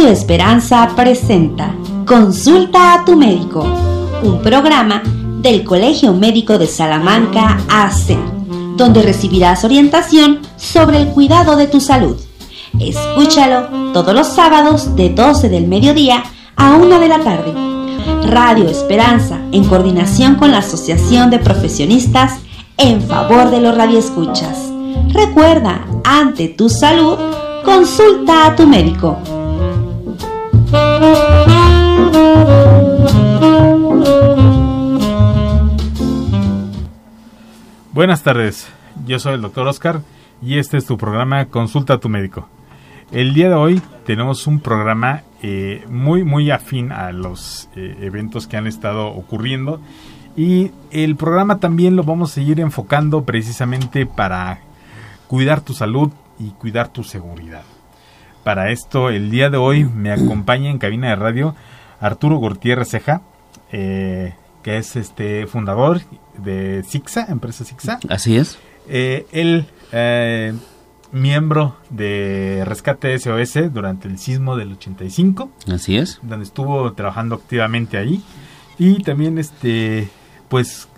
Radio 0.00 0.14
Esperanza 0.14 0.88
presenta 0.96 1.74
Consulta 2.06 2.94
a 2.94 3.04
tu 3.04 3.16
médico, 3.16 3.66
un 4.22 4.40
programa 4.40 5.02
del 5.42 5.62
Colegio 5.62 6.14
Médico 6.14 6.56
de 6.56 6.66
Salamanca 6.66 7.58
AC, 7.68 8.16
donde 8.78 9.02
recibirás 9.02 9.62
orientación 9.62 10.40
sobre 10.56 11.02
el 11.02 11.08
cuidado 11.08 11.54
de 11.54 11.66
tu 11.66 11.82
salud. 11.82 12.16
Escúchalo 12.78 13.92
todos 13.92 14.14
los 14.14 14.26
sábados 14.26 14.96
de 14.96 15.10
12 15.10 15.50
del 15.50 15.68
mediodía 15.68 16.22
a 16.56 16.76
1 16.76 16.98
de 16.98 17.08
la 17.08 17.18
tarde. 17.18 17.52
Radio 18.24 18.70
Esperanza, 18.70 19.38
en 19.52 19.64
coordinación 19.64 20.36
con 20.36 20.50
la 20.50 20.60
Asociación 20.60 21.28
de 21.28 21.40
Profesionistas 21.40 22.38
en 22.78 23.02
favor 23.02 23.50
de 23.50 23.60
los 23.60 23.76
radioescuchas. 23.76 24.72
Recuerda, 25.08 25.84
ante 26.04 26.48
tu 26.48 26.70
salud, 26.70 27.18
consulta 27.66 28.46
a 28.46 28.56
tu 28.56 28.66
médico. 28.66 29.18
Buenas 38.00 38.22
tardes, 38.22 38.66
yo 39.04 39.18
soy 39.18 39.34
el 39.34 39.42
doctor 39.42 39.68
Oscar 39.68 40.00
y 40.40 40.56
este 40.56 40.78
es 40.78 40.86
tu 40.86 40.96
programa 40.96 41.44
Consulta 41.44 41.92
a 41.92 41.98
tu 41.98 42.08
médico. 42.08 42.48
El 43.12 43.34
día 43.34 43.50
de 43.50 43.56
hoy 43.56 43.82
tenemos 44.06 44.46
un 44.46 44.60
programa 44.60 45.24
eh, 45.42 45.84
muy 45.86 46.24
muy 46.24 46.50
afín 46.50 46.92
a 46.92 47.12
los 47.12 47.68
eh, 47.76 47.98
eventos 48.00 48.46
que 48.46 48.56
han 48.56 48.66
estado 48.66 49.08
ocurriendo 49.08 49.82
y 50.34 50.70
el 50.90 51.14
programa 51.16 51.58
también 51.58 51.94
lo 51.94 52.02
vamos 52.02 52.30
a 52.30 52.34
seguir 52.36 52.58
enfocando 52.60 53.24
precisamente 53.24 54.06
para 54.06 54.60
cuidar 55.26 55.60
tu 55.60 55.74
salud 55.74 56.10
y 56.38 56.52
cuidar 56.52 56.88
tu 56.88 57.04
seguridad. 57.04 57.64
Para 58.44 58.70
esto, 58.70 59.10
el 59.10 59.30
día 59.30 59.50
de 59.50 59.58
hoy 59.58 59.84
me 59.84 60.10
acompaña 60.10 60.70
en 60.70 60.78
cabina 60.78 61.10
de 61.10 61.16
radio 61.16 61.54
Arturo 62.00 62.36
Gutiérrez 62.36 62.88
Ceja, 62.88 63.20
eh, 63.72 64.32
que 64.62 64.78
es 64.78 64.96
este 64.96 65.46
fundador 65.46 66.00
de 66.38 66.84
Sixa, 66.86 67.26
empresa 67.28 67.64
Sixa. 67.64 67.98
Así 68.08 68.36
es. 68.36 68.58
Eh, 68.88 69.26
él, 69.32 69.66
eh, 69.92 70.54
miembro 71.12 71.76
de 71.90 72.62
Rescate 72.66 73.18
SOS 73.18 73.72
durante 73.72 74.08
el 74.08 74.18
sismo 74.18 74.56
del 74.56 74.72
85. 74.72 75.50
Así 75.72 75.96
es. 75.96 76.18
Donde 76.22 76.44
estuvo 76.44 76.92
trabajando 76.92 77.36
activamente 77.36 77.96
ahí. 77.96 78.22
Y 78.78 79.02
también, 79.02 79.38
este, 79.38 80.08
pues, 80.48 80.88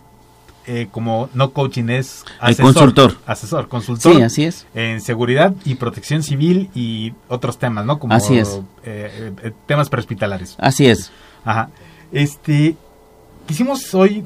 eh, 0.66 0.86
como 0.92 1.28
no 1.34 1.50
coaching 1.50 1.88
es 1.88 2.24
asesor, 2.38 2.66
consultor. 2.66 3.16
Asesor, 3.26 3.68
consultor. 3.68 4.14
Sí, 4.14 4.22
así 4.22 4.44
es. 4.44 4.66
En 4.74 5.00
seguridad 5.00 5.54
y 5.64 5.74
protección 5.74 6.22
civil 6.22 6.70
y 6.74 7.14
otros 7.28 7.58
temas, 7.58 7.84
¿no? 7.84 7.98
Como 7.98 8.14
así 8.14 8.38
es. 8.38 8.60
Eh, 8.84 9.32
temas 9.66 9.88
prehospitalarios. 9.88 10.54
Así 10.58 10.86
es. 10.86 11.10
Ajá. 11.44 11.70
Este, 12.12 12.76
quisimos 13.46 13.94
hoy 13.94 14.24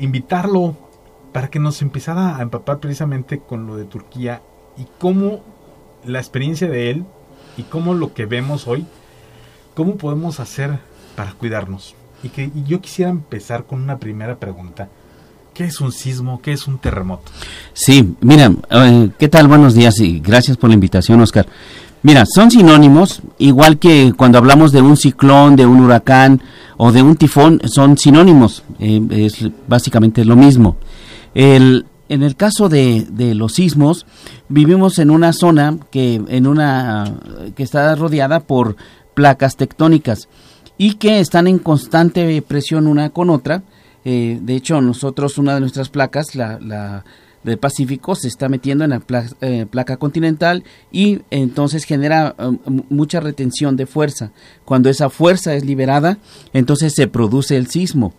invitarlo 0.00 0.76
para 1.32 1.48
que 1.48 1.58
nos 1.58 1.82
empezara 1.82 2.36
a 2.36 2.42
empapar 2.42 2.78
precisamente 2.78 3.38
con 3.38 3.66
lo 3.66 3.76
de 3.76 3.84
Turquía 3.84 4.42
y 4.76 4.86
cómo 4.98 5.40
la 6.04 6.18
experiencia 6.18 6.68
de 6.68 6.90
él 6.90 7.04
y 7.56 7.62
cómo 7.64 7.94
lo 7.94 8.14
que 8.14 8.26
vemos 8.26 8.66
hoy, 8.66 8.86
cómo 9.74 9.96
podemos 9.96 10.40
hacer 10.40 10.78
para 11.16 11.32
cuidarnos. 11.32 11.94
Y 12.22 12.28
que 12.28 12.50
y 12.54 12.64
yo 12.64 12.80
quisiera 12.80 13.10
empezar 13.10 13.64
con 13.64 13.82
una 13.82 13.98
primera 13.98 14.38
pregunta. 14.38 14.88
¿Qué 15.54 15.64
es 15.64 15.80
un 15.80 15.92
sismo? 15.92 16.40
¿Qué 16.40 16.52
es 16.52 16.66
un 16.66 16.78
terremoto? 16.78 17.30
Sí, 17.74 18.14
mira, 18.20 18.50
eh, 18.70 19.10
¿qué 19.18 19.28
tal? 19.28 19.48
Buenos 19.48 19.74
días 19.74 20.00
y 20.00 20.20
gracias 20.20 20.56
por 20.56 20.70
la 20.70 20.74
invitación, 20.74 21.20
Oscar. 21.20 21.46
Mira, 22.04 22.24
son 22.26 22.50
sinónimos, 22.50 23.22
igual 23.38 23.78
que 23.78 24.12
cuando 24.16 24.38
hablamos 24.38 24.72
de 24.72 24.82
un 24.82 24.96
ciclón, 24.96 25.54
de 25.54 25.66
un 25.66 25.80
huracán 25.80 26.42
o 26.76 26.90
de 26.90 27.00
un 27.00 27.14
tifón, 27.14 27.60
son 27.64 27.96
sinónimos, 27.96 28.64
eh, 28.80 29.00
es 29.10 29.48
básicamente 29.68 30.24
lo 30.24 30.34
mismo. 30.34 30.76
En 31.34 31.84
el 32.08 32.36
caso 32.36 32.68
de, 32.68 33.06
los 33.36 33.54
sismos, 33.54 34.04
vivimos 34.48 34.98
en 34.98 35.10
una 35.10 35.32
zona 35.32 35.78
que, 35.92 36.20
está 37.56 37.94
rodeada 37.94 38.40
por 38.40 38.76
placas 39.14 39.56
tectónicas 39.56 40.28
y 40.76 40.94
que 40.94 41.20
están 41.20 41.46
en 41.46 41.60
constante 41.60 42.42
presión 42.42 42.88
una 42.88 43.10
con 43.10 43.30
otra, 43.30 43.62
eh, 44.04 44.40
de 44.42 44.56
hecho, 44.56 44.80
nosotros, 44.80 45.38
una 45.38 45.54
de 45.54 45.60
nuestras 45.60 45.88
placas, 45.88 46.34
la, 46.34 46.58
la 46.60 47.04
del 47.44 47.58
Pacífico, 47.58 48.14
se 48.14 48.28
está 48.28 48.48
metiendo 48.48 48.84
en 48.84 48.90
la 48.90 49.02
eh, 49.40 49.66
placa 49.68 49.96
continental 49.96 50.64
y 50.90 51.20
entonces 51.30 51.84
genera 51.84 52.34
um, 52.38 52.82
mucha 52.88 53.20
retención 53.20 53.76
de 53.76 53.86
fuerza. 53.86 54.32
Cuando 54.64 54.88
esa 54.88 55.10
fuerza 55.10 55.54
es 55.54 55.64
liberada, 55.64 56.18
entonces 56.52 56.94
se 56.94 57.08
produce 57.08 57.56
el 57.56 57.66
sismo. 57.66 58.14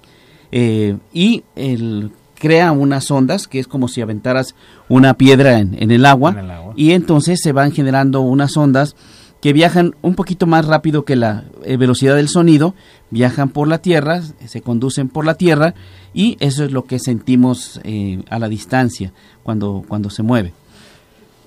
Eh, 0.51 0.97
y 1.13 1.43
el, 1.55 2.11
crea 2.43 2.73
unas 2.73 3.09
ondas, 3.09 3.47
que 3.47 3.59
es 3.59 3.67
como 3.67 3.87
si 3.87 4.01
aventaras 4.01 4.53
una 4.89 5.13
piedra 5.13 5.59
en, 5.59 5.91
el 5.91 6.05
agua, 6.05 6.31
en 6.31 6.39
el 6.39 6.51
agua, 6.51 6.73
y 6.75 6.91
entonces 6.91 7.39
se 7.41 7.53
van 7.53 7.71
generando 7.71 8.19
unas 8.19 8.57
ondas 8.57 8.95
que 9.43 9.51
viajan 9.51 9.93
un 10.01 10.15
poquito 10.15 10.47
más 10.47 10.65
rápido 10.65 11.03
que 11.03 11.17
la 11.17 11.43
eh, 11.65 11.75
velocidad 11.75 12.15
del 12.15 12.29
sonido, 12.29 12.75
viajan 13.09 13.49
por 13.49 13.67
la 13.67 13.79
Tierra, 13.79 14.21
se 14.21 14.61
conducen 14.61 15.09
por 15.09 15.25
la 15.25 15.35
Tierra 15.35 15.73
y 16.13 16.37
eso 16.39 16.63
es 16.63 16.71
lo 16.71 16.85
que 16.85 16.97
sentimos 16.97 17.81
eh, 17.83 18.23
a 18.29 18.39
la 18.39 18.47
distancia 18.47 19.11
cuando, 19.43 19.83
cuando 19.85 20.09
se 20.09 20.23
mueve. 20.23 20.53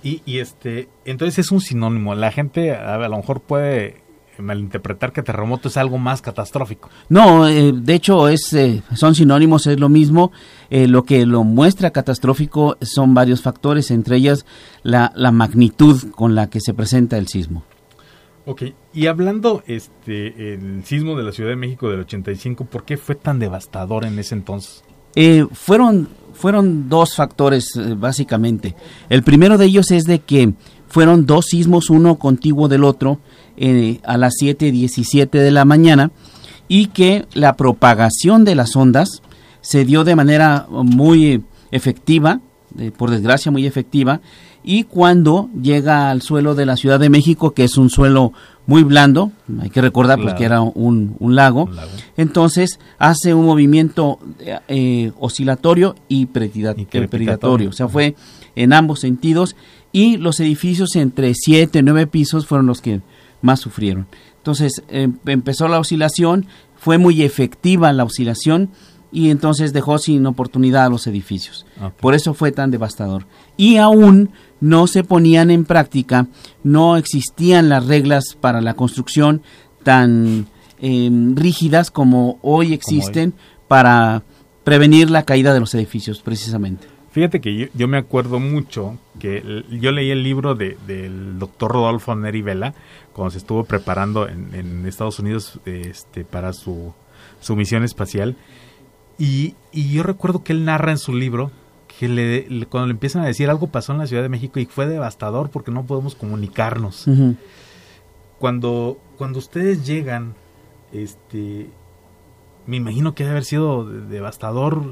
Y, 0.03 0.21
y, 0.27 0.41
este, 0.41 0.91
entonces 1.07 1.39
es 1.39 1.51
un 1.51 1.63
sinónimo. 1.63 2.15
La 2.15 2.31
gente 2.33 2.73
a, 2.73 2.99
lo 2.99 3.17
mejor 3.17 3.41
puede 3.41 4.03
malinterpretar 4.37 5.15
que 5.15 5.23
terremoto 5.23 5.69
es 5.69 5.79
algo 5.79 5.97
más 5.97 6.21
catastrófico. 6.21 6.91
No, 7.09 7.49
eh, 7.49 7.73
de 7.75 7.95
hecho 7.95 8.29
es, 8.29 8.55
son 8.95 9.15
sinónimos, 9.15 9.67
es 9.67 9.81
lo 9.81 9.89
mismo. 9.89 10.33
lo 10.69 11.05
que 11.05 11.25
lo 11.25 11.45
muestra 11.45 11.93
catastrófico 11.93 12.77
son 12.83 13.15
varios 13.15 13.41
factores, 13.41 13.91
entre 13.91 14.17
ellas 14.17 14.45
la, 14.83 15.13
la 15.17 15.33
magnitud 15.33 16.11
con 16.11 16.35
la 16.35 16.51
que 16.51 16.61
se 16.61 16.75
presenta 16.75 17.17
el 17.17 17.29
sismo. 17.29 17.65
Ok, 18.49 18.63
y 18.95 19.09
hablando 19.09 19.65
este 19.67 20.55
el 20.55 20.85
sismo 20.85 21.17
de 21.17 21.25
la 21.25 21.33
Ciudad 21.33 21.51
de 21.51 21.57
México 21.57 21.91
del 21.91 22.01
85, 22.01 22.67
¿por 22.67 22.85
qué 22.85 22.97
fue 22.97 23.17
tan 23.17 23.41
devastador 23.41 24.05
en 24.05 24.17
ese 24.21 24.37
entonces? 24.37 24.85
Eh, 25.17 25.45
fueron 25.51 26.09
fueron 26.33 26.89
dos 26.89 27.17
factores 27.17 27.75
eh, 27.75 27.95
básicamente. 27.99 28.77
El 29.09 29.25
primero 29.25 29.59
de 29.59 29.67
ellos 29.67 29.91
es 29.91 30.05
de 30.05 30.21
que 30.21 30.55
fueron 30.87 31.27
dos 31.27 31.47
sismos, 31.47 31.91
uno 31.91 32.21
contiguo 32.21 32.69
del 32.69 32.85
otro, 32.85 33.19
eh, 33.57 33.99
a 34.05 34.17
las 34.17 34.35
7:17 34.41 35.29
de 35.41 35.51
la 35.51 35.65
mañana, 35.65 36.13
y 36.69 36.87
que 36.87 37.27
la 37.35 37.57
propagación 37.57 38.45
de 38.45 38.55
las 38.55 38.77
ondas 38.77 39.23
se 39.61 39.85
dio 39.85 40.05
de 40.05 40.15
manera 40.15 40.69
muy 40.71 41.43
efectiva, 41.73 42.41
por 42.97 43.11
desgracia 43.11 43.51
muy 43.51 43.67
efectiva, 43.67 44.21
y 44.69 44.83
cuando 44.83 45.49
llega 45.63 46.11
al 46.11 46.23
suelo 46.23 46.57
de 46.57 46.67
la 46.67 46.77
Ciudad 46.77 46.99
de 46.99 47.09
México, 47.09 47.53
que 47.53 47.63
es 47.63 47.79
un 47.79 47.89
suelo 47.89 48.33
muy 48.67 48.83
blando, 48.83 49.31
hay 49.61 49.71
que 49.71 49.81
recordar 49.81 50.21
pues, 50.21 50.35
que 50.35 50.45
era 50.45 50.61
un, 50.61 51.17
lago, 51.21 51.71
entonces 52.17 52.81
hace 52.99 53.33
un 53.33 53.47
movimiento 53.47 54.19
eh, 54.67 55.13
oscilatorio 55.21 55.95
y, 56.09 56.27
predatorio, 56.27 57.71
o 57.71 57.73
sea, 57.73 57.87
fue 57.87 58.17
en 58.57 58.73
ambos 58.73 58.99
sentidos 58.99 59.55
y 59.93 60.17
los 60.17 60.41
edificios 60.41 60.97
entre 60.97 61.33
7 61.35 61.79
y 61.79 61.83
9 61.83 62.09
pisos 62.09 62.45
fueron 62.47 62.67
los 62.67 62.81
que 62.81 63.03
más 63.43 63.61
sufrieron. 63.61 64.09
Entonces 64.39 64.83
em, 64.89 65.17
empezó 65.27 65.69
la 65.69 65.79
oscilación, 65.79 66.47
fue 66.77 66.99
muy 66.99 67.23
efectiva 67.23 67.93
la 67.93 68.03
oscilación 68.03 68.71
y 69.13 69.31
entonces 69.31 69.73
dejó 69.73 69.99
sin 69.99 70.27
oportunidad 70.27 70.87
a 70.87 70.89
los 70.89 71.07
edificios. 71.07 71.65
Por 72.01 72.15
eso 72.15 72.35
fue 72.35 72.53
tan 72.53 72.71
devastador. 72.71 73.27
Y 73.57 73.77
aún 73.77 74.31
no 74.61 74.87
se 74.87 75.05
ponían 75.05 75.51
en 75.51 75.65
práctica, 75.65 76.27
no 76.63 76.97
existían 76.97 77.69
las 77.69 77.87
reglas 77.87 78.37
para 78.41 78.61
la 78.61 78.75
construcción 78.75 79.43
tan 79.83 80.47
em, 80.81 81.37
rígidas 81.37 81.91
como 81.91 82.39
hoy 82.43 82.73
existen 82.73 83.35
para 83.69 84.23
prevenir 84.65 85.11
la 85.11 85.25
caída 85.25 85.55
de 85.55 85.61
los 85.61 85.75
edificios, 85.75 86.21
precisamente. 86.21 86.89
Fíjate 87.17 87.41
que 87.41 87.71
yo, 87.73 87.89
me 87.89 87.97
acuerdo 87.97 88.41
mucho 88.41 88.99
que 89.19 89.65
yo 89.71 89.91
leí 89.91 90.11
el 90.11 90.23
libro 90.23 90.55
de, 90.55 90.77
del 90.87 91.39
doctor 91.39 91.73
Rodolfo 91.73 92.15
Neri 92.15 92.43
Vela 92.43 92.75
cuando 93.15 93.31
se 93.31 93.39
estuvo 93.39 93.65
preparando 93.65 94.29
en, 94.29 94.85
Estados 94.87 95.19
Unidos 95.19 95.59
este, 95.65 96.25
para 96.25 96.53
su, 96.53 96.93
su 97.41 97.57
misión 97.57 97.85
espacial. 97.85 98.37
Y, 99.19 99.55
y 99.73 99.95
yo 99.95 100.03
recuerdo 100.03 100.45
que 100.45 100.53
él 100.53 100.67
narra 100.67 100.91
en 100.91 100.99
su 100.99 101.15
libro 101.15 101.51
que 101.99 102.09
le, 102.09 102.67
cuando 102.67 102.87
le 102.89 102.93
empiezan 102.93 103.23
a 103.23 103.27
decir 103.27 103.49
algo 103.49 103.69
pasó 103.69 103.93
en 103.93 103.99
la 103.99 104.07
Ciudad 104.07 104.23
de 104.23 104.29
México 104.29 104.61
y 104.61 104.67
fue 104.67 104.87
devastador 104.87 105.51
porque 105.51 105.71
no 105.71 105.87
podemos 105.87 106.15
comunicarnos. 106.15 107.07
Cuando 108.39 108.99
cuando 109.17 109.39
ustedes 109.39 109.87
llegan, 109.87 110.35
este, 110.93 111.69
me 112.67 112.77
imagino 112.77 113.15
que 113.15 113.25
debe 113.25 113.33
haber 113.33 113.45
sido 113.45 113.85
devastador 113.85 114.83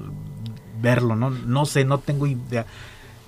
verlo, 0.80 1.14
¿no? 1.16 1.30
No 1.30 1.66
sé, 1.66 1.84
no 1.84 1.98
tengo 1.98 2.26
idea. 2.26 2.66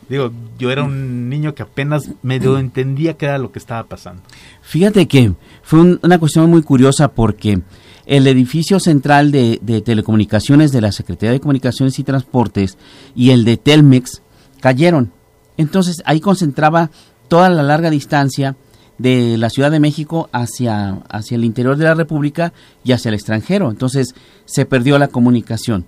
Digo, 0.08 0.31
yo 0.58 0.70
era 0.70 0.84
un 0.84 1.28
niño 1.28 1.55
que 1.55 1.62
apenas 1.62 2.12
medio 2.23 2.58
entendía 2.58 3.17
qué 3.17 3.26
era 3.26 3.38
lo 3.38 3.50
que 3.50 3.58
estaba 3.58 3.84
pasando. 3.84 4.23
Fíjate 4.62 5.08
que 5.08 5.32
fue 5.62 5.99
una 6.02 6.19
cuestión 6.19 6.49
muy 6.49 6.62
curiosa 6.62 7.08
porque 7.08 7.61
el 8.06 8.26
edificio 8.29 8.79
central 8.79 9.32
de, 9.32 9.58
telecomunicaciones 9.85 10.73
de 10.73 10.81
la 10.81 10.93
Secretaría 10.93 11.32
de 11.32 11.41
Comunicaciones 11.41 11.99
y 11.99 12.05
Transportes 12.05 12.79
y 13.14 13.31
el 13.31 13.44
de 13.44 13.56
Telmex 13.56 14.23
cayeron. 14.61 15.12
Entonces 15.56 16.03
ahí 16.06 16.20
concentraba 16.20 16.91
toda 17.29 17.50
la 17.50 17.62
larga 17.62 17.91
distancia 17.91 18.56
de 18.99 19.37
la 19.37 19.50
Ciudad 19.50 19.70
de 19.70 19.81
México 19.81 20.29
hacia, 20.32 21.03
hacia 21.11 21.35
el 21.35 21.44
interior 21.44 21.76
de 21.76 21.85
la 21.85 21.94
República 21.94 22.53
y 22.85 22.93
hacia 22.93 23.08
el 23.08 23.14
extranjero. 23.14 23.70
Entonces 23.70 24.14
se 24.44 24.64
perdió 24.64 24.99
la 24.99 25.09
comunicación. 25.09 25.87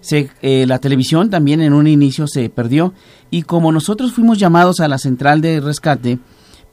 Se, 0.00 0.30
eh, 0.42 0.66
la 0.66 0.80
televisión 0.80 1.30
también 1.30 1.60
en 1.60 1.72
un 1.72 1.86
inicio 1.86 2.26
se 2.26 2.50
perdió 2.50 2.92
y 3.30 3.42
como 3.42 3.70
nosotros 3.70 4.12
fuimos 4.12 4.38
llamados 4.38 4.80
a 4.80 4.88
la 4.88 4.98
central 4.98 5.40
de 5.40 5.60
rescate 5.60 6.18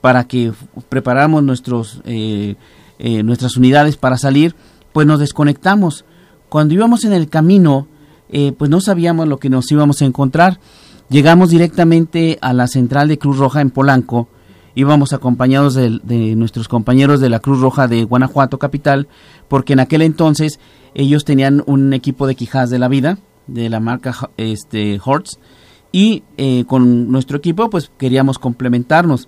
para 0.02 0.24
que 0.24 0.52
preparáramos 0.90 1.44
nuestros, 1.44 2.02
eh, 2.06 2.56
eh, 2.98 3.22
nuestras 3.22 3.56
unidades 3.56 3.98
para 3.98 4.18
salir, 4.18 4.56
pues 4.94 5.08
nos 5.08 5.20
desconectamos. 5.20 6.06
Cuando 6.50 6.74
íbamos 6.74 7.04
en 7.04 7.14
el 7.14 7.30
camino, 7.30 7.88
pues 8.58 8.70
no 8.70 8.82
sabíamos 8.82 9.28
lo 9.28 9.38
que 9.38 9.50
nos 9.50 9.72
íbamos 9.72 10.02
a 10.02 10.06
encontrar. 10.06 10.60
Llegamos 11.10 11.50
directamente 11.50 12.38
a 12.42 12.54
la 12.54 12.68
central 12.68 13.08
de 13.08 13.18
Cruz 13.18 13.38
Roja 13.38 13.62
en 13.62 13.72
Polanco, 13.72 14.28
íbamos 14.76 15.12
acompañados 15.12 15.74
de, 15.74 16.36
nuestros 16.36 16.68
compañeros 16.68 17.20
de 17.20 17.30
la 17.30 17.40
Cruz 17.40 17.60
Roja 17.60 17.88
de 17.88 18.04
Guanajuato 18.04 18.60
Capital, 18.60 19.08
porque 19.48 19.74
en 19.74 19.80
aquel 19.80 20.02
entonces 20.02 20.60
ellos 20.94 21.26
tenían 21.26 21.64
un 21.66 21.94
equipo 21.94 22.28
de 22.28 22.36
quijas 22.36 22.70
de 22.70 22.80
la 22.80 22.88
vida, 22.88 23.18
de 23.48 23.70
la 23.70 23.80
marca 23.80 24.30
este, 24.38 25.00
Hortz, 25.04 25.40
y 25.92 26.24
eh, 26.38 26.66
con 26.68 27.12
nuestro 27.12 27.38
equipo 27.38 27.70
pues 27.70 27.92
queríamos 27.98 28.38
complementarnos. 28.38 29.28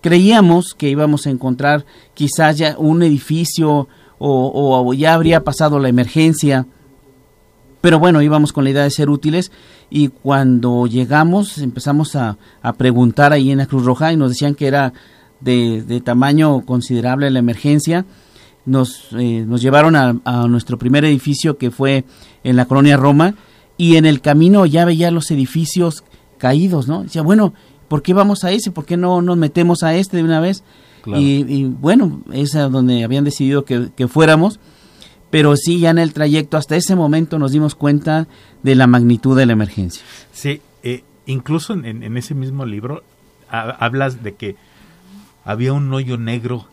Creíamos 0.00 0.74
que 0.76 0.88
íbamos 0.88 1.26
a 1.26 1.30
encontrar 1.30 1.84
quizás 2.14 2.58
ya 2.58 2.76
un 2.76 3.02
edificio 3.02 3.88
o, 4.24 4.94
ya 4.94 5.14
habría 5.14 5.42
pasado 5.42 5.78
la 5.78 5.88
emergencia, 5.88 6.66
pero 7.80 7.98
bueno, 7.98 8.22
íbamos 8.22 8.52
con 8.52 8.64
la 8.64 8.70
idea 8.70 8.84
de 8.84 8.90
ser 8.90 9.10
útiles 9.10 9.50
y 9.90 10.08
cuando 10.08 10.86
llegamos 10.86 11.58
empezamos 11.58 12.14
a, 12.14 12.36
preguntar 12.76 13.32
ahí 13.32 13.50
en 13.50 13.58
la 13.58 13.66
Cruz 13.66 13.84
Roja 13.84 14.12
y 14.12 14.16
nos 14.16 14.30
decían 14.30 14.54
que 14.54 14.68
era 14.68 14.92
de, 15.40 16.00
tamaño 16.04 16.64
considerable 16.64 17.30
la 17.30 17.40
emergencia. 17.40 18.04
Nos, 18.64 19.08
eh, 19.18 19.44
nos 19.44 19.60
llevaron 19.60 19.96
a, 19.96 20.12
nuestro 20.46 20.78
primer 20.78 21.04
edificio 21.04 21.58
que 21.58 21.72
fue 21.72 22.04
en 22.44 22.54
la 22.54 22.66
colonia 22.66 22.96
Roma 22.96 23.34
y 23.76 23.96
en 23.96 24.06
el 24.06 24.20
camino 24.20 24.66
ya 24.66 24.84
veía 24.84 25.10
los 25.10 25.32
edificios 25.32 26.04
caídos, 26.38 26.86
¿no? 26.86 27.02
Decía, 27.02 27.22
bueno, 27.22 27.54
¿por 27.88 28.02
qué 28.02 28.14
vamos 28.14 28.44
a 28.44 28.52
ese? 28.52 28.70
¿Por 28.70 28.84
qué 28.84 28.96
no 28.96 29.20
nos 29.20 29.36
metemos 29.36 29.82
a 29.82 29.96
este 29.96 30.18
de 30.18 30.22
una 30.22 30.38
vez? 30.38 30.62
Y, 31.06 31.64
bueno, 31.64 32.22
es 32.32 32.52
donde 32.52 33.04
habían 33.04 33.24
decidido 33.24 33.64
que, 33.64 33.90
que 33.96 34.08
fuéramos 34.08 34.60
pero 35.32 35.56
sí 35.56 35.80
ya 35.80 35.88
en 35.88 35.98
el 35.98 36.12
trayecto 36.12 36.58
hasta 36.58 36.76
ese 36.76 36.94
momento 36.94 37.38
nos 37.38 37.52
dimos 37.52 37.74
cuenta 37.74 38.28
de 38.62 38.74
la 38.74 38.86
magnitud 38.86 39.34
de 39.34 39.46
la 39.46 39.54
emergencia. 39.54 40.04
Sí, 40.30 40.60
eh, 40.82 41.04
incluso 41.24 41.72
en, 41.72 42.16
ese 42.18 42.34
mismo 42.34 42.66
libro 42.66 43.02
hablas 43.48 44.22
de 44.22 44.34
que 44.34 44.56
había 45.42 45.72
un 45.72 45.90
hoyo 45.90 46.18
negro 46.18 46.66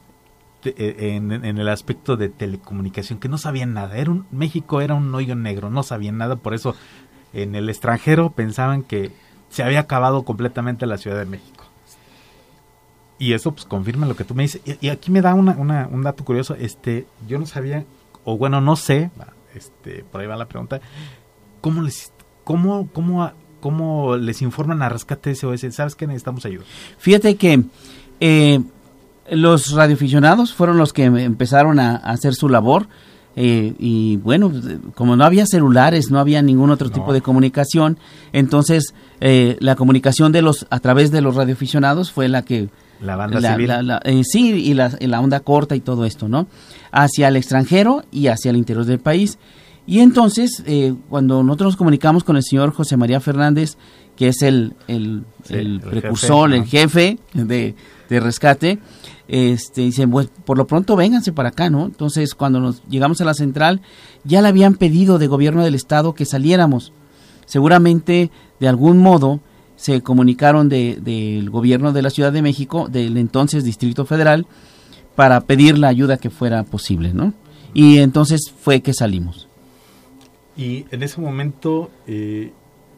eh, 0.65 1.13
en, 1.15 1.31
el 1.31 1.69
aspecto 1.69 2.17
de 2.17 2.27
telecomunicación 2.27 3.17
que 3.19 3.29
no 3.29 3.37
sabían 3.37 3.73
nada. 3.73 3.95
Era 3.95 4.11
un, 4.11 4.25
México 4.29 4.81
era 4.81 4.93
un 4.93 5.15
hoyo 5.15 5.35
negro, 5.35 5.69
no 5.69 5.81
sabían 5.81 6.17
nada, 6.17 6.35
por 6.35 6.53
eso 6.53 6.75
en 7.31 7.55
el 7.55 7.69
extranjero 7.69 8.31
pensaban 8.31 8.83
que 8.83 9.13
se 9.47 9.63
había 9.63 9.79
acabado 9.79 10.23
completamente 10.23 10.85
la 10.85 10.97
Ciudad 10.97 11.17
de 11.17 11.25
México. 11.25 11.63
Y 13.19 13.33
eso 13.33 13.51
pues 13.51 13.65
confirma 13.65 14.07
lo 14.07 14.15
que 14.15 14.23
tú 14.23 14.33
me 14.33 14.43
dices. 14.43 14.61
Y, 14.81 14.89
aquí 14.89 15.11
me 15.11 15.21
da 15.21 15.33
una, 15.33 15.87
un 15.91 16.01
dato 16.03 16.23
curioso. 16.23 16.55
Este, 16.55 17.05
yo 17.27 17.37
no 17.37 17.45
sabía 17.45 17.85
o 18.23 18.37
bueno, 18.37 18.61
no 18.61 18.75
sé, 18.75 19.09
este, 19.55 20.03
por 20.11 20.21
ahí 20.21 20.27
va 20.27 20.35
la 20.35 20.47
pregunta, 20.47 20.79
¿cómo 21.61 21.81
les, 21.81 22.11
cómo, 22.43 22.87
cómo, 22.93 23.31
cómo 23.59 24.17
les 24.17 24.41
informan 24.41 24.81
a 24.81 24.89
Rescate 24.89 25.33
SOS? 25.33 25.65
¿Sabes 25.71 25.95
que 25.95 26.07
necesitamos 26.07 26.45
ayuda? 26.45 26.63
Fíjate 26.97 27.35
que 27.35 27.63
eh, 28.19 28.61
los 29.31 29.71
radioaficionados 29.71 30.53
fueron 30.53 30.77
los 30.77 30.93
que 30.93 31.05
empezaron 31.05 31.79
a, 31.79 31.95
hacer 31.95 32.35
su 32.35 32.49
labor. 32.49 32.87
Eh, 33.35 33.73
y 33.79 34.17
bueno, 34.17 34.51
como 34.95 35.15
no 35.15 35.23
había 35.23 35.45
celulares, 35.45 36.11
no 36.11 36.19
había 36.19 36.41
ningún 36.41 36.71
otro 36.71 36.89
tipo 36.89 37.13
de 37.13 37.21
comunicación, 37.21 37.97
entonces 38.33 38.93
eh, 39.21 39.55
la 39.59 39.75
comunicación 39.75 40.31
de 40.33 40.41
los 40.41 40.67
a 40.69 40.79
través 40.79 41.09
de 41.11 41.21
los 41.21 41.35
radioaficionados 41.35 42.11
fue 42.11 42.27
la 42.27 42.41
que 42.41 42.69
la 43.01 43.15
banda 43.15 43.41
civil. 43.41 43.71
Eh, 44.03 44.23
sí, 44.23 44.51
y 44.51 44.73
la, 44.73 45.21
onda 45.21 45.39
corta 45.39 45.75
y 45.75 45.79
todo 45.79 46.05
esto, 46.05 46.27
¿no? 46.27 46.47
Hacia 46.91 47.27
el 47.27 47.35
extranjero 47.35 48.03
y 48.11 48.27
hacia 48.27 48.51
el 48.51 48.57
interior 48.57 48.85
del 48.85 48.99
país. 48.99 49.37
Y 49.85 49.99
entonces, 50.01 50.63
eh, 50.67 50.93
cuando 51.09 51.41
nosotros 51.43 51.69
nos 51.69 51.75
comunicamos 51.77 52.23
con 52.23 52.37
el 52.37 52.43
señor 52.43 52.71
José 52.73 52.95
María 52.97 53.19
Fernández, 53.19 53.77
que 54.15 54.27
es 54.27 54.41
el, 54.41 54.75
el, 54.87 55.23
precursor, 55.79 56.53
el 56.53 56.65
jefe 56.65 57.17
de, 57.33 57.75
rescate, 58.09 58.79
este, 59.27 59.81
dice, 59.81 60.07
pues 60.07 60.29
por 60.45 60.57
lo 60.57 60.67
pronto 60.67 60.95
vénganse 60.95 61.31
para 61.31 61.49
acá, 61.49 61.69
¿no? 61.69 61.85
Entonces, 61.85 62.35
cuando 62.35 62.59
nos 62.59 62.83
llegamos 62.89 63.21
a 63.21 63.25
la 63.25 63.33
central, 63.33 63.81
ya 64.23 64.41
le 64.41 64.49
habían 64.49 64.75
pedido 64.75 65.19
de 65.19 65.27
gobierno 65.27 65.63
del 65.63 65.75
estado 65.75 66.13
que 66.13 66.25
saliéramos. 66.25 66.91
Seguramente, 67.45 68.29
de 68.59 68.67
algún 68.67 68.99
modo, 68.99 69.39
se 69.79 70.01
comunicaron 70.01 70.67
del 70.67 71.49
gobierno 71.49 71.93
de 71.93 72.01
la 72.01 72.09
Ciudad 72.09 72.33
de 72.33 72.41
México, 72.41 72.89
del 72.89 73.15
entonces 73.15 73.63
Distrito 73.63 74.05
Federal, 74.05 74.45
para 75.15 75.39
pedir 75.39 75.77
la 75.77 75.87
ayuda 75.87 76.17
que 76.17 76.29
fuera 76.29 76.63
posible, 76.63 77.13
¿no? 77.13 77.33
Y 77.73 77.99
entonces 77.99 78.51
fue 78.51 78.81
que 78.81 78.93
salimos. 78.93 79.47
Y 80.57 80.85
en 80.91 81.01
ese 81.01 81.21
momento, 81.21 81.91
eh, 82.07 82.51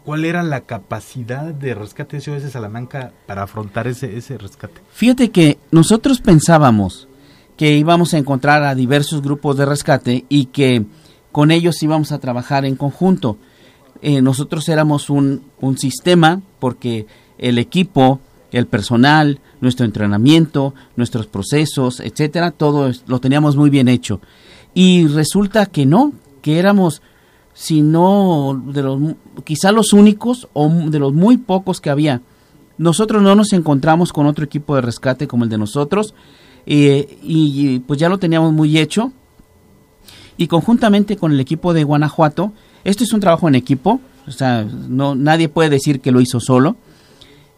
¿cuál 0.04 0.26
era 0.26 0.42
la 0.42 0.62
capacidad 0.62 1.54
de 1.54 1.76
rescate 1.76 2.18
de 2.18 2.22
SOS 2.22 2.52
Salamanca 2.52 3.12
para 3.28 3.44
afrontar 3.44 3.88
ese, 3.88 4.18
ese 4.18 4.40
rescate? 4.40 4.82
Fíjate 4.92 5.30
que 5.30 5.60
nosotros 5.70 6.20
pensábamos 6.20 7.08
que 7.58 7.78
íbamos 7.78 8.16
a 8.16 8.18
encontrar 8.18 8.64
a 8.64 8.74
diversos 8.74 9.22
grupos 9.22 9.56
de 9.58 9.68
rescate 9.68 10.26
y 10.30 10.46
que 10.46 10.86
con 11.32 11.52
ellos 11.52 11.84
íbamos 11.84 12.12
a 12.12 12.18
trabajar 12.18 12.66
en 12.66 12.76
conjunto. 12.76 13.38
Eh, 14.02 14.22
nosotros 14.22 14.68
éramos 14.70 15.10
un, 15.10 15.44
un 15.60 15.78
sistema 15.78 16.42
porque 16.60 17.06
el 17.38 17.58
equipo, 17.58 18.20
el 18.52 18.68
personal, 18.68 19.40
nuestro 19.62 19.86
entrenamiento, 19.86 20.74
nuestros 20.96 21.28
procesos, 21.28 22.00
etcétera, 22.00 22.52
todo 22.52 22.92
lo 23.08 23.20
teníamos 23.20 23.56
muy 23.56 23.70
bien 23.70 23.88
hecho. 23.88 24.22
Y 24.74 25.08
resulta 25.08 25.66
que 25.66 25.86
no, 25.86 26.14
que 26.42 26.60
éramos, 26.60 27.02
si 27.54 27.82
no, 27.82 28.62
de 28.66 28.84
los, 28.84 29.00
quizá 29.44 29.72
los 29.72 29.94
únicos 29.94 30.48
o 30.54 30.70
de 30.70 31.00
los 31.00 31.14
muy 31.14 31.38
pocos 31.38 31.82
que 31.82 31.90
había. 31.90 32.22
Nosotros 32.78 33.22
no 33.22 33.36
nos 33.36 33.54
encontramos 33.54 34.12
con 34.12 34.26
otro 34.26 34.44
equipo 34.44 34.76
de 34.76 34.82
rescate 34.82 35.28
como 35.28 35.44
el 35.44 35.50
de 35.50 35.58
nosotros 35.58 36.16
eh, 36.66 37.20
y 37.22 37.80
pues 37.80 38.00
ya 38.00 38.10
lo 38.10 38.18
teníamos 38.18 38.54
muy 38.54 38.78
hecho. 38.78 39.12
Y 40.38 40.48
conjuntamente 40.48 41.18
con 41.18 41.32
el 41.32 41.40
equipo 41.40 41.74
de 41.74 41.84
Guanajuato, 41.84 42.54
esto 42.84 43.04
es 43.04 43.14
un 43.14 43.20
trabajo 43.20 43.48
en 43.48 43.56
equipo, 43.56 44.00
o 44.28 44.32
sea, 44.32 44.64
no, 44.64 45.16
nadie 45.16 45.50
puede 45.50 45.70
decir 45.70 46.00
que 46.00 46.12
lo 46.12 46.22
hizo 46.22 46.40
solo. 46.40 46.76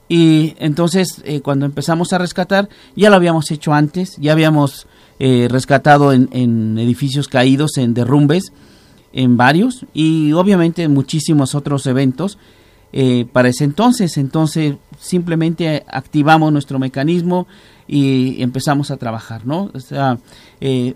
Y 0.10 0.56
entonces, 0.60 1.22
eh, 1.26 1.42
cuando 1.42 1.66
empezamos 1.66 2.14
a 2.14 2.18
rescatar, 2.18 2.70
ya 2.96 3.10
lo 3.10 3.16
habíamos 3.16 3.50
hecho 3.52 3.74
antes, 3.74 4.18
ya 4.18 4.34
habíamos 4.34 4.88
eh, 5.20 5.48
rescatado 5.50 6.14
en, 6.14 6.78
edificios 6.78 7.28
caídos, 7.28 7.78
en 7.78 7.94
derrumbes, 7.94 8.52
en 9.14 9.38
varios, 9.38 9.86
y 9.94 10.34
obviamente 10.34 10.84
en 10.84 10.94
muchísimos 10.94 11.56
otros 11.56 11.86
eventos 11.86 12.38
eh, 12.92 13.26
para 13.32 13.50
ese 13.50 13.64
entonces. 13.64 14.18
Entonces, 14.18 14.76
simplemente 15.00 15.84
activamos 15.88 16.52
nuestro 16.52 16.80
mecanismo 16.80 17.48
y 17.88 18.42
empezamos 18.42 18.92
a 18.92 18.98
trabajar, 18.98 19.46
¿no? 19.46 19.70
O 19.74 19.80
sea, 19.80 20.18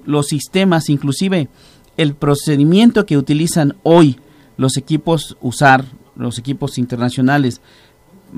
los 0.05 0.27
sistemas, 0.27 0.89
inclusive 0.89 1.49
el 1.97 2.15
procedimiento 2.15 3.05
que 3.05 3.17
utilizan 3.17 3.75
hoy 3.83 4.19
los 4.55 4.77
equipos 4.77 5.37
usar, 5.41 5.85
los 6.15 6.39
equipos 6.39 6.77
internacionales, 6.77 7.61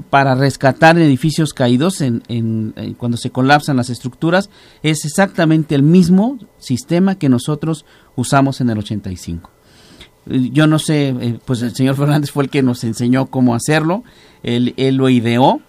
para 0.10 0.36
rescatar 0.36 0.98
edificios 1.00 1.54
caídos 1.54 2.01
en, 2.01 2.24
en, 2.28 2.74
cuando 2.98 3.18
se 3.18 3.32
colapsan 3.32 3.78
las 3.78 3.89
estructuras, 3.89 4.50
es 4.84 5.04
exactamente 5.06 5.75
el 5.75 5.84
mismo 5.84 6.38
sistema 6.58 7.16
que 7.16 7.30
nosotros 7.30 7.86
usamos 8.16 8.62
en 8.62 8.70
el 8.70 8.78
85. 8.80 9.50
Yo 10.28 10.68
no 10.68 10.78
sé, 10.78 11.10
eh, 11.10 11.39
pues 11.44 11.62
el 11.62 11.75
señor 11.75 11.96
Fernández 11.98 12.32
fue 12.32 12.44
el 12.44 12.50
que 12.50 12.62
nos 12.62 12.84
enseñó 12.84 13.28
cómo 13.28 13.56
hacerlo, 13.56 14.04
él, 14.44 14.74
él 14.78 14.96
lo 14.96 15.10
ideó 15.10 15.62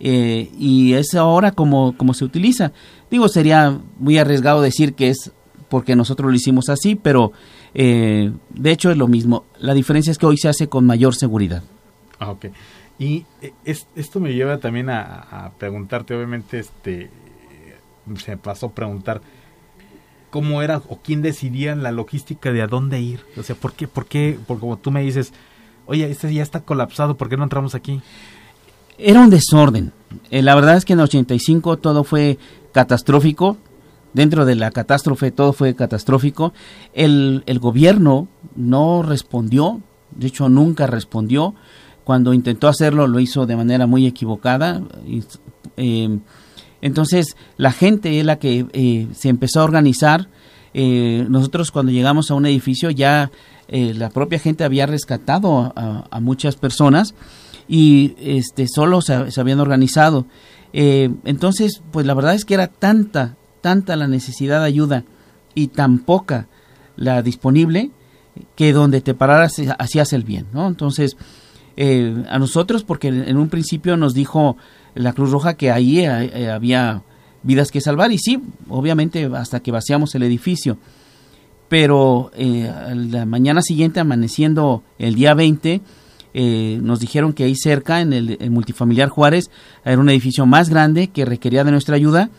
eh, 0.00 0.50
y 0.58 0.94
es 0.94 1.14
ahora 1.14 1.52
como, 1.52 1.96
como 1.96 2.14
se 2.14 2.24
utiliza. 2.24 2.72
Digo, 3.10 3.28
sería 3.28 3.78
muy 3.98 4.18
arriesgado 4.18 4.62
decir 4.62 4.94
que 4.94 5.10
es 5.10 5.32
porque 5.68 5.96
nosotros 5.96 6.30
lo 6.30 6.36
hicimos 6.36 6.68
así, 6.68 6.94
pero 6.94 7.32
eh, 7.74 8.32
de 8.50 8.70
hecho 8.70 8.90
es 8.90 8.96
lo 8.96 9.08
mismo. 9.08 9.44
La 9.58 9.74
diferencia 9.74 10.10
es 10.10 10.18
que 10.18 10.26
hoy 10.26 10.36
se 10.36 10.48
hace 10.48 10.68
con 10.68 10.86
mayor 10.86 11.14
seguridad. 11.14 11.62
Ah, 12.18 12.30
ok. 12.30 12.46
Y 12.98 13.26
eh, 13.42 13.52
esto 13.64 14.20
me 14.20 14.32
lleva 14.32 14.58
también 14.58 14.88
a, 14.90 15.52
preguntarte, 15.58 16.14
obviamente, 16.14 16.58
este, 16.58 17.10
se 18.16 18.30
me 18.30 18.36
pasó 18.36 18.66
a 18.66 18.72
preguntar 18.72 19.20
cómo 20.30 20.62
era 20.62 20.82
o 20.88 20.98
quién 21.02 21.22
decidía 21.22 21.74
la 21.76 21.92
logística 21.92 22.52
de 22.52 22.62
a 22.62 22.66
dónde 22.66 23.00
ir. 23.00 23.20
O 23.36 23.42
sea, 23.42 23.56
¿por 23.56 23.74
qué? 23.74 23.88
¿Por 23.88 24.06
qué? 24.06 24.38
Porque 24.46 24.60
como 24.60 24.78
tú 24.78 24.90
me 24.90 25.02
dices, 25.02 25.32
oye, 25.86 26.10
este 26.10 26.32
ya 26.32 26.42
está 26.42 26.60
colapsado, 26.60 27.16
¿por 27.16 27.28
qué 27.28 27.36
no 27.36 27.44
entramos 27.44 27.74
aquí? 27.74 28.00
Era 28.98 29.20
un 29.20 29.30
desorden. 29.30 29.92
Eh, 30.30 30.42
la 30.42 30.54
verdad 30.54 30.76
es 30.76 30.84
que 30.84 30.94
en 30.94 31.00
el 31.00 31.04
85 31.04 31.76
todo 31.78 32.04
fue 32.04 32.38
catastrófico. 32.72 33.58
Dentro 34.16 34.46
de 34.46 34.54
la 34.54 34.70
catástrofe 34.70 35.30
todo 35.30 35.52
fue 35.52 35.74
catastrófico. 35.74 36.54
El, 36.94 37.42
gobierno 37.60 38.28
no 38.54 39.02
respondió, 39.02 39.82
de 40.10 40.28
hecho 40.28 40.48
nunca 40.48 40.86
respondió. 40.86 41.54
Cuando 42.02 42.32
intentó 42.32 42.66
hacerlo 42.66 43.08
lo 43.08 43.20
hizo 43.20 43.44
de 43.44 43.56
manera 43.56 43.86
muy 43.86 44.06
equivocada. 44.06 44.80
Eh, 45.76 46.18
entonces 46.80 47.36
la 47.58 47.72
gente 47.72 48.18
es 48.18 48.24
la 48.24 48.38
que 48.38 48.64
eh, 48.72 49.06
se 49.12 49.28
empezó 49.28 49.60
a 49.60 49.64
organizar. 49.64 50.30
Eh, 50.72 51.26
nosotros 51.28 51.70
cuando 51.70 51.92
llegamos 51.92 52.30
a 52.30 52.36
un 52.36 52.46
edificio 52.46 52.88
ya 52.88 53.30
la 53.68 54.08
propia 54.08 54.38
gente 54.38 54.64
había 54.64 54.86
rescatado 54.86 55.74
a, 55.76 56.20
muchas 56.20 56.56
personas 56.56 57.14
y 57.68 58.14
este 58.18 58.66
solo 58.66 59.02
se 59.02 59.28
habían 59.38 59.60
organizado. 59.60 60.24
entonces, 60.72 61.82
pues 61.90 62.06
la 62.06 62.14
verdad 62.14 62.34
es 62.34 62.46
que 62.46 62.54
era 62.54 62.68
tanta, 62.68 63.36
tanta 63.66 63.96
la 63.96 64.06
necesidad 64.06 64.60
de 64.60 64.66
ayuda 64.66 65.02
y 65.52 65.66
tan 65.66 65.98
poca 65.98 66.46
la 66.94 67.20
disponible 67.20 67.90
que 68.54 68.72
donde 68.72 69.00
te 69.00 69.12
pararas 69.12 69.60
hacías 69.76 70.12
el 70.12 70.22
bien, 70.22 70.46
¿no? 70.52 70.68
Entonces, 70.68 71.16
eh, 71.76 72.14
a 72.28 72.38
nosotros, 72.38 72.84
porque 72.84 73.08
en 73.08 73.36
un 73.36 73.48
principio 73.48 73.96
nos 73.96 74.14
dijo 74.14 74.56
la 74.94 75.14
Cruz 75.14 75.32
Roja 75.32 75.54
que 75.54 75.72
ahí 75.72 75.98
eh, 75.98 76.30
eh, 76.32 76.48
había 76.48 77.02
vidas 77.42 77.72
que 77.72 77.80
salvar, 77.80 78.12
y 78.12 78.18
sí, 78.18 78.40
obviamente 78.68 79.28
hasta 79.34 79.58
que 79.58 79.72
vaciamos 79.72 80.14
el 80.14 80.22
edificio. 80.22 80.78
Pero 81.68 82.30
la 82.36 83.26
mañana 83.26 83.62
siguiente, 83.62 83.98
amaneciendo 83.98 84.84
el 85.00 85.16
día 85.16 85.34
20, 85.34 85.80
nos 86.82 87.00
dijeron 87.00 87.32
que 87.32 87.42
ahí 87.42 87.56
cerca, 87.56 88.00
en 88.00 88.12
el, 88.12 88.38
multifamiliar 88.48 89.08
Juárez, 89.08 89.50
era 89.84 89.98
un 89.98 90.08
edificio 90.08 90.46
más 90.46 90.70
grande 90.70 91.08
que 91.08 91.24
requería 91.24 91.64
de 91.64 91.72
nuestra 91.72 91.96
ayuda, 91.96 92.30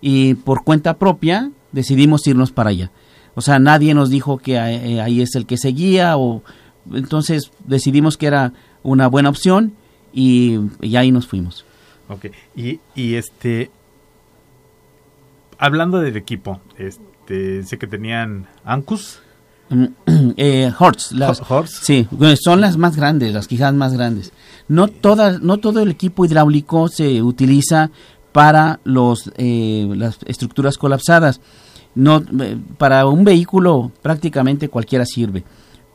y 0.00 0.34
por 0.34 0.64
cuenta 0.64 0.98
propia 0.98 1.50
decidimos 1.72 2.26
irnos 2.26 2.52
para 2.52 2.70
allá. 2.70 2.90
O 3.34 3.40
sea, 3.40 3.58
nadie 3.58 3.94
nos 3.94 4.10
dijo 4.10 4.38
que 4.38 4.58
ahí 4.58 5.20
es 5.20 5.34
el 5.34 5.46
que 5.46 5.58
seguía, 5.58 6.16
o 6.16 6.42
entonces 6.92 7.50
decidimos 7.66 8.16
que 8.16 8.26
era 8.26 8.52
una 8.82 9.08
buena 9.08 9.28
opción 9.28 9.74
y, 10.12 10.58
ahí 10.96 11.12
nos 11.12 11.26
fuimos. 11.26 11.64
Ok, 12.08 12.26
y, 12.54 12.80
y 12.94 13.14
este, 13.14 13.70
hablando 15.58 16.00
del 16.00 16.16
equipo, 16.16 16.60
este, 16.78 17.62
sé 17.64 17.78
que 17.78 17.86
tenían 17.86 18.46
Ancus. 18.64 19.20
eh, 20.36 20.72
Horts, 20.78 21.10
las, 21.10 21.42
sí, 21.82 22.06
son 22.40 22.60
las 22.60 22.76
más 22.76 22.96
grandes, 22.96 23.34
las 23.34 23.48
quijadas 23.48 23.74
más 23.74 23.92
grandes. 23.92 24.32
No 24.68 24.86
todas, 24.86 25.40
no 25.42 25.58
todo 25.58 25.80
el 25.80 25.90
equipo 25.90 26.24
hidráulico 26.24 26.88
se 26.88 27.20
utiliza 27.20 27.90
para 28.36 28.80
los 28.84 29.32
eh, 29.36 29.88
las 29.96 30.18
estructuras 30.26 30.76
colapsadas. 30.76 31.40
No, 31.94 32.22
eh, 32.40 32.58
para 32.76 33.06
un 33.06 33.24
vehículo 33.24 33.90
prácticamente 34.02 34.68
cualquiera 34.68 35.06
sirve 35.06 35.44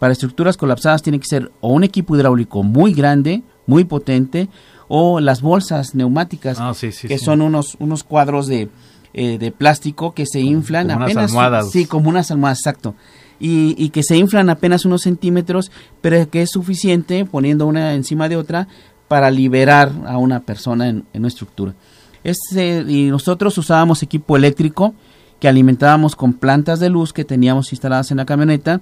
para 0.01 0.13
estructuras 0.13 0.57
colapsadas 0.57 1.03
tiene 1.03 1.19
que 1.19 1.27
ser 1.27 1.51
o 1.61 1.71
un 1.71 1.83
equipo 1.83 2.15
hidráulico 2.15 2.63
muy 2.63 2.91
grande, 2.91 3.43
muy 3.67 3.83
potente, 3.83 4.49
o 4.87 5.19
las 5.19 5.43
bolsas 5.43 5.93
neumáticas, 5.93 6.57
ah, 6.59 6.73
que 7.07 7.19
son 7.19 7.39
unos, 7.39 7.77
unos 7.77 8.03
cuadros 8.03 8.47
de, 8.47 8.69
eh, 9.13 9.37
de 9.37 9.51
plástico 9.51 10.15
que 10.15 10.25
se 10.25 10.39
inflan 10.39 10.89
apenas. 10.89 11.11
Unas 11.11 11.29
almohadas. 11.29 11.69
Sí, 11.69 11.85
como 11.85 12.09
unas 12.09 12.31
almohadas, 12.31 12.57
exacto. 12.61 12.95
Y, 13.39 13.75
y, 13.77 13.89
que 13.89 14.01
se 14.01 14.17
inflan 14.17 14.49
apenas 14.49 14.85
unos 14.85 15.03
centímetros, 15.03 15.71
pero 16.01 16.27
que 16.31 16.41
es 16.41 16.49
suficiente 16.49 17.23
poniendo 17.25 17.67
una 17.67 17.93
encima 17.93 18.27
de 18.27 18.37
otra 18.37 18.67
para 19.07 19.29
liberar 19.29 19.91
a 20.07 20.17
una 20.17 20.39
persona 20.39 20.89
en, 20.89 21.05
en 21.13 21.21
una 21.21 21.27
estructura. 21.27 21.75
Este, 22.23 22.85
y 22.87 23.09
nosotros 23.09 23.57
usábamos 23.57 24.03
equipo 24.03 24.37
eléctrico 24.37 24.93
que 25.39 25.47
alimentábamos 25.47 26.15
con 26.15 26.33
plantas 26.33 26.79
de 26.79 26.89
luz 26.89 27.13
que 27.13 27.25
teníamos 27.25 27.71
instaladas 27.71 28.11
en 28.11 28.17
la 28.17 28.25
camioneta 28.25 28.79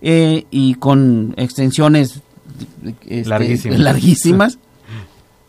eh, 0.00 0.46
y 0.50 0.74
con 0.74 1.34
extensiones 1.36 2.20
este, 3.06 3.78
larguísimas. 3.78 4.58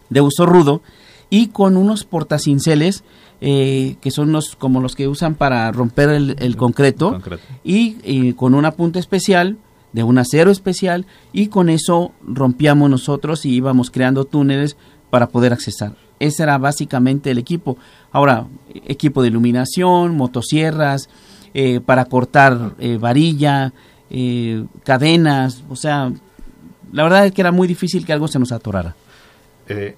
de 0.09 0.21
uso 0.21 0.47
rudo 0.47 0.81
y 1.29 1.47
con 1.47 1.77
unos 1.77 2.03
portacinceles 2.03 3.03
eh, 3.41 3.95
que 4.01 4.11
son 4.11 4.31
los 4.31 4.55
como 4.55 4.81
los 4.81 4.95
que 4.95 5.07
usan 5.07 5.35
para 5.35 5.71
romper 5.71 6.09
el, 6.09 6.57
concreto, 6.57 7.21
Y, 7.63 8.33
con 8.33 8.53
una 8.53 8.71
punta 8.71 8.99
especial 8.99 9.57
de 9.93 10.03
un 10.03 10.17
acero 10.17 10.51
especial 10.51 11.05
y 11.31 11.47
con 11.47 11.69
eso 11.69 12.11
rompíamos 12.27 12.89
nosotros 12.89 13.45
y 13.45 13.51
íbamos 13.51 13.91
creando 13.91 14.25
túneles 14.25 14.77
para 15.09 15.29
poder 15.29 15.53
accesar. 15.53 15.93
Ese 16.19 16.43
era 16.43 16.57
básicamente 16.57 17.31
el 17.31 17.37
equipo. 17.37 17.77
Ahora, 18.11 18.47
equipo 18.73 19.21
de 19.21 19.29
iluminación, 19.29 20.15
motosierras, 20.15 21.09
eh, 21.53 21.79
para 21.79 22.05
cortar 22.05 22.75
varilla, 22.99 23.73
eh, 24.11 24.65
cadenas, 24.83 25.63
o 25.69 25.75
sea, 25.75 26.11
la 26.91 27.03
verdad 27.03 27.27
es 27.27 27.31
que 27.31 27.41
era 27.41 27.51
muy 27.51 27.67
difícil 27.67 28.05
que 28.05 28.13
algo 28.13 28.27
se 28.27 28.39
nos 28.39 28.51
atorara. 28.51 28.95
Eh, 29.67 29.95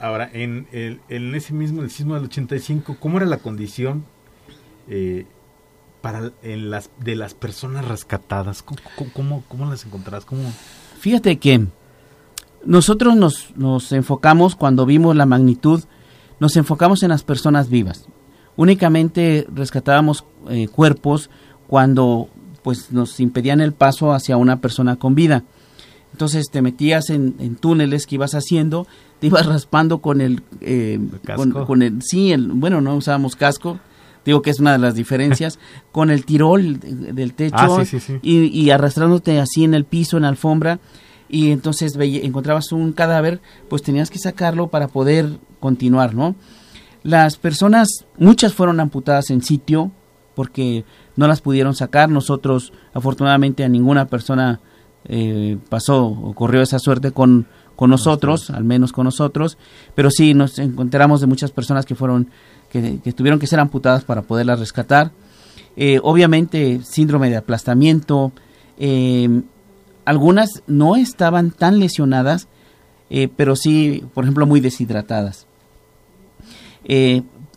ahora, 0.00 0.28
en, 0.32 0.66
el, 0.72 1.00
en 1.08 1.34
ese 1.34 1.52
mismo, 1.52 1.82
el 1.82 1.90
sismo 1.90 2.14
del 2.14 2.24
85, 2.24 2.96
¿cómo 2.98 3.18
era 3.18 3.26
la 3.26 3.38
condición 3.38 4.04
eh, 4.88 5.26
para 6.00 6.32
en 6.42 6.70
las, 6.70 6.90
de 6.98 7.14
las 7.14 7.34
personas 7.34 7.86
rescatadas? 7.86 8.64
¿Cómo, 8.64 9.44
cómo, 9.46 9.70
las 9.70 9.86
encontrás? 9.86 10.24
¿Cómo? 10.24 10.52
Fíjate 10.98 11.36
que 11.36 11.66
nosotros 12.66 13.16
nos, 13.16 13.56
nos 13.56 13.92
enfocamos, 13.92 14.56
cuando 14.56 14.86
vimos 14.86 15.16
la 15.16 15.26
magnitud, 15.26 15.84
nos 16.40 16.56
enfocamos 16.56 17.02
en 17.02 17.10
las 17.10 17.22
personas 17.22 17.70
vivas. 17.70 18.06
Únicamente 18.56 19.46
rescatábamos 19.52 20.24
cuerpos 20.72 21.30
cuando 21.66 22.28
pues 22.62 22.90
nos 22.90 23.20
impedían 23.20 23.60
el 23.60 23.72
paso 23.72 24.12
hacia 24.12 24.36
una 24.36 24.60
persona 24.60 24.96
con 24.96 25.14
vida. 25.14 25.44
Entonces 26.16 26.46
te 26.50 26.62
metías 26.62 27.10
en, 27.10 27.56
túneles 27.56 28.06
que 28.06 28.14
ibas 28.14 28.34
haciendo, 28.34 28.86
te 29.20 29.26
ibas 29.26 29.46
raspando 29.46 29.98
con 29.98 30.20
el, 30.20 30.42
eh, 30.62 30.98
con, 31.66 31.82
el, 31.82 32.02
sí, 32.02 32.32
el, 32.32 32.48
bueno, 32.48 32.80
no 32.80 32.96
usábamos 32.96 33.36
casco, 33.36 33.78
digo 34.24 34.42
que 34.42 34.50
es 34.50 34.58
una 34.58 34.72
de 34.72 34.78
las 34.78 34.94
diferencias, 34.94 35.58
con 35.92 36.10
el 36.10 36.24
tirol 36.24 36.80
del 36.80 37.34
techo 37.34 37.56
ah, 37.56 37.84
Y, 38.22 38.70
arrastrándote 38.70 39.38
así 39.38 39.62
en 39.62 39.74
el 39.74 39.84
piso, 39.84 40.16
en 40.16 40.22
la 40.22 40.30
alfombra, 40.30 40.80
y 41.28 41.50
entonces 41.50 41.96
encontrabas 41.96 42.72
un 42.72 42.92
cadáver, 42.92 43.40
pues 43.68 43.82
tenías 43.82 44.10
que 44.10 44.18
sacarlo 44.18 44.68
para 44.68 44.88
poder 44.88 45.38
continuar, 45.60 46.14
¿no? 46.14 46.34
Las 47.02 47.36
personas, 47.36 48.04
muchas 48.18 48.52
fueron 48.52 48.80
amputadas 48.80 49.30
en 49.30 49.42
sitio, 49.42 49.92
porque 50.34 50.84
no 51.16 51.26
las 51.26 51.40
pudieron 51.40 51.74
sacar. 51.74 52.08
Nosotros, 52.10 52.72
afortunadamente, 52.92 53.64
a 53.64 53.68
ninguna 53.68 54.06
persona 54.06 54.60
eh, 55.04 55.56
pasó 55.68 56.04
o 56.06 56.34
corrió 56.34 56.62
esa 56.62 56.78
suerte 56.78 57.12
con, 57.12 57.46
con 57.76 57.90
nosotros, 57.90 58.50
al 58.50 58.64
menos 58.64 58.92
con 58.92 59.04
nosotros, 59.04 59.56
pero 59.94 60.10
sí 60.10 60.34
nos 60.34 60.58
encontramos 60.58 61.20
de 61.20 61.26
muchas 61.26 61.52
personas 61.52 61.86
que 61.86 61.94
fueron, 61.94 62.28
que, 62.70 62.98
tuvieron 63.14 63.38
que 63.38 63.46
ser 63.46 63.60
amputadas 63.60 64.04
para 64.04 64.22
poderlas 64.22 64.58
rescatar. 64.58 65.12
Eh, 65.76 66.00
obviamente, 66.02 66.80
síndrome 66.82 67.30
de 67.30 67.36
aplastamiento. 67.36 68.32
Eh, 68.78 69.42
algunas 70.06 70.62
no 70.66 70.96
estaban 70.96 71.50
tan 71.50 71.78
lesionadas, 71.78 72.48
pero 73.36 73.54
sí, 73.54 74.02
por 74.14 74.24
ejemplo, 74.24 74.46
muy 74.46 74.60
deshidratadas. 74.60 75.46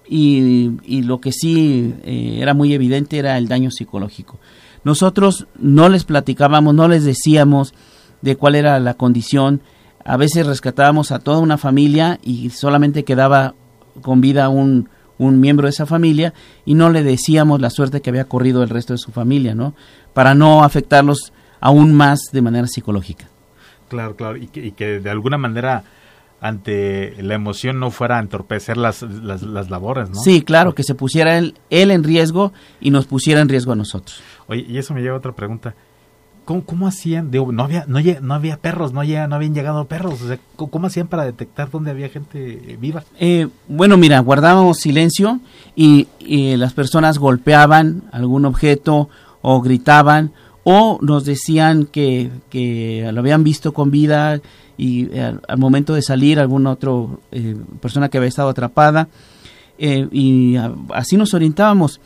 Y, 0.10 1.04
lo 1.04 1.22
que 1.22 1.32
sí 1.32 1.94
eh, 2.04 2.40
era 2.42 2.56
muy 2.56 2.74
evidente 2.74 3.20
era 3.20 3.38
el 3.38 3.48
daño 3.48 3.70
psicológico. 3.70 4.40
Nosotros 4.84 5.48
no 5.58 5.88
les 5.88 6.04
platicábamos, 6.04 6.74
no 6.74 6.88
les 6.88 7.04
decíamos 7.04 7.74
de 8.22 8.36
cuál 8.36 8.56
era 8.56 8.80
la 8.80 8.96
condición. 8.96 9.62
A 10.04 10.18
veces 10.18 10.48
rescatábamos 10.48 11.12
a 11.12 11.20
toda 11.20 11.38
una 11.38 11.58
familia 11.58 12.20
y 12.24 12.50
solamente 12.50 13.04
quedaba 13.04 13.54
con 14.02 14.22
vida 14.22 14.50
un, 14.50 14.90
un 15.20 15.40
miembro 15.40 15.68
de 15.68 15.72
esa 15.72 15.86
familia 15.86 16.34
y 16.66 16.74
no 16.74 16.90
le 16.90 17.04
decíamos 17.04 17.62
la 17.62 17.70
suerte 17.70 18.02
que 18.02 18.10
había 18.10 18.26
corrido 18.26 18.64
el 18.64 18.70
resto 18.70 18.94
de 18.94 18.98
su 19.00 19.12
familia, 19.12 19.54
¿no? 19.54 19.76
Para 20.14 20.34
no 20.34 20.64
afectarlos 20.64 21.34
aún 21.60 21.94
más 21.94 22.20
de 22.32 22.42
manera 22.42 22.68
psicológica. 22.68 23.28
Claro, 23.88 24.16
claro, 24.16 24.38
y 24.38 24.48
que, 24.48 24.66
y 24.66 24.72
que 24.72 25.00
de 25.00 25.10
alguna 25.10 25.38
manera 25.38 25.84
ante 26.42 27.22
la 27.22 27.36
emoción 27.36 27.80
no 27.80 27.92
fuera 27.92 28.18
a 28.18 28.22
entorpecer 28.22 28.78
las, 28.78 29.02
las, 29.02 29.70
labores, 29.70 30.10
¿no? 30.10 30.16
Sí, 30.16 30.42
claro, 30.42 30.74
que 30.74 30.84
se 30.84 30.96
pusiera 30.96 31.38
él, 31.38 31.56
él, 31.70 31.92
en 31.92 32.04
riesgo 32.04 32.54
y 32.80 32.92
nos 32.92 33.08
pusiera 33.08 33.42
en 33.42 33.50
riesgo 33.50 33.74
a 33.74 33.76
nosotros. 33.76 34.22
Oye, 34.48 34.66
y 34.68 34.78
eso 34.78 34.94
me 34.94 35.02
lleva 35.02 35.16
a 35.16 35.18
otra 35.18 35.34
pregunta. 35.34 35.76
¿cómo, 36.66 36.88
hacían? 36.88 37.30
no 37.32 37.64
había, 37.64 37.86
no, 37.88 38.00
no 38.22 38.34
había 38.34 38.58
perros, 38.58 38.92
no, 38.92 39.04
no 39.04 39.36
habían 39.36 39.54
llegado 39.54 39.86
perros. 39.86 40.22
O 40.22 40.28
sea, 40.28 40.40
¿cómo, 40.56 40.88
hacían 40.88 41.08
para 41.08 41.24
detectar 41.24 41.70
dónde 41.70 41.92
había 41.92 42.10
gente 42.10 42.78
viva? 42.80 43.04
Eh, 43.20 43.48
bueno, 43.68 43.98
mira, 43.98 44.20
guardábamos 44.20 44.80
silencio 44.80 45.40
y, 45.76 46.08
las 46.58 46.74
personas 46.74 47.18
golpeaban 47.18 48.04
algún 48.12 48.46
objeto 48.46 49.10
o 49.42 49.62
gritaban 49.62 50.32
o 50.64 51.00
nos 51.02 51.26
decían 51.26 51.86
que, 51.86 52.30
que 52.50 53.10
lo 53.14 53.20
habían 53.22 53.44
visto 53.44 53.74
con 53.74 53.92
vida 53.92 54.42
y 54.78 55.06
eh, 55.12 55.34
al, 55.48 55.58
momento 55.58 55.94
de 55.94 56.02
salir 56.02 56.40
alguna 56.40 56.72
otra 56.72 56.92
eh, 57.32 57.56
persona 57.82 58.10
que 58.10 58.18
había 58.18 58.30
estado 58.30 58.50
atrapada 58.50 59.10
y 59.82 60.58
así 60.94 61.16
nos 61.16 61.34
orientábamos. 61.34 62.02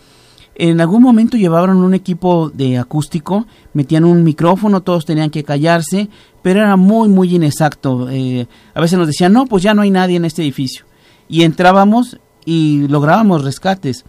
En 0.55 0.79
algún 0.81 1.01
momento 1.01 1.35
llevaban 1.35 1.75
un 1.77 1.95
equipo 1.95 2.51
de 2.51 2.77
acústico, 2.77 3.47
metían 3.73 4.05
un 4.05 4.23
micrófono, 4.23 4.81
todos 4.81 5.05
tenían 5.05 5.31
que 5.31 5.43
callarse, 5.43 6.09
pero 6.43 6.59
era 6.59 6.75
muy, 6.75 7.09
muy 7.09 7.33
inexacto. 7.33 8.07
Eh, 8.11 8.47
a 8.75 8.81
veces 8.81 8.99
nos 8.99 9.07
decían, 9.07 9.33
no, 9.33 9.47
pues 9.47 9.63
ya 9.63 9.73
no 9.73 9.81
hay 9.81 9.89
nadie 9.89 10.17
en 10.17 10.25
este 10.25 10.43
edificio. 10.43 10.85
Y 11.27 11.41
entrábamos 11.41 12.19
y 12.45 12.87
lográbamos 12.87 13.43
rescates. 13.43 14.05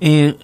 Eh, 0.00 0.36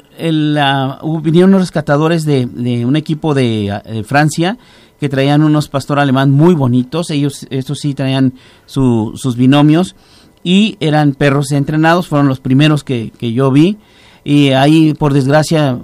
vinieron 1.22 1.50
unos 1.50 1.62
rescatadores 1.62 2.24
de, 2.24 2.84
un 2.84 2.96
equipo 2.96 3.34
de 3.34 3.80
eh, 3.84 4.04
Francia 4.04 4.58
que 5.00 5.08
traían 5.08 5.42
unos 5.42 5.68
pastor 5.68 5.98
alemán 5.98 6.30
muy 6.30 6.54
bonitos. 6.54 7.10
Ellos, 7.10 7.46
estos 7.50 7.80
sí, 7.80 7.94
traían 7.94 8.34
sus 8.66 9.36
binomios 9.36 9.96
y 10.42 10.76
eran 10.80 11.14
perros 11.14 11.52
entrenados. 11.52 12.08
Fueron 12.08 12.28
los 12.28 12.40
primeros 12.40 12.84
que, 12.84 13.12
que 13.18 13.32
yo 13.32 13.50
vi 13.50 13.78
y 14.24 14.50
ahí 14.50 14.92
por 14.94 15.12
desgracia 15.12 15.78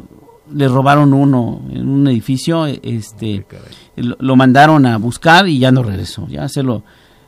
le 0.52 0.66
robaron 0.68 1.12
uno 1.12 1.62
en 1.70 1.88
un 1.88 2.08
edificio, 2.08 2.66
este 2.66 3.46
lo, 3.94 4.36
mandaron 4.36 4.84
a 4.84 4.98
buscar 4.98 5.48
y 5.48 5.60
ya 5.60 5.70
no 5.70 5.84
regresó, 5.84 6.26
ya 6.26 6.48
se 6.48 6.64
lo 6.64 6.82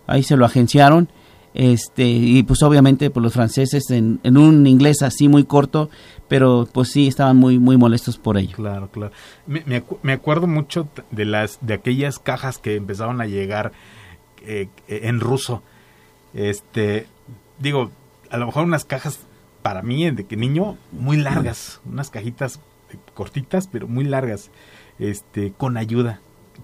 ahí 0.08 0.22
se 0.22 0.36
lo 0.36 0.44
agenciaron. 0.44 1.08
Este, 1.54 2.04
y 2.04 2.42
pues 2.42 2.64
obviamente 2.64 3.10
pues 3.10 3.22
los 3.22 3.32
franceses 3.32 3.88
en, 3.90 4.18
un 4.24 4.66
inglés 4.66 5.02
así 5.02 5.28
muy 5.28 5.44
corto, 5.44 5.88
pero 6.28 6.68
pues 6.72 6.90
sí 6.90 7.06
estaban 7.06 7.36
muy 7.36 7.58
muy 7.58 7.76
molestos 7.76 8.18
por 8.18 8.38
ello. 8.38 8.56
Claro, 8.56 8.88
claro. 8.88 9.12
Me, 9.46 9.64
me, 10.02 10.12
acuerdo 10.12 10.46
mucho 10.46 10.88
de 11.10 11.24
las 11.24 11.58
de 11.60 11.74
aquellas 11.74 12.18
cajas 12.18 12.58
que 12.58 12.76
empezaron 12.76 13.20
a 13.20 13.26
llegar 13.26 13.72
eh, 14.42 14.68
en 14.88 15.20
ruso. 15.20 15.62
Este, 16.34 17.06
digo, 17.58 17.90
a 18.30 18.36
lo 18.36 18.46
mejor 18.46 18.64
unas 18.64 18.84
cajas 18.84 19.20
para 19.62 19.82
mí, 19.82 20.10
de 20.10 20.24
que 20.24 20.36
niño, 20.36 20.76
muy 20.92 21.16
largas, 21.16 21.80
unas 21.86 22.10
cajitas 22.10 22.60
cortitas, 23.14 23.66
pero 23.66 23.88
muy 23.88 24.04
largas, 24.04 24.50
este, 24.98 25.52
con 25.52 25.76
ayuda. 25.76 26.20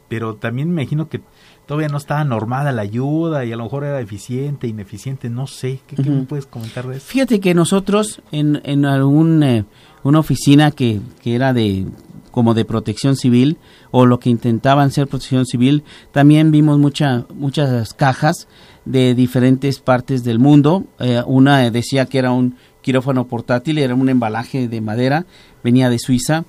Pero 0.09 0.37
también 0.37 0.73
me 0.73 0.83
imagino 0.83 1.09
que 1.09 1.21
todavía 1.67 1.89
no 1.89 1.99
estaba 1.99 2.25
normada 2.25 2.73
la 2.73 2.83
ayuda 2.83 3.45
y 3.45 3.53
a 3.53 3.57
lo 3.57 3.65
mejor 3.65 3.85
era 3.85 4.01
eficiente, 4.01 4.67
ineficiente, 4.67 5.31
no 5.31 5.47
sé. 5.47 5.81
¿Qué, 5.87 6.03
me 6.03 6.23
puedes 6.23 6.47
comentar 6.47 6.87
de 6.87 6.97
eso? 6.97 7.07
Fíjate 7.07 7.41
que 7.41 7.55
nosotros 7.55 8.23
en, 8.33 8.61
en 8.65 8.85
algún, 8.85 9.43
eh, 9.43 9.65
una 10.03 10.19
oficina 10.19 10.71
que, 10.71 11.01
que 11.23 11.35
era 11.35 11.53
de 11.53 11.87
como 12.31 12.55
de 12.55 12.65
protección 12.65 13.17
civil 13.17 13.59
o 13.91 14.07
lo 14.07 14.21
que 14.21 14.31
intentaban 14.31 14.91
ser 14.91 15.09
protección 15.09 15.47
civil, 15.47 15.85
también 16.13 16.51
vimos 16.51 16.79
mucha, 16.79 17.27
muchas 17.35 17.95
cajas 17.95 18.49
de 18.85 19.15
diferentes 19.15 19.81
partes 19.81 20.25
del 20.25 20.39
mundo. 20.39 20.85
Eh, 20.99 21.23
una 21.27 21.71
decía 21.71 22.07
que 22.07 22.19
era 22.19 22.33
un 22.33 22.57
quirófano 22.83 23.27
portátil, 23.27 23.79
era 23.79 23.95
un 23.95 24.09
embalaje 24.09 24.69
de 24.69 24.81
madera, 24.81 25.27
venía 25.63 25.91
de 25.91 25.99
Suiza. 25.99 26.45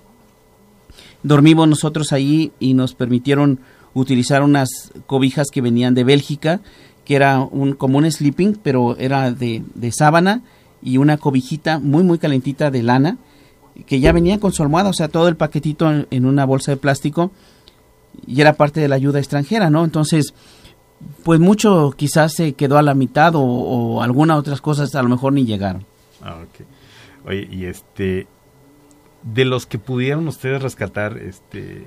Dormimos 1.24 1.68
nosotros 1.68 2.12
ahí 2.14 2.52
y 2.60 2.74
nos 2.74 2.96
permitieron 2.96 3.60
utilizar 3.94 4.42
unas 4.42 4.92
cobijas 5.06 5.48
que 5.52 5.62
venían 5.62 5.94
de 5.94 6.04
Bélgica, 6.04 6.62
que 7.06 7.16
era 7.16 7.40
un, 7.40 7.74
como 7.74 7.98
un 7.98 8.10
sleeping, 8.10 8.58
pero 8.62 8.96
era 8.98 9.32
de, 9.32 9.64
de 9.76 9.92
sábana 9.92 10.42
y 10.82 10.98
una 10.98 11.18
cobijita 11.18 11.80
muy, 11.80 12.04
muy 12.04 12.18
calentita 12.18 12.72
de 12.72 12.84
lana, 12.84 13.18
que 13.86 14.00
ya 14.00 14.12
venía 14.12 14.40
con 14.40 14.52
su 14.52 14.64
almohada, 14.64 14.90
o 14.90 14.94
sea, 14.94 15.08
todo 15.08 15.28
el 15.28 15.36
paquetito 15.36 15.92
en, 16.10 16.26
una 16.26 16.46
bolsa 16.46 16.72
de 16.72 16.78
plástico 16.78 17.32
y 18.26 18.42
era 18.42 18.54
parte 18.54 18.80
de 18.80 18.88
la 18.88 18.96
ayuda 18.96 19.20
extranjera, 19.20 19.70
¿no? 19.70 19.84
Entonces, 19.84 20.34
pues 21.24 21.40
mucho 21.40 21.94
quizás 21.96 22.34
se 22.34 22.54
quedó 22.54 22.78
a 22.78 22.82
la 22.82 22.94
mitad 22.94 23.36
o, 23.36 23.42
o 23.42 24.02
algunas 24.02 24.38
otras 24.38 24.62
cosas 24.62 24.94
a 24.96 25.02
lo 25.02 25.10
mejor 25.10 25.34
ni 25.34 25.46
llegaron. 25.46 25.86
Ah, 26.22 26.38
ok. 26.44 26.66
Oye, 27.28 27.48
y 27.52 27.66
este, 27.66 28.28
de 29.24 29.46
los 29.46 29.66
que 29.66 29.80
pudieron 29.80 30.28
ustedes 30.28 30.62
rescatar, 30.62 31.18
este, 31.18 31.86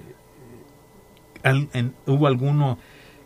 ¿hubo 2.06 2.26
alguno 2.26 2.78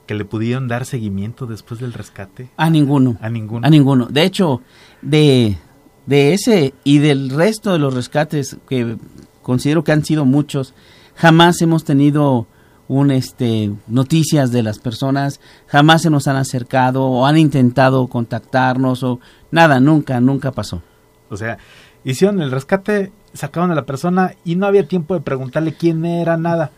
que 0.06 0.14
le 0.14 0.24
pudieron 0.24 0.68
dar 0.68 0.86
seguimiento 0.86 1.46
después 1.46 1.80
del 1.80 1.92
rescate? 1.92 2.48
A 2.56 2.70
ninguno. 2.70 3.18
A 3.20 3.28
ninguno. 3.28 3.66
A 3.66 3.70
ninguno. 3.70 4.06
De 4.06 4.22
hecho, 4.24 4.62
de, 5.02 5.58
de 6.06 6.32
ese 6.32 6.74
y 6.84 6.98
del 6.98 7.30
resto 7.30 7.72
de 7.72 7.78
los 7.78 7.94
rescates, 7.94 8.56
que 8.68 8.96
considero 9.42 9.84
que 9.84 9.92
han 9.92 10.04
sido 10.04 10.24
muchos, 10.24 10.74
jamás 11.14 11.60
hemos 11.62 11.84
tenido 11.84 12.46
un 12.88 13.10
este 13.10 13.70
noticias 13.86 14.50
de 14.50 14.62
las 14.62 14.78
personas, 14.78 15.40
jamás 15.66 16.02
se 16.02 16.10
nos 16.10 16.26
han 16.26 16.36
acercado 16.36 17.04
o 17.04 17.26
han 17.26 17.36
intentado 17.36 18.06
contactarnos 18.08 19.02
o 19.02 19.20
nada, 19.50 19.78
nunca, 19.78 20.20
nunca 20.20 20.52
pasó. 20.52 20.82
O 21.28 21.36
sea, 21.36 21.58
hicieron 22.04 22.40
el 22.40 22.50
rescate, 22.50 23.12
sacaron 23.38 23.70
a 23.70 23.74
la 23.74 23.86
persona 23.86 24.34
y 24.44 24.56
no 24.56 24.66
había 24.66 24.86
tiempo 24.86 25.14
de 25.14 25.20
preguntarle 25.20 25.74
quién 25.74 26.04
era, 26.04 26.36
nada. 26.36 26.72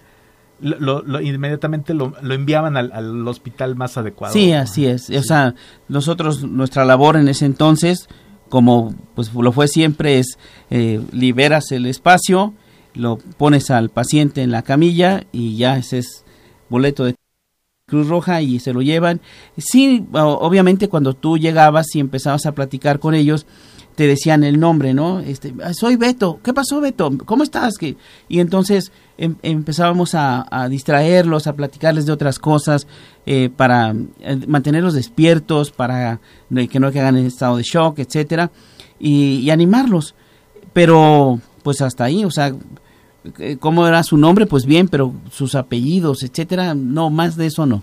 Lo, 0.60 1.20
inmediatamente 1.22 1.94
lo, 1.94 2.12
enviaban 2.22 2.76
al, 2.76 3.26
hospital 3.26 3.76
más 3.76 3.96
adecuado. 3.96 4.34
Sí, 4.34 4.52
así 4.52 4.86
es. 4.86 5.08
O 5.08 5.22
sea, 5.22 5.54
nosotros, 5.88 6.44
nuestra 6.44 6.84
labor 6.84 7.16
en 7.16 7.28
ese 7.28 7.46
entonces, 7.46 8.08
como 8.50 8.94
pues 9.14 9.32
lo 9.32 9.52
fue 9.52 9.68
siempre, 9.68 10.18
es 10.18 10.38
eh, 10.68 11.00
liberas 11.12 11.72
el 11.72 11.86
espacio, 11.86 12.52
lo 12.94 13.18
pones 13.38 13.70
al 13.70 13.88
paciente 13.88 14.42
en 14.42 14.50
la 14.50 14.62
camilla 14.62 15.24
y 15.32 15.56
ya 15.56 15.78
ese 15.78 15.98
es 15.98 16.24
boleto 16.68 17.04
de 17.04 17.14
Cruz 17.86 18.08
Roja 18.08 18.42
y 18.42 18.60
se 18.60 18.74
lo 18.74 18.82
llevan. 18.82 19.20
Sí, 19.56 20.06
obviamente 20.12 20.88
cuando 20.88 21.14
tú 21.14 21.38
llegabas 21.38 21.94
y 21.94 22.00
empezabas 22.00 22.44
a 22.44 22.52
platicar 22.52 23.00
con 23.00 23.14
ellos, 23.14 23.46
te 23.94 24.06
decían 24.06 24.44
el 24.44 24.58
nombre, 24.58 24.94
¿no? 24.94 25.20
Este, 25.20 25.54
ah, 25.62 25.74
soy 25.74 25.96
Beto, 25.96 26.40
¿qué 26.42 26.52
pasó 26.52 26.80
Beto? 26.80 27.10
¿Cómo 27.24 27.42
estás? 27.42 27.74
Y 28.28 28.40
entonces 28.40 28.92
em, 29.18 29.36
empezábamos 29.42 30.14
a, 30.14 30.68
distraerlos, 30.68 31.46
a 31.46 31.54
platicarles 31.54 32.06
de 32.06 32.12
otras 32.12 32.38
cosas, 32.38 32.86
eh, 33.26 33.50
para 33.54 33.94
eh, 34.20 34.40
mantenerlos 34.46 34.94
despiertos, 34.94 35.70
para 35.70 36.20
que 36.70 36.80
no 36.80 36.92
caigan 36.92 37.16
en 37.16 37.26
estado 37.26 37.56
de 37.56 37.62
shock, 37.62 37.98
etcétera, 37.98 38.50
y, 38.98 39.50
animarlos. 39.50 40.14
Pero, 40.72 41.40
pues 41.62 41.82
hasta 41.82 42.04
ahí, 42.04 42.24
o 42.24 42.30
sea, 42.30 42.54
eh, 43.38 43.56
¿cómo 43.58 43.86
era 43.86 44.02
su 44.02 44.16
nombre? 44.16 44.46
Pues 44.46 44.64
bien, 44.64 44.88
pero 44.88 45.12
sus 45.30 45.54
apellidos, 45.54 46.22
etcétera, 46.22 46.74
no, 46.74 47.10
más 47.10 47.36
de 47.36 47.46
eso 47.46 47.66
no. 47.66 47.82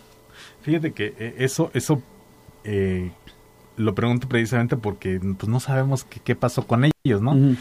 Fíjate 0.61 0.93
que 0.93 1.35
eso, 1.37 1.69
eso 1.73 2.01
lo 3.77 3.95
pregunto 3.95 4.27
precisamente 4.27 4.75
porque 4.75 5.19
pues 5.19 5.47
no 5.47 5.59
sabemos 5.59 6.03
qué, 6.03 6.35
pasó 6.35 6.67
con 6.67 6.85
ellos, 6.85 7.21
¿no? 7.21 7.55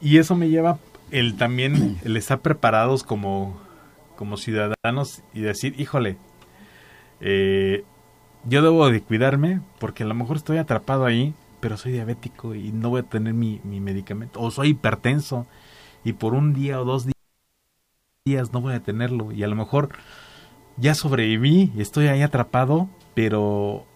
Y 0.00 0.18
eso 0.18 0.36
me 0.36 0.48
lleva 0.48 0.78
el 1.10 1.36
también 1.36 1.98
el 2.04 2.16
estar 2.16 2.40
preparados 2.40 3.02
como, 3.02 3.60
como 4.16 4.36
ciudadanos 4.36 5.22
y 5.34 5.40
decir, 5.40 5.78
híjole, 5.80 6.16
eh, 7.20 7.84
yo 8.44 8.62
debo 8.62 8.88
de 8.90 9.00
cuidarme 9.00 9.60
porque 9.78 10.02
a 10.02 10.06
lo 10.06 10.14
mejor 10.14 10.36
estoy 10.36 10.58
atrapado 10.58 11.04
ahí, 11.04 11.34
pero 11.60 11.76
soy 11.76 11.92
diabético 11.92 12.54
y 12.54 12.72
no 12.72 12.90
voy 12.90 13.00
a 13.00 13.04
tener 13.04 13.34
mi, 13.34 13.60
mi 13.64 13.80
medicamento, 13.80 14.40
o 14.40 14.50
soy 14.50 14.70
hipertenso 14.70 15.46
y 16.04 16.12
por 16.12 16.34
un 16.34 16.52
día 16.52 16.80
o 16.80 16.84
dos 16.84 17.06
días 18.24 18.52
no 18.52 18.60
voy 18.60 18.74
a 18.74 18.82
tenerlo 18.82 19.32
y 19.32 19.42
a 19.44 19.48
lo 19.48 19.56
mejor 19.56 19.90
ya 20.76 20.94
sobreviví 20.94 21.72
y 21.76 21.80
estoy 21.80 22.08
ahí 22.08 22.22
atrapado, 22.22 22.88
pero 23.14 23.86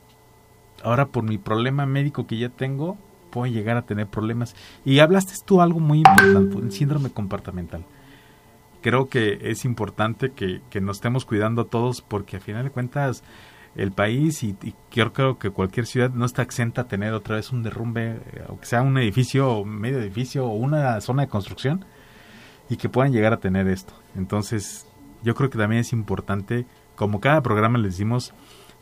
ahora 0.87 1.07
por 1.07 1.25
mi 1.25 1.37
problema 1.37 1.85
médico 1.85 2.29
que 2.29 2.39
ya 2.39 2.49
tengo, 2.49 2.97
puedo 3.31 3.53
llegar 3.53 3.77
a 3.77 3.83
tener 3.83 4.07
problemas. 4.07 4.55
Y 4.85 5.01
hablaste 5.01 5.35
tú 5.45 5.61
algo 5.61 5.81
muy 5.81 5.99
importante, 5.99 6.59
el 6.59 6.71
síndrome 6.71 7.11
comportamental. 7.11 7.85
Creo 8.83 9.09
que 9.09 9.41
es 9.43 9.65
importante 9.65 10.31
que, 10.31 10.81
nos 10.81 10.99
estemos 10.99 11.25
cuidando 11.25 11.67
todos 11.67 12.03
porque 12.03 12.37
a 12.37 12.41
final 12.41 12.65
de 12.65 12.71
cuentas 12.71 13.25
el 13.75 13.91
país 13.91 14.45
y, 14.45 14.57
yo 14.93 15.13
creo 15.13 15.39
que 15.39 15.51
cualquier 15.51 15.87
ciudad 15.87 16.11
no 16.11 16.25
está 16.25 16.43
exenta 16.43 16.83
a 16.83 16.89
tener 16.89 17.13
otra 17.15 17.35
vez 17.35 17.51
un 17.51 17.65
derrumbe, 17.65 18.21
aunque 18.49 18.67
sea 18.67 18.81
un 18.83 18.97
edificio, 18.97 19.65
medio 19.65 19.99
edificio 19.99 20.47
o 20.47 20.55
una 20.55 21.01
zona 21.01 21.23
de 21.23 21.29
construcción 21.29 21.85
y 22.71 22.77
que 22.77 22.89
puedan 22.89 23.13
llegar 23.13 23.33
a 23.33 23.41
tener 23.41 23.67
esto. 23.67 23.93
Entonces, 24.15 24.87
yo 25.25 25.35
creo 25.35 25.51
que 25.51 25.59
también 25.59 25.81
es 25.81 25.93
importante, 25.93 26.65
como 26.95 27.21
cada 27.21 27.43
programa 27.43 27.77
les 27.77 27.95
decimos, 27.95 28.33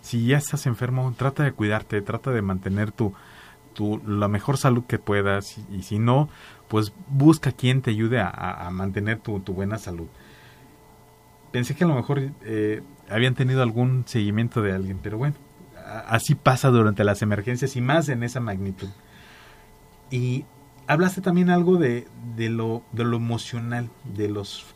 si 0.04 0.26
ya 0.26 0.36
estás 0.36 0.66
enfermo, 0.66 1.14
trata 1.16 1.44
de 1.44 1.52
cuidarte, 1.52 2.02
trata 2.02 2.30
de 2.30 2.42
mantener 2.42 2.92
tu, 2.92 3.14
tu 3.72 4.02
la 4.06 4.28
mejor 4.28 4.58
salud 4.58 4.84
que 4.84 4.98
puedas 4.98 5.56
y, 5.72 5.82
si 5.82 5.98
no, 5.98 6.28
pues 6.68 6.92
busca 7.08 7.52
quien 7.52 7.80
te 7.80 7.90
ayude 7.90 8.20
a, 8.20 8.68
mantener 8.70 9.18
tu, 9.18 9.40
buena 9.40 9.78
salud. 9.78 10.06
pensé 11.52 11.74
que 11.74 11.84
a 11.84 11.86
lo 11.86 11.94
mejor 11.94 12.20
eh, 12.42 12.82
habían 13.08 13.34
tenido 13.34 13.62
algún 13.62 14.04
seguimiento 14.06 14.60
de 14.60 14.72
alguien, 14.72 15.00
pero 15.02 15.16
bueno, 15.16 15.36
así 16.06 16.34
pasa 16.34 16.68
durante 16.68 17.02
las 17.02 17.22
emergencias 17.22 17.74
y 17.74 17.80
más 17.80 18.10
en 18.10 18.24
esa 18.24 18.40
magnitud. 18.40 18.90
Y 20.10 20.44
hablaste 20.86 21.22
también 21.22 21.48
algo 21.48 21.78
de, 21.78 22.08
de, 22.36 22.50
lo, 22.50 22.82
de 22.92 23.04
lo 23.04 23.16
emocional, 23.16 23.88
de 24.04 24.28
los 24.28 24.66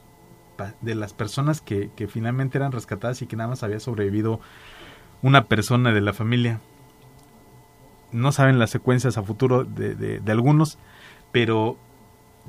de 0.81 0.97
las 0.97 1.13
personas 1.13 1.61
que, 1.61 1.91
que, 1.95 2.09
finalmente 2.09 2.59
eran 2.59 2.73
rescatadas 2.73 3.23
y 3.23 3.29
que 3.29 3.37
nada 3.37 3.51
más 3.51 3.63
había 3.63 3.79
sobrevivido 3.79 4.41
una 5.23 5.45
persona 5.45 5.93
de 5.93 6.01
la 6.01 6.13
familia. 6.13 6.61
No 8.13 8.33
saben 8.33 8.59
las 8.59 8.71
secuencias 8.71 9.19
a 9.19 9.23
futuro 9.23 9.65
de, 9.65 9.95
de, 9.95 10.33
algunos, 10.33 10.79
pero 11.31 11.77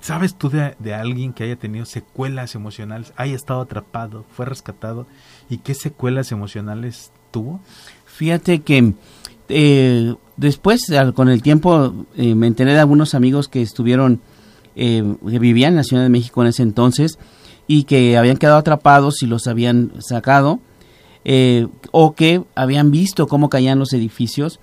¿sabes 0.01 0.35
tú 0.35 0.49
de, 0.49 0.75
de, 0.79 0.93
alguien 0.93 1.33
que 1.33 1.43
haya 1.43 1.57
tenido 1.57 1.85
secuelas 1.85 2.55
emocionales, 2.55 3.11
haya 3.17 3.35
estado 3.35 3.61
atrapado, 3.61 4.25
fue 4.31 4.45
rescatado 4.45 5.05
y 5.49 5.57
qué 5.57 5.73
secuelas 5.73 6.31
emocionales 6.31 7.11
tuvo? 7.31 7.59
Fíjate 8.05 8.61
que 8.61 8.93
eh, 9.49 10.15
después, 10.37 10.85
con 11.15 11.27
el 11.27 11.41
tiempo, 11.41 12.05
eh, 12.15 12.35
me 12.35 12.47
enteré 12.47 12.73
de 12.73 12.79
algunos 12.79 13.15
amigos 13.15 13.47
que 13.47 13.61
estuvieron, 13.61 14.21
eh, 14.75 15.03
que 15.27 15.39
vivían 15.39 15.73
en 15.73 15.77
la 15.77 15.83
Ciudad 15.83 16.03
de 16.03 16.09
México 16.09 16.41
en 16.41 16.49
ese 16.49 16.61
entonces 16.63 17.17
y 17.67 17.83
que 17.83 18.17
habían 18.17 18.37
quedado 18.37 18.57
atrapados 18.57 19.21
y 19.23 19.25
los 19.25 19.47
habían 19.47 19.91
sacado 19.99 20.59
o 21.91 22.13
que 22.13 22.43
habían 22.55 22.91
visto 22.91 23.27
cómo 23.27 23.49
caían 23.49 23.79
los 23.79 23.93
edificios. 23.93 24.59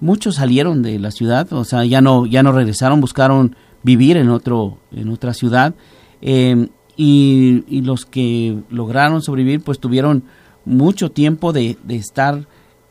Muchos 0.00 0.36
salieron 0.36 0.82
de 0.82 0.98
la 0.98 1.10
ciudad, 1.10 1.52
o 1.52 1.64
sea, 1.64 1.84
ya 1.84 2.00
no, 2.00 2.26
ya 2.26 2.42
no 2.42 2.52
regresaron, 2.52 3.00
buscaron 3.00 3.56
vivir 3.82 4.16
en 4.16 4.28
otro, 4.28 4.78
en 4.92 5.08
otra 5.08 5.34
ciudad. 5.34 5.74
y, 6.20 6.60
y, 6.96 7.80
los 7.82 8.06
que 8.06 8.58
lograron 8.70 9.22
sobrevivir, 9.22 9.60
pues 9.62 9.78
tuvieron 9.80 10.24
mucho 10.64 11.10
tiempo 11.10 11.52
de, 11.52 11.76
estar 11.88 12.46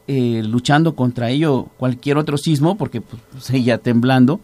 eh, 0.07 0.41
luchando 0.43 0.95
contra 0.95 1.29
ello 1.29 1.69
cualquier 1.77 2.17
otro 2.17 2.37
sismo, 2.37 2.77
porque 2.77 3.01
pues, 3.01 3.21
seguía 3.39 3.77
temblando, 3.77 4.39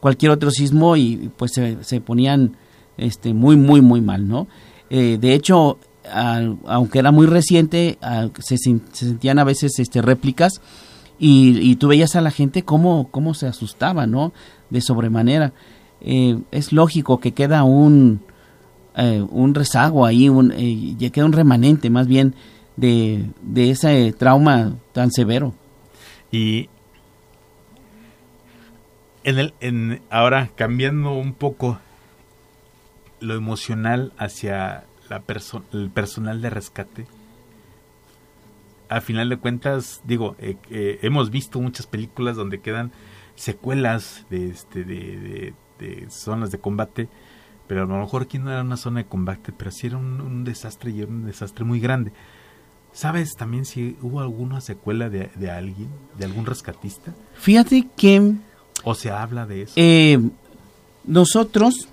cualquier 0.00 0.32
otro 0.32 0.50
sismo 0.50 0.96
y 0.96 1.30
pues 1.36 1.52
se, 1.52 2.00
ponían 2.00 2.56
este, 2.96 3.34
muy, 3.34 3.56
muy, 3.56 3.80
muy 3.80 4.00
mal, 4.00 4.28
¿no? 4.28 4.48
Eh, 4.90 5.18
de 5.20 5.34
hecho, 5.34 5.78
aunque 6.12 6.98
era 6.98 7.10
muy 7.10 7.26
reciente, 7.26 7.98
se, 8.38 8.56
sentían 8.58 9.38
a 9.38 9.44
veces 9.44 9.78
este, 9.78 10.02
réplicas 10.02 10.60
y, 11.18 11.58
y, 11.58 11.76
tú 11.76 11.88
veías 11.88 12.16
a 12.16 12.20
la 12.20 12.30
gente 12.30 12.62
cómo, 12.62 13.08
cómo 13.10 13.34
se 13.34 13.46
asustaba, 13.46 14.06
¿no? 14.06 14.32
De 14.70 14.80
sobremanera. 14.80 15.52
Eh, 16.00 16.38
es 16.52 16.72
lógico 16.72 17.18
que 17.18 17.32
queda 17.32 17.64
un, 17.64 18.20
un 18.94 19.54
rezago 19.54 20.06
ahí, 20.06 20.28
un, 20.28 20.52
ya 20.98 21.10
queda 21.10 21.24
un 21.24 21.32
remanente 21.32 21.90
más 21.90 22.06
bien 22.06 22.34
de, 22.76 23.30
de 23.42 23.70
ese 23.70 24.12
trauma 24.12 24.74
tan 24.92 25.10
severo. 25.10 25.54
Y 26.30 26.68
en 29.24 29.38
el, 29.38 30.02
ahora 30.10 30.50
cambiando 30.54 31.12
un 31.12 31.34
poco 31.34 31.78
lo 33.20 33.34
emocional 33.34 34.12
hacia 34.16 34.84
la 35.08 35.22
el 35.72 35.90
personal 35.90 36.40
de 36.40 36.50
rescate. 36.50 37.06
A 38.88 39.00
final 39.00 39.28
de 39.28 39.36
cuentas, 39.36 40.00
digo, 40.04 40.34
eh, 40.38 40.56
eh, 40.70 40.98
hemos 41.02 41.30
visto 41.30 41.60
muchas 41.60 41.86
películas 41.86 42.36
donde 42.36 42.60
quedan 42.60 42.90
secuelas 43.34 44.24
de, 44.30 44.48
este, 44.48 44.84
de, 44.84 45.54
de, 45.78 46.06
zonas 46.10 46.50
de 46.50 46.58
combate, 46.58 47.08
pero 47.66 47.82
a 47.82 47.86
lo 47.86 47.98
mejor 47.98 48.22
aquí 48.22 48.38
no 48.38 48.50
era 48.50 48.62
una 48.62 48.76
zona 48.78 49.00
de 49.00 49.06
combate, 49.06 49.52
pero 49.52 49.70
sí 49.70 49.88
era 49.88 49.98
un, 49.98 50.20
un 50.20 50.44
desastre 50.44 50.90
y 50.90 51.02
era 51.02 51.10
un 51.10 51.26
desastre 51.26 51.64
muy 51.64 51.80
grande. 51.80 52.12
¿Sabes 52.92 53.36
también 53.36 53.64
si 53.64 53.96
hubo 54.02 54.20
alguna 54.20 54.60
secuela 54.60 55.08
de, 55.08 55.30
alguien, 55.50 55.88
de 56.16 56.24
algún 56.24 56.46
rescatista? 56.46 57.14
Fíjate 57.34 57.86
que... 57.96 58.32
¿O 58.82 58.94
se 58.94 59.10
habla 59.10 59.46
de 59.46 59.62
eso? 59.62 59.74
Eh, 59.76 60.18
nosotros, 61.04 61.88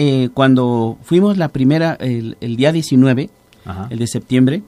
eh, 0.00 0.28
cuando 0.32 0.96
fuimos 1.02 1.36
la 1.38 1.48
primera, 1.48 1.94
el, 1.94 2.36
día 2.40 2.70
19, 2.70 3.30
el 3.90 3.98
de 3.98 4.06
septiembre 4.06 4.62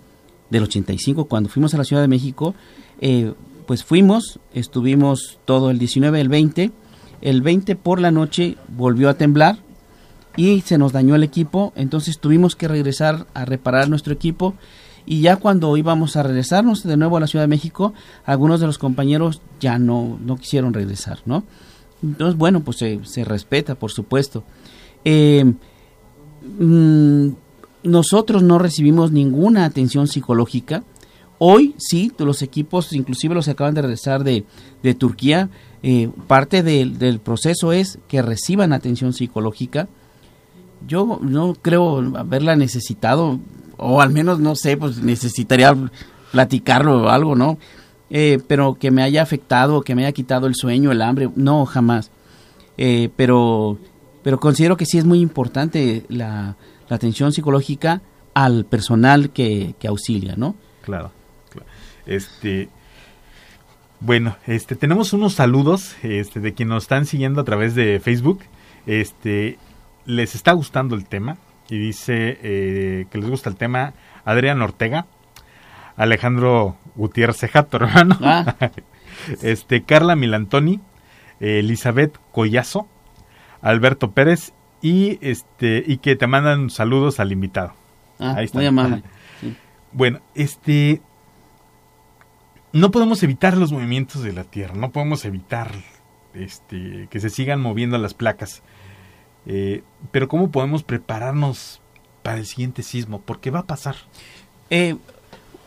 del 0.51 0.64
85, 0.64 1.27
cuando 1.27 1.49
fuimos 1.49 1.73
a 1.73 1.79
la 1.79 1.85
Ciudad 1.85 2.03
de 2.03 2.09
México, 2.09 2.57
eh, 3.01 3.33
pues 3.64 3.85
fuimos, 3.85 4.40
estuvimos 4.53 5.38
todo 5.45 5.71
el 5.71 5.79
19, 5.79 6.21
el 6.21 6.29
20, 6.29 6.73
el 7.23 7.43
20 7.43 7.77
por 7.77 8.01
la 8.01 8.11
noche 8.11 8.57
volvió 8.77 9.09
a 9.09 9.14
temblar 9.14 9.59
y 10.37 10.62
se 10.62 10.79
nos 10.79 10.90
dañó 10.90 11.14
el 11.14 11.23
equipo, 11.23 11.73
entonces 11.77 12.19
tuvimos 12.19 12.57
que 12.57 12.66
regresar 12.66 13.29
a 13.33 13.45
reparar 13.45 13.88
nuestro 13.88 14.12
equipo 14.12 14.55
y 15.07 15.21
ya 15.21 15.37
cuando 15.37 15.77
íbamos 15.77 16.16
a 16.16 16.25
regresarnos 16.25 16.83
de 16.83 16.97
nuevo 16.97 17.16
a 17.16 17.21
la 17.21 17.29
Ciudad 17.29 17.45
de 17.45 17.49
México, 17.49 17.95
algunos 18.25 18.59
de 18.59 18.66
los 18.66 18.79
compañeros 18.79 19.43
ya 19.61 19.79
no, 19.79 20.19
no 20.21 20.38
quisieron 20.38 20.75
regresar, 20.75 21.21
¿no? 21.25 21.45
Entonces, 22.03 22.37
bueno, 22.37 22.61
pues 22.61 22.79
se, 22.79 23.25
respeta, 23.25 23.75
por 23.75 23.90
supuesto. 23.90 24.45
Eh, 25.05 25.45
mm, 26.59 27.29
nosotros 27.83 28.43
no 28.43 28.59
recibimos 28.59 29.13
ninguna 29.13 29.65
atención 29.65 30.07
psicológica. 30.07 30.83
Hoy 31.39 31.75
sí, 31.79 32.13
los 32.19 32.43
equipos, 32.43 32.93
inclusive 32.93 33.35
los 33.35 33.47
que 33.47 33.53
acaban 33.53 33.75
de 33.75 33.83
regresar 33.83 34.25
de, 34.25 34.45
de 34.83 34.95
Turquía, 34.95 35.49
eh, 35.83 36.11
parte 36.27 36.63
del 36.63 37.21
proceso 37.21 37.73
es 37.73 37.99
que 38.09 38.21
reciban 38.21 38.75
atención 38.75 39.15
psicológica. 39.15 39.89
Yo 40.87 41.19
no 41.23 41.55
creo 41.55 41.99
haberla 42.17 42.57
necesitado 42.57 43.41
o 43.79 44.03
al 44.03 44.11
menos 44.11 44.39
no 44.39 44.55
sé, 44.55 44.77
pues 44.77 44.99
necesitaría 44.99 45.75
platicarlo 46.33 47.05
o 47.05 47.09
algo, 47.09 47.35
¿no? 47.35 47.59
Eh, 48.11 48.39
pero 48.47 48.75
que 48.75 48.91
me 48.91 49.03
haya 49.03 49.23
afectado, 49.23 49.81
que 49.81 49.95
me 49.95 50.05
haya 50.05 50.13
quitado 50.13 50.47
el 50.47 50.55
sueño, 50.55 50.93
el 50.93 51.01
hambre, 51.01 51.31
no, 51.37 51.65
jamás. 51.65 52.11
Pero, 53.17 53.79
pero 54.23 54.39
considero 54.39 54.77
que 54.77 54.87
sí 54.87 54.99
es 54.99 55.05
muy 55.05 55.21
importante 55.21 56.05
la, 56.09 56.57
atención 56.89 57.33
psicológica 57.33 58.03
al 58.35 58.65
personal 58.65 59.31
que, 59.31 59.75
auxilia, 59.87 60.35
¿no? 60.37 60.57
Claro, 60.83 61.13
claro. 61.51 61.69
Este, 62.05 62.69
bueno, 64.01 64.37
este, 64.47 64.75
tenemos 64.75 65.13
unos 65.13 65.35
saludos 65.35 65.95
este, 66.03 66.41
de 66.41 66.53
quienes 66.53 66.75
nos 66.75 66.85
están 66.85 67.07
siguiendo 67.07 67.41
a 67.41 67.45
través 67.45 67.77
de 67.77 68.01
Facebook. 68.01 68.41
Este, 68.87 69.59
les 70.05 70.35
está 70.35 70.51
gustando 70.53 70.97
el 70.97 71.07
tema 71.07 71.37
y 71.69 71.79
dice 71.79 72.39
eh, 72.43 73.07
que 73.11 73.19
les 73.19 73.31
gusta 73.31 73.49
el 73.51 73.57
tema 73.57 73.95
Adrián 74.25 74.61
Ortega, 74.61 75.07
Alejandro 75.97 76.77
Gutiérrez 76.97 77.39
Cejato, 77.39 77.77
hermano, 77.81 78.19
ah. 78.21 78.57
este, 79.43 79.85
Carla 79.85 80.17
Milantoni, 80.17 80.81
Elizabeth 81.39 82.19
Collazo, 82.33 82.89
Alberto 83.62 84.12
Pérez 84.12 84.53
y 84.83 85.18
este 85.20 85.83
y 85.87 85.99
que 85.99 86.16
te 86.16 86.27
mandan 86.27 86.70
saludos 86.70 87.20
al 87.20 87.33
invitado. 87.33 87.75
Ah, 88.18 88.35
Ahí 88.37 88.44
está. 88.44 88.59
Muy 88.59 88.66
amable. 88.66 89.03
Bueno, 89.92 90.20
este 90.35 91.03
no 92.73 92.90
podemos 92.90 93.23
evitar 93.23 93.57
los 93.57 93.73
movimientos 93.73 94.23
de 94.23 94.33
la 94.33 94.44
Tierra, 94.44 94.75
no 94.75 94.90
podemos 94.90 95.25
evitar 95.25 95.73
este 96.35 97.09
que 97.11 97.20
se 97.20 97.31
sigan 97.31 97.61
moviendo 97.61 97.99
las 97.99 98.14
placas. 98.14 98.62
Eh, 99.46 99.83
pero 100.12 100.29
¿cómo 100.29 100.51
podemos 100.51 100.83
prepararnos 100.83 101.81
para 102.23 102.38
el 102.38 102.46
siguiente 102.46 102.83
sismo? 102.83 103.20
Porque 103.20 103.51
va 103.51 103.61
a 103.61 103.66
pasar. 103.66 103.96
Eh, 104.68 104.96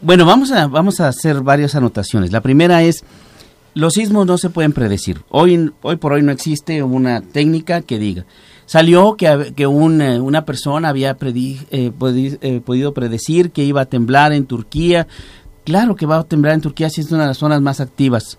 bueno, 0.01 0.25
vamos 0.25 0.51
a, 0.51 0.67
vamos 0.67 0.99
a 0.99 1.07
hacer 1.07 1.41
varias 1.41 1.75
anotaciones. 1.75 2.31
La 2.31 2.41
primera 2.41 2.83
es, 2.83 3.03
los 3.73 3.93
sismos 3.93 4.25
no 4.25 4.37
se 4.37 4.49
pueden 4.49 4.73
predecir. 4.73 5.21
Hoy, 5.29 5.71
hoy 5.81 5.95
por 5.97 6.13
hoy 6.13 6.21
no 6.21 6.31
existe 6.31 6.83
una 6.83 7.21
técnica 7.21 7.81
que 7.81 7.99
diga. 7.99 8.25
Salió 8.65 9.15
que, 9.17 9.53
que 9.55 9.67
una 9.67 10.45
persona 10.45 10.89
había 10.89 11.17
eh, 11.21 11.91
podido 12.65 12.93
predecir 12.93 13.51
que 13.51 13.63
iba 13.63 13.81
a 13.81 13.85
temblar 13.85 14.31
en 14.31 14.45
Turquía. 14.45 15.07
Claro 15.63 15.95
que 15.95 16.05
va 16.05 16.17
a 16.17 16.23
temblar 16.23 16.53
en 16.53 16.61
Turquía 16.61 16.89
si 16.89 17.01
es 17.01 17.11
una 17.11 17.23
de 17.23 17.27
las 17.27 17.37
zonas 17.37 17.61
más 17.61 17.79
activas. 17.79 18.37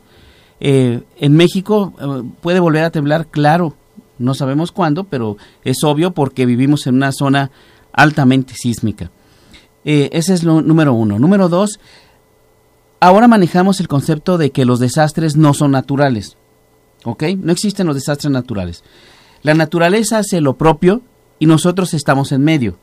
en 0.60 1.36
México 1.36 1.92
puede 2.40 2.60
volver 2.60 2.84
a 2.84 2.90
temblar, 2.90 3.26
claro, 3.26 3.74
no 4.18 4.34
sabemos 4.34 4.72
cuándo, 4.72 5.04
pero 5.04 5.36
es 5.64 5.82
obvio 5.84 6.12
porque 6.12 6.46
vivimos 6.46 6.86
en 6.86 6.96
una 6.96 7.12
zona 7.12 7.50
altamente 7.92 8.54
sísmica. 8.54 9.10
Eh, 9.84 10.10
ese 10.12 10.34
es 10.34 10.44
lo 10.44 10.62
número 10.62 10.94
uno. 10.94 11.18
Número 11.18 11.48
dos, 11.48 11.78
ahora 13.06 13.28
manejamos 13.28 13.80
el 13.80 13.88
concepto 13.88 14.38
de 14.38 14.50
que 14.50 14.64
los 14.64 14.80
desastres 14.80 15.36
no 15.36 15.54
son 15.54 15.72
naturales. 15.72 16.36
¿Ok? 17.04 17.24
No 17.38 17.52
existen 17.52 17.86
los 17.86 17.96
desastres 17.96 18.32
naturales. 18.32 18.82
La 19.42 19.54
naturaleza 19.54 20.18
hace 20.18 20.40
lo 20.40 20.56
propio 20.56 21.02
y 21.38 21.46
nosotros 21.46 21.92
estamos 21.92 22.32
en 22.32 22.42
medio. 22.42 22.78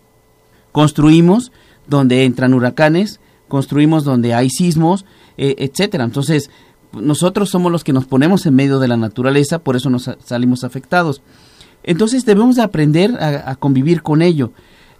Construimos 0.71 1.51
donde 1.87 2.25
entran 2.25 2.53
huracanes, 2.53 3.19
construimos 3.47 4.03
donde 4.03 4.33
hay 4.33 4.49
sismos, 4.49 5.05
eh, 5.37 5.55
etcétera. 5.57 6.03
Entonces, 6.03 6.51
nosotros 6.93 7.49
somos 7.49 7.71
los 7.71 7.83
que 7.83 7.93
nos 7.93 8.05
ponemos 8.05 8.45
en 8.45 8.53
medio 8.53 8.79
de 8.79 8.87
la 8.87 8.97
naturaleza, 8.97 9.59
por 9.59 9.75
eso 9.75 9.89
nos 9.89 10.09
salimos 10.23 10.63
afectados. 10.63 11.21
Entonces 11.83 12.25
debemos 12.25 12.59
aprender 12.59 13.17
a, 13.19 13.55
convivir 13.55 14.03
con 14.03 14.21
ello. 14.21 14.51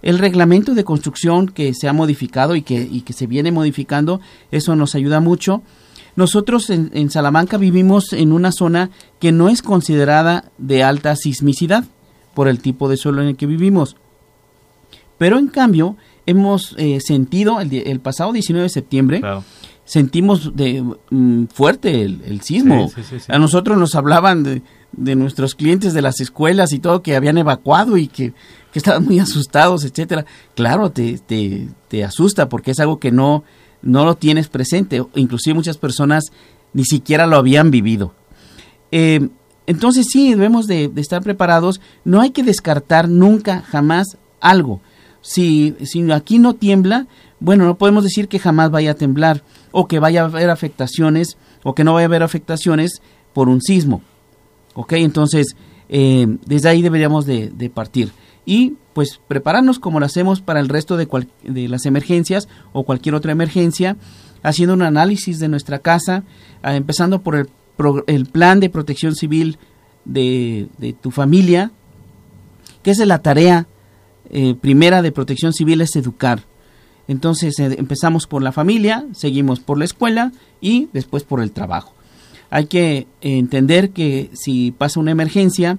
El 0.02 0.18
reglamento 0.18 0.74
de 0.74 0.84
construcción 0.84 1.46
que 1.48 1.74
se 1.74 1.88
ha 1.88 1.92
modificado 1.92 2.56
y 2.56 2.62
que, 2.62 2.88
y 2.90 3.02
que 3.02 3.12
se 3.12 3.26
viene 3.26 3.52
modificando, 3.52 4.20
eso 4.50 4.76
nos 4.76 4.94
ayuda 4.94 5.20
mucho. 5.20 5.62
Nosotros 6.16 6.68
en, 6.70 6.90
en, 6.92 7.08
Salamanca 7.10 7.56
vivimos 7.56 8.12
en 8.12 8.32
una 8.32 8.52
zona 8.52 8.90
que 9.18 9.32
no 9.32 9.48
es 9.48 9.62
considerada 9.62 10.50
de 10.58 10.82
alta 10.82 11.16
sismicidad 11.16 11.84
por 12.34 12.48
el 12.48 12.60
tipo 12.60 12.88
de 12.88 12.96
suelo 12.96 13.22
en 13.22 13.28
el 13.28 13.36
que 13.36 13.46
vivimos. 13.46 13.96
Pero 15.16 15.38
en 15.38 15.48
cambio, 15.48 15.96
hemos 16.26 16.74
eh, 16.78 16.98
sentido 17.00 17.60
el, 17.60 17.72
el, 17.72 18.00
pasado 18.00 18.32
19 18.32 18.64
de 18.64 18.68
septiembre, 18.68 19.20
claro. 19.20 19.44
sentimos 19.84 20.54
de 20.56 20.84
mm, 21.10 21.44
fuerte 21.46 22.02
el, 22.02 22.20
el 22.26 22.40
sismo. 22.42 22.90
Sí, 22.94 23.02
sí, 23.08 23.20
sí, 23.20 23.32
A 23.32 23.38
nosotros 23.38 23.78
nos 23.78 23.94
hablaban 23.94 24.42
de, 24.42 24.62
de, 24.92 25.14
nuestros 25.14 25.54
clientes 25.54 25.94
de 25.94 26.02
las 26.02 26.20
escuelas 26.20 26.72
y 26.72 26.78
todo 26.78 27.02
que 27.02 27.16
habían 27.16 27.38
evacuado 27.38 27.96
y 27.96 28.08
que, 28.08 28.34
que 28.72 28.78
estaban 28.78 29.04
muy 29.04 29.18
asustados, 29.20 29.84
etcétera. 29.84 30.24
Claro, 30.54 30.90
te, 30.90 31.18
te, 31.18 31.68
te 31.88 32.04
asusta 32.04 32.48
porque 32.48 32.72
es 32.72 32.80
algo 32.80 32.98
que 32.98 33.12
no, 33.12 33.44
no 33.82 34.04
lo 34.04 34.16
tienes 34.16 34.48
presente. 34.48 35.04
Inclusive 35.14 35.54
muchas 35.54 35.78
personas 35.78 36.32
ni 36.72 36.84
siquiera 36.84 37.26
lo 37.26 37.36
habían 37.36 37.70
vivido. 37.70 38.14
Eh, 38.90 39.28
entonces 39.66 40.06
sí, 40.10 40.30
debemos 40.30 40.66
de, 40.66 40.90
estar 40.96 41.22
preparados. 41.22 41.80
No 42.04 42.20
hay 42.20 42.30
que 42.30 42.42
descartar 42.42 43.08
nunca, 43.08 43.62
jamás 43.62 44.16
algo. 44.40 44.80
Si, 45.20 45.76
si 45.84 46.10
aquí 46.10 46.38
no 46.38 46.54
tiembla, 46.54 47.06
bueno, 47.38 47.64
no 47.64 47.78
podemos 47.78 48.04
decir 48.04 48.28
que 48.28 48.38
jamás 48.38 48.70
vaya 48.70 48.92
a 48.92 48.94
temblar 48.94 49.42
o 49.70 49.86
que 49.86 49.98
vaya 49.98 50.22
a 50.22 50.24
haber 50.24 50.50
afectaciones 50.50 51.36
o 51.62 51.74
que 51.74 51.84
no 51.84 51.94
vaya 51.94 52.06
a 52.06 52.08
haber 52.08 52.22
afectaciones 52.22 53.02
por 53.32 53.48
un 53.48 53.60
sismo. 53.60 54.02
¿Ok? 54.74 54.94
Entonces, 54.94 55.54
eh, 55.88 56.26
desde 56.46 56.68
ahí 56.68 56.82
deberíamos 56.82 57.26
de, 57.26 57.50
de, 57.50 57.70
partir. 57.70 58.12
Y 58.44 58.74
pues 58.92 59.20
prepararnos 59.28 59.78
como 59.78 60.00
lo 60.00 60.06
hacemos 60.06 60.40
para 60.40 60.60
el 60.60 60.68
resto 60.68 60.96
de, 60.96 61.08
de 61.42 61.68
las 61.68 61.86
emergencias 61.86 62.48
o 62.72 62.84
cualquier 62.84 63.14
otra 63.14 63.32
emergencia, 63.32 63.96
haciendo 64.42 64.74
un 64.74 64.82
análisis 64.82 65.38
de 65.38 65.48
nuestra 65.48 65.78
casa, 65.78 66.24
eh, 66.64 66.74
empezando 66.74 67.22
por 67.22 67.36
el, 67.36 67.48
pro, 67.76 68.04
el, 68.06 68.26
plan 68.26 68.60
de 68.60 68.70
protección 68.70 69.14
civil 69.14 69.58
de, 70.04 70.68
de, 70.78 70.92
tu 70.92 71.10
familia, 71.10 71.70
que 72.82 72.90
es 72.90 72.98
la 72.98 73.20
tarea 73.20 73.66
eh, 74.30 74.54
primera 74.60 75.02
de 75.02 75.12
protección 75.12 75.52
civil, 75.52 75.80
es 75.80 75.94
educar. 75.96 76.42
Entonces 77.08 77.58
eh, 77.58 77.76
empezamos 77.78 78.26
por 78.26 78.42
la 78.42 78.52
familia, 78.52 79.06
seguimos 79.12 79.60
por 79.60 79.78
la 79.78 79.84
escuela 79.84 80.32
y 80.60 80.88
después 80.92 81.22
por 81.24 81.40
el 81.40 81.52
trabajo. 81.52 81.94
Hay 82.50 82.66
que 82.66 83.06
entender 83.22 83.90
que 83.90 84.30
si 84.34 84.72
pasa 84.72 85.00
una 85.00 85.10
emergencia, 85.10 85.78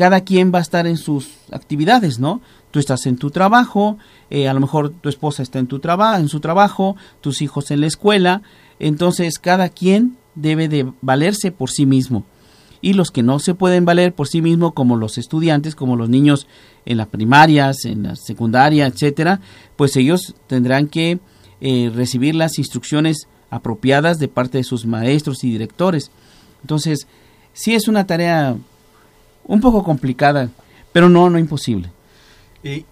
cada 0.00 0.22
quien 0.22 0.50
va 0.50 0.60
a 0.60 0.62
estar 0.62 0.86
en 0.86 0.96
sus 0.96 1.28
actividades, 1.52 2.18
¿no? 2.18 2.40
Tú 2.70 2.78
estás 2.78 3.04
en 3.04 3.18
tu 3.18 3.30
trabajo, 3.30 3.98
eh, 4.30 4.48
a 4.48 4.54
lo 4.54 4.60
mejor 4.60 4.94
tu 4.98 5.10
esposa 5.10 5.42
está 5.42 5.58
en, 5.58 5.66
tu 5.66 5.78
en 5.84 6.28
su 6.30 6.40
trabajo, 6.40 6.96
tus 7.20 7.42
hijos 7.42 7.70
en 7.70 7.82
la 7.82 7.86
escuela, 7.86 8.40
entonces 8.78 9.38
cada 9.38 9.68
quien 9.68 10.16
debe 10.34 10.68
de 10.68 10.90
valerse 11.02 11.52
por 11.52 11.68
sí 11.68 11.84
mismo. 11.84 12.24
Y 12.80 12.94
los 12.94 13.10
que 13.10 13.22
no 13.22 13.40
se 13.40 13.52
pueden 13.52 13.84
valer 13.84 14.14
por 14.14 14.26
sí 14.26 14.40
mismo, 14.40 14.72
como 14.72 14.96
los 14.96 15.18
estudiantes, 15.18 15.74
como 15.74 15.96
los 15.96 16.08
niños 16.08 16.46
en 16.86 16.96
las 16.96 17.08
primarias, 17.08 17.84
en 17.84 18.04
la 18.04 18.16
secundaria, 18.16 18.86
etcétera, 18.86 19.42
pues 19.76 19.96
ellos 19.96 20.34
tendrán 20.46 20.88
que 20.88 21.20
eh, 21.60 21.92
recibir 21.94 22.34
las 22.36 22.56
instrucciones 22.56 23.28
apropiadas 23.50 24.18
de 24.18 24.28
parte 24.28 24.56
de 24.56 24.64
sus 24.64 24.86
maestros 24.86 25.44
y 25.44 25.50
directores. 25.50 26.10
Entonces, 26.62 27.06
sí 27.52 27.74
es 27.74 27.86
una 27.86 28.06
tarea 28.06 28.56
un 29.44 29.60
poco 29.60 29.82
complicada, 29.82 30.50
pero 30.92 31.08
no, 31.08 31.30
no 31.30 31.38
imposible. 31.38 31.90
Y, 32.62 32.84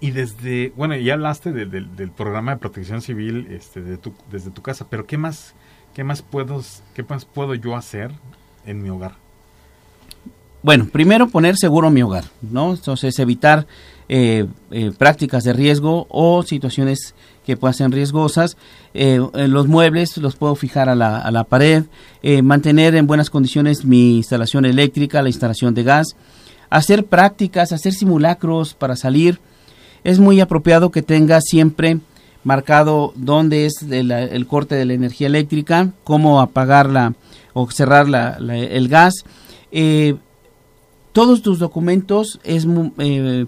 y, 0.00 0.10
desde, 0.10 0.72
bueno, 0.76 0.96
ya 0.96 1.14
hablaste 1.14 1.52
de, 1.52 1.66
del 1.66 2.10
programa 2.10 2.52
de 2.52 2.58
protección 2.58 3.02
civil 3.02 3.48
este, 3.50 3.82
de 3.82 3.98
tu, 3.98 4.14
desde 4.30 4.50
tu 4.50 4.62
casa, 4.62 4.86
pero 4.88 5.06
¿qué 5.06 5.18
más, 5.18 5.54
qué, 5.94 6.04
más 6.04 6.22
puedo, 6.22 6.62
¿qué 6.94 7.02
más 7.02 7.24
puedo 7.24 7.54
yo 7.54 7.76
hacer 7.76 8.12
en 8.64 8.82
mi 8.82 8.88
hogar? 8.88 9.16
Bueno, 10.62 10.88
primero 10.90 11.28
poner 11.28 11.56
seguro 11.56 11.90
mi 11.90 12.02
hogar, 12.02 12.24
¿no? 12.42 12.72
Entonces 12.72 13.18
evitar 13.18 13.66
eh, 14.08 14.46
eh, 14.70 14.90
prácticas 14.96 15.44
de 15.44 15.52
riesgo 15.52 16.06
o 16.08 16.42
situaciones 16.42 17.14
que 17.44 17.56
puedan 17.56 17.74
ser 17.74 17.90
riesgosas. 17.90 18.56
Eh, 18.92 19.20
los 19.34 19.68
muebles 19.68 20.16
los 20.16 20.34
puedo 20.34 20.54
fijar 20.56 20.88
a 20.88 20.94
la, 20.94 21.18
a 21.18 21.30
la 21.30 21.44
pared, 21.44 21.84
mantener 22.42 22.94
en 22.94 23.06
buenas 23.06 23.30
condiciones 23.30 23.84
mi 23.84 24.16
instalación 24.16 24.64
eléctrica, 24.64 25.22
la 25.22 25.28
instalación 25.28 25.74
de 25.74 25.84
gas, 25.84 26.16
hacer 26.70 27.06
prácticas, 27.06 27.72
hacer 27.72 27.92
simulacros 27.92 28.74
para 28.74 28.96
salir. 28.96 29.40
Es 30.04 30.18
muy 30.18 30.40
apropiado 30.40 30.90
que 30.90 31.02
tenga 31.02 31.40
siempre 31.40 31.98
marcado 32.44 33.12
dónde 33.14 33.66
es 33.66 33.82
el, 33.82 34.46
corte 34.46 34.74
de 34.74 34.86
la 34.86 34.94
energía 34.94 35.26
eléctrica, 35.26 35.92
cómo 36.02 36.40
apagarla 36.40 37.14
o 37.52 37.70
cerrar 37.70 38.08
la, 38.08 38.38
el 38.38 38.88
gas. 38.88 39.24
Todos 41.18 41.42
tus 41.42 41.58
documentos 41.58 42.38
es 42.44 42.64
eh, 42.98 43.46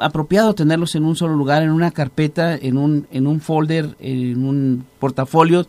apropiado 0.00 0.54
tenerlos 0.54 0.94
en 0.94 1.04
un 1.04 1.14
solo 1.14 1.36
lugar, 1.36 1.62
en 1.62 1.68
una 1.68 1.90
carpeta, 1.90 2.56
en 2.56 2.78
un, 2.78 3.06
en 3.10 3.26
un 3.26 3.42
folder, 3.42 3.96
en 4.00 4.46
un 4.46 4.86
portafolio, 4.98 5.66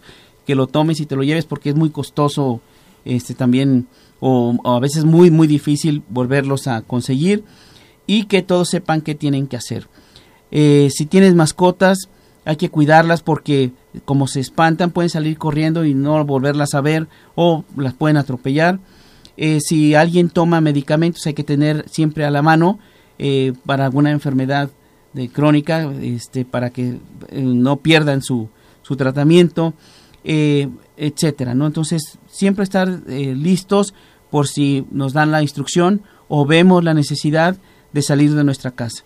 que 0.48 0.56
lo 0.56 0.68
tomes 0.68 1.02
y 1.02 1.06
te 1.06 1.18
lo 1.18 1.24
lleves 1.24 1.44
porque 1.44 1.72
es 1.72 1.76
muy 1.76 1.89
costoso 1.89 2.62
este 3.04 3.34
también 3.34 3.88
o, 4.22 4.58
a 4.63 4.80
veces 4.80 5.04
muy 5.04 5.32
muy 5.32 5.48
difícil 5.48 6.02
volverlos 6.08 6.65
a 6.68 6.82
conseguir 6.82 7.44
y 8.08 8.28
que 8.28 8.42
todos 8.42 8.70
sepan 8.70 9.02
qué 9.02 9.15
tienen 9.15 9.48
que 9.48 9.58
hacer. 9.58 9.89
Eh, 10.50 10.88
si 10.96 11.06
tienes 11.08 11.36
mascotas, 11.36 12.08
hay 12.46 12.56
que 12.56 12.70
cuidarlas 12.70 13.22
porque 13.22 13.74
como 14.06 14.28
se 14.28 14.39
espantan 14.39 14.92
pueden 14.92 15.10
salir 15.10 15.38
corriendo 15.38 15.84
y 15.84 15.94
no 15.94 16.24
volverlas 16.24 16.74
a 16.74 16.80
ver 16.80 17.10
o 17.36 17.65
las 17.76 17.96
pueden 17.96 18.15
atropellar. 18.15 18.80
Eh, 19.41 19.62
si 19.62 19.95
alguien 19.95 20.30
toma 20.30 20.60
medicamentos 20.60 21.25
hay 21.25 21.34
que 21.34 21.45
tener 21.45 21.86
siempre 21.89 22.25
a 22.25 22.30
la 22.30 22.41
mano 22.41 22.78
eh, 23.17 23.54
para 23.65 23.86
alguna 23.86 24.12
enfermedad 24.12 24.69
de 25.13 25.30
crónica, 25.30 25.89
este, 26.02 26.43
para 26.43 26.71
que 26.71 26.97
eh, 27.30 27.41
no 27.41 27.78
pierdan 27.78 28.21
su, 28.21 28.49
su 28.82 28.97
tratamiento, 28.97 29.73
eh, 30.25 30.67
etcétera, 30.97 31.56
¿no? 31.56 31.67
Entonces, 31.67 32.19
siempre 32.28 32.65
estar 32.65 32.89
listos 33.08 33.93
por 34.30 34.49
si 34.49 34.86
nos 34.91 35.13
dan 35.13 35.32
la 35.32 35.41
instrucción 35.41 36.02
o 36.28 36.45
vemos 36.45 36.84
la 36.84 36.93
necesidad 36.93 37.56
de 37.93 38.02
salir 38.02 38.34
de 38.36 38.43
nuestra 38.43 38.71
casa. 38.71 39.06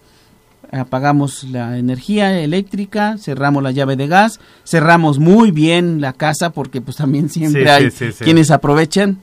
Apagamos 0.72 1.44
la 1.44 1.78
energía 1.78 2.40
eléctrica, 2.40 3.18
cerramos 3.20 3.62
la 3.62 3.70
llave 3.70 3.96
de 3.98 4.08
gas, 4.08 4.40
cerramos 4.66 5.20
muy 5.20 5.52
bien 5.52 6.02
la 6.02 6.14
casa 6.14 6.50
porque 6.50 6.82
pues 6.82 6.98
también 6.98 7.30
siempre 7.30 7.66
Sí, 7.66 7.70
hay 7.70 7.92
sí, 7.92 8.08
sí, 8.08 8.12
sí. 8.14 8.24
quienes 8.24 8.50
aprovechan 8.50 9.20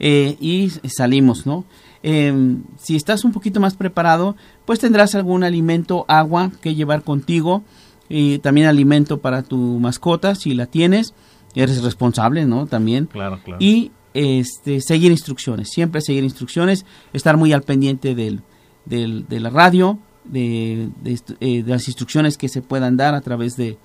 eh, 0.00 0.36
y 0.40 0.70
salimos, 0.88 1.46
¿no? 1.46 1.64
Eh, 2.02 2.56
si 2.78 2.96
estás 2.96 3.24
un 3.24 3.32
poquito 3.32 3.60
más 3.60 3.74
preparado, 3.74 4.36
pues 4.64 4.78
tendrás 4.78 5.14
algún 5.14 5.42
alimento, 5.42 6.04
agua 6.08 6.52
que 6.60 6.74
llevar 6.74 7.02
contigo 7.02 7.62
y 8.08 8.38
también 8.38 8.66
alimento 8.66 9.18
para 9.18 9.42
tu 9.42 9.56
mascota 9.56 10.34
si 10.34 10.54
la 10.54 10.66
tienes. 10.66 11.14
Eres 11.54 11.82
responsable, 11.82 12.44
¿no? 12.44 12.66
También. 12.66 13.06
Claro, 13.06 13.40
claro. 13.42 13.58
Y 13.60 13.90
este, 14.14 14.80
seguir 14.80 15.10
instrucciones, 15.10 15.70
siempre 15.70 16.00
seguir 16.00 16.24
instrucciones, 16.24 16.84
estar 17.12 17.36
muy 17.36 17.52
al 17.52 17.62
pendiente 17.62 18.14
del, 18.14 18.42
del 18.84 19.26
de 19.28 19.40
la 19.40 19.50
radio, 19.50 19.98
de, 20.24 20.90
de, 21.02 21.20
eh, 21.40 21.62
de, 21.62 21.70
las 21.70 21.88
instrucciones 21.88 22.36
que 22.36 22.48
se 22.48 22.62
puedan 22.62 22.96
dar 22.96 23.14
a 23.14 23.20
través 23.20 23.56
de, 23.56 23.78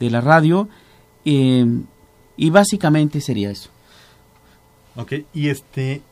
de 0.00 0.10
la 0.10 0.20
radio. 0.20 0.68
Eh, 1.24 1.66
y 2.36 2.50
básicamente 2.50 3.20
sería 3.20 3.50
eso. 3.50 3.70
Ok, 4.98 5.12
y 5.32 5.48
este, 5.48 6.02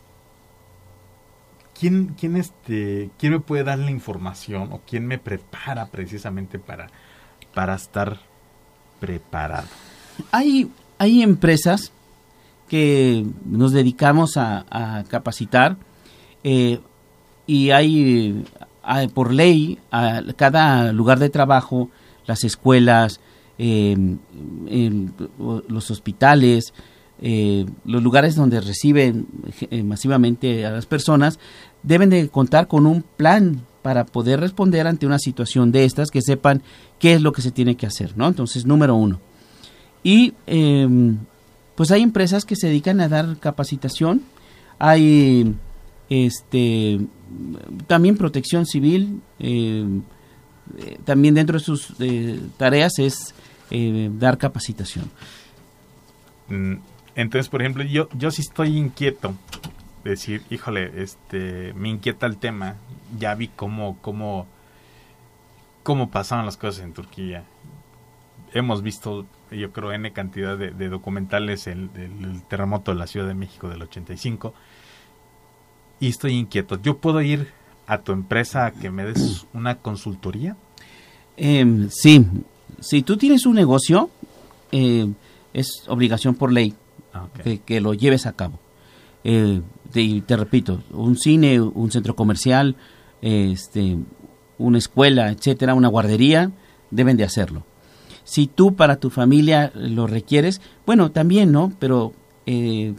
¿quién, 1.79 2.15
quién, 2.19 2.37
este, 2.37 3.11
¿quién 3.19 3.33
me 3.33 3.41
puede 3.41 3.65
dar 3.65 3.81
la 3.81 3.91
información 3.91 4.73
o 4.73 4.81
quién 4.87 5.09
me 5.09 5.19
prepara 5.19 5.87
precisamente 5.87 6.61
para, 6.61 6.87
para 7.53 7.75
estar 7.75 8.21
preparado? 9.01 9.67
Hay, 10.31 10.71
hay 10.99 11.25
empresas 11.25 11.91
que 12.69 13.27
nos 13.45 13.73
dedicamos 13.73 14.37
a, 14.37 14.65
a 14.71 15.03
capacitar 15.03 15.77
eh, 16.45 16.79
y 17.45 17.71
hay, 17.71 18.45
por 19.15 19.33
ley 19.33 19.81
a 19.91 20.23
cada 20.37 20.93
lugar 20.93 21.19
de 21.19 21.29
trabajo, 21.29 21.91
las 22.25 22.45
escuelas, 22.45 23.19
eh, 23.59 23.97
los 25.69 25.91
hospitales, 25.91 26.73
eh, 27.23 27.65
los 27.87 28.03
lugares 28.03 28.35
donde 28.35 28.61
reciben 28.61 29.27
eh, 29.71 29.83
masivamente 29.83 30.67
a 30.67 30.71
las 30.71 30.85
personas 30.85 31.39
deben 31.83 32.11
de 32.11 32.29
contar 32.29 32.69
con 32.69 32.85
un 32.87 33.03
plan 33.03 33.63
para 33.81 34.05
poder 34.05 34.41
responder 34.41 34.87
ante 34.87 35.07
una 35.07 35.19
situación 35.19 35.73
de 35.73 35.85
estas, 35.85 36.11
que 36.11 36.21
sepan 36.21 36.63
qué 36.99 37.15
es 37.15 37.23
lo 37.23 37.33
que 37.33 37.41
se 37.41 37.53
tiene 37.53 37.77
que 37.77 37.87
hacer, 37.87 38.17
¿no? 38.19 38.27
Entonces, 38.27 38.67
número 38.67 38.97
uno. 38.97 39.21
Y 40.03 40.35
eh, 40.47 40.89
pues 41.75 41.91
hay 41.91 42.03
empresas 42.03 42.45
que 42.45 42.57
se 42.57 42.67
dedican 42.67 43.01
a 43.01 43.09
dar 43.09 43.39
capacitación, 43.39 44.23
hay 44.79 45.55
este, 46.11 47.01
también 47.87 48.17
protección 48.17 48.67
civil, 48.67 49.21
también 51.05 51.35
dentro 51.35 51.59
de 51.59 51.65
sus 51.65 51.95
tareas 52.57 52.99
es 52.99 53.35
dar 54.19 54.37
capacitación. 54.39 55.11
Mm, 56.49 56.75
entonces, 57.17 57.49
por 57.49 57.63
ejemplo, 57.63 57.83
yo, 57.83 58.09
yo 58.13 58.31
sí 58.31 58.43
estoy 58.43 58.77
inquieto 58.77 59.35
decir, 60.05 60.43
híjole, 60.51 61.03
este, 61.03 61.73
me 61.73 61.89
inquieta 61.89 62.27
el 62.27 62.37
tema, 62.37 62.77
ya 63.19 63.35
vi 63.35 63.49
cómo, 63.49 63.99
cómo, 64.03 64.47
cómo 65.83 66.11
pasaban 66.11 66.45
las 66.45 66.59
cosas 66.59 66.85
en 66.85 66.93
Turquía. 66.93 67.45
Hemos 68.53 68.83
visto, 68.83 69.27
yo 69.51 69.73
creo, 69.73 69.93
N 69.93 70.13
cantidad 70.13 70.59
de, 70.59 70.89
documentales 70.89 71.67
el, 71.67 71.91
del 71.95 72.43
terremoto 72.43 72.93
de 72.93 72.99
la 72.99 73.07
Ciudad 73.07 73.27
de 73.27 73.35
México 73.35 73.69
del 73.69 73.83
85 73.83 74.53
y 75.99 76.09
estoy 76.09 76.35
inquieto. 76.35 76.81
¿Yo 76.83 76.99
puedo 76.99 77.23
ir 77.23 77.51
a 77.87 77.99
tu 77.99 78.13
empresa 78.13 78.67
a 78.67 78.73
que 78.73 78.91
me 78.91 79.05
des 79.05 79.47
una 79.55 79.79
consultoría? 79.79 80.55
Em, 81.39 81.89
sí, 81.91 82.27
si 82.81 83.03
tú 83.03 83.17
tienes 83.17 83.47
un 83.47 83.55
negocio, 83.55 84.11
eh, 84.71 85.11
es 85.55 85.85
obligación 85.89 86.35
por 86.35 86.53
ley 86.53 86.75
ah, 87.17 87.29
que, 87.65 87.81
lo 87.81 87.95
lleves 87.95 88.27
a 88.27 88.33
cabo. 88.33 88.59
Eh, 89.25 89.61
te, 89.93 90.23
te, 90.23 90.37
repito, 90.37 90.83
un 90.93 91.17
cine, 91.17 91.61
un 91.61 91.91
centro 91.91 92.15
comercial, 92.15 92.77
este, 93.23 93.99
una 94.59 94.79
escuela, 94.79 95.31
etcétera, 95.31 95.75
una 95.75 95.89
guardería, 95.89 96.53
deben 96.91 97.17
de 97.17 97.25
hacerlo. 97.25 97.65
Si 98.25 98.47
tú 98.47 98.75
para 98.75 98.97
tu 98.97 99.11
familia 99.11 99.71
lo 99.75 100.07
requieres, 100.07 100.61
bueno, 100.85 101.11
también, 101.13 101.53
¿no? 101.53 101.73
Pero 101.79 102.13
eh, 102.47 102.95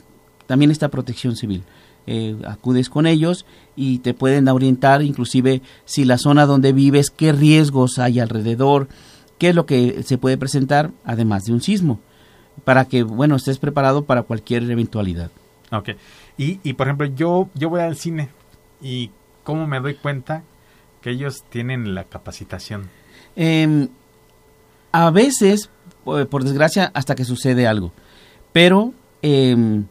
también 0.45 0.71
está 0.71 0.89
protección 0.89 1.35
civil. 1.35 1.63
Eh, 2.09 2.37
acudes 2.47 2.89
con 2.89 3.05
ellos 3.05 3.45
y 3.75 3.99
te 3.99 4.13
pueden 4.13 4.47
orientar, 4.47 5.01
inclusive 5.01 5.61
si 5.83 6.05
la 6.05 6.17
zona 6.17 6.45
donde 6.45 6.71
vives, 6.71 7.09
qué 7.09 7.33
riesgos 7.33 7.99
hay 7.99 8.21
alrededor, 8.21 8.87
qué 9.37 9.49
es 9.49 9.55
lo 9.55 9.65
que 9.65 10.03
se 10.03 10.17
puede 10.17 10.37
presentar, 10.37 10.91
además 11.03 11.43
de 11.43 11.51
un 11.51 11.61
sismo, 11.61 11.99
para 12.63 12.85
que, 12.85 13.03
bueno, 13.03 13.35
estés 13.35 13.59
preparado 13.59 14.05
para 14.05 14.23
cualquier 14.23 14.63
eventualidad. 14.69 15.31
Ok. 15.71 15.89
Y, 16.37 16.59
y 16.63 16.73
por 16.73 16.87
ejemplo, 16.87 17.07
yo, 17.07 17.49
yo 17.53 17.69
voy 17.69 17.81
al 17.81 17.95
cine 17.95 18.29
y 18.81 19.11
¿cómo 19.43 19.67
me 19.67 19.79
doy 19.79 19.95
cuenta 19.95 20.43
que 21.01 21.11
ellos 21.11 21.43
tienen 21.49 21.95
la 21.95 22.03
capacitación? 22.03 22.89
Em, 23.35 23.87
a 24.91 25.09
veces, 25.11 25.69
por 26.03 26.43
desgracia, 26.43 26.91
hasta 26.93 27.15
que 27.15 27.23
sucede 27.23 27.67
algo. 27.67 27.91
Pero 28.51 28.93
em, 29.21 29.85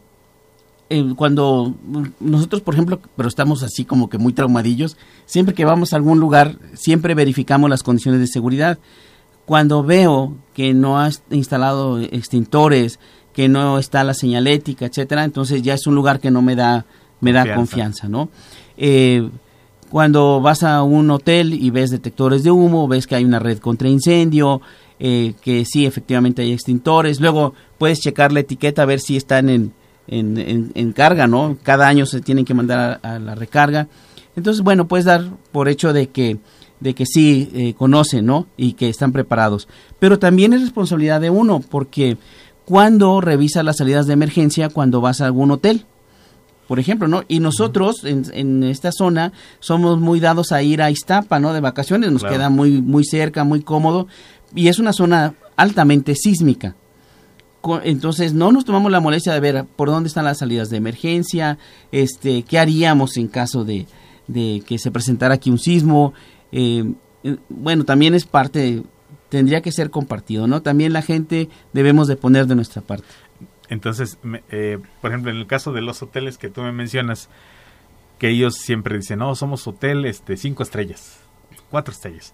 em, 0.89 1.15
cuando 1.15 1.75
nosotros, 2.19 2.61
por 2.61 2.73
ejemplo, 2.73 2.99
pero 3.15 3.29
estamos 3.29 3.63
así 3.63 3.85
como 3.85 4.09
que 4.09 4.17
muy 4.17 4.33
traumadillos, 4.33 4.97
siempre 5.25 5.55
que 5.55 5.65
vamos 5.65 5.93
a 5.93 5.95
algún 5.95 6.19
lugar, 6.19 6.57
siempre 6.73 7.15
verificamos 7.15 7.69
las 7.69 7.83
condiciones 7.83 8.19
de 8.19 8.27
seguridad. 8.27 8.79
Cuando 9.47 9.81
veo 9.81 10.35
que 10.53 10.75
no 10.75 10.99
has 10.99 11.23
instalado 11.31 11.99
extintores, 11.99 12.99
que 13.33 13.47
no 13.47 13.79
está 13.79 14.03
la 14.03 14.13
señalética, 14.13 14.85
etcétera, 14.85 15.23
entonces 15.23 15.63
ya 15.63 15.73
es 15.73 15.87
un 15.87 15.95
lugar 15.95 16.19
que 16.19 16.29
no 16.29 16.43
me 16.43 16.55
da 16.55 16.85
me 17.21 17.31
confianza. 17.31 17.49
da 17.49 17.55
confianza, 17.55 18.09
¿no? 18.09 18.29
Eh, 18.77 19.27
cuando 19.89 20.41
vas 20.41 20.63
a 20.63 20.83
un 20.83 21.09
hotel 21.09 21.53
y 21.53 21.69
ves 21.69 21.91
detectores 21.91 22.43
de 22.43 22.51
humo, 22.51 22.87
ves 22.87 23.07
que 23.07 23.15
hay 23.15 23.23
una 23.23 23.39
red 23.39 23.59
contra 23.59 23.87
incendio, 23.87 24.61
eh, 24.99 25.33
que 25.41 25.63
sí, 25.63 25.85
efectivamente 25.85 26.41
hay 26.41 26.51
extintores. 26.51 27.21
Luego 27.21 27.53
puedes 27.77 28.01
checar 28.01 28.33
la 28.33 28.41
etiqueta 28.41 28.81
a 28.81 28.85
ver 28.85 28.99
si 28.99 29.15
están 29.15 29.49
en, 29.49 29.73
en, 30.07 30.91
carga, 30.91 31.27
¿no? 31.27 31.57
Cada 31.63 31.87
año 31.87 32.05
se 32.05 32.19
tienen 32.21 32.43
que 32.43 32.53
mandar 32.53 32.99
a, 33.01 33.19
la 33.19 33.33
recarga. 33.33 33.87
Entonces, 34.35 34.61
bueno, 34.61 34.87
puedes 34.87 35.05
dar 35.05 35.23
por 35.53 35.69
hecho 35.69 35.93
de 35.93 36.09
que, 36.09 36.37
de 36.79 36.93
que 36.93 37.05
sí 37.05 37.49
eh, 37.53 37.73
conocen, 37.75 38.25
¿no? 38.25 38.47
Y 38.57 38.73
que 38.73 38.89
están 38.89 39.11
preparados. 39.11 39.67
Pero 39.99 40.19
también 40.19 40.53
es 40.53 40.61
responsabilidad 40.61 41.21
de 41.21 41.29
uno, 41.29 41.59
porque 41.59 42.17
cuando 42.65 43.21
revisas 43.21 43.63
las 43.63 43.77
salidas 43.77 44.07
de 44.07 44.13
emergencia 44.13 44.69
cuando 44.69 45.01
vas 45.01 45.21
a 45.21 45.25
algún 45.25 45.51
hotel, 45.51 45.85
por 46.67 46.79
ejemplo, 46.79 47.07
¿no? 47.07 47.23
Y 47.27 47.39
nosotros 47.39 48.03
en, 48.03 48.25
en, 48.33 48.63
esta 48.63 48.91
zona 48.91 49.31
somos 49.59 49.99
muy 49.99 50.19
dados 50.19 50.51
a 50.51 50.61
ir 50.61 50.81
a 50.81 50.91
Iztapa, 50.91 51.39
¿no? 51.39 51.53
De 51.53 51.61
vacaciones, 51.61 52.11
nos 52.11 52.23
queda 52.23 52.49
muy, 52.49 52.81
muy 52.81 53.05
cerca, 53.05 53.45
muy 53.45 53.61
cómodo, 53.61 54.07
y 54.53 54.67
es 54.67 54.77
una 54.77 54.93
zona 54.93 55.35
altamente 55.55 56.15
sísmica. 56.15 56.75
Entonces 57.83 58.33
no 58.33 58.51
nos 58.51 58.65
tomamos 58.65 58.91
la 58.91 58.99
molestia 58.99 59.33
de 59.33 59.39
ver 59.39 59.65
por 59.65 59.89
dónde 59.89 60.07
están 60.07 60.25
las 60.25 60.37
salidas 60.37 60.69
de 60.69 60.77
emergencia, 60.77 61.57
este, 61.91 62.43
qué 62.43 62.59
haríamos 62.59 63.17
en 63.17 63.27
caso 63.27 63.65
de, 63.65 63.87
de 64.27 64.63
que 64.65 64.77
se 64.77 64.91
presentara 64.91 65.35
aquí 65.35 65.49
un 65.49 65.59
sismo. 65.59 66.13
Eh, 66.51 66.83
eh, 67.23 67.37
bueno, 67.49 67.83
también 67.83 68.13
es 68.13 68.25
parte, 68.25 68.83
tendría 69.29 69.61
que 69.61 69.71
ser 69.71 69.89
compartido, 69.89 70.47
¿no? 70.47 70.61
También 70.61 70.93
la 70.93 71.01
gente 71.01 71.49
debemos 71.73 72.07
de 72.07 72.15
poner 72.15 72.47
de 72.47 72.55
nuestra 72.55 72.81
parte. 72.81 73.07
Entonces, 73.69 74.17
eh, 74.49 74.79
por 75.01 75.11
ejemplo, 75.11 75.31
en 75.31 75.37
el 75.37 75.47
caso 75.47 75.73
de 75.73 75.81
los 75.81 76.01
hoteles 76.01 76.37
que 76.37 76.49
tú 76.49 76.61
me 76.61 76.71
mencionas, 76.71 77.29
que 78.17 78.29
ellos 78.29 78.55
siempre 78.55 78.97
dicen, 78.97 79.19
no, 79.19 79.35
somos 79.35 79.67
hotel 79.67 80.05
este, 80.05 80.37
cinco 80.37 80.63
estrellas, 80.63 81.19
cuatro 81.69 81.93
estrellas. 81.93 82.33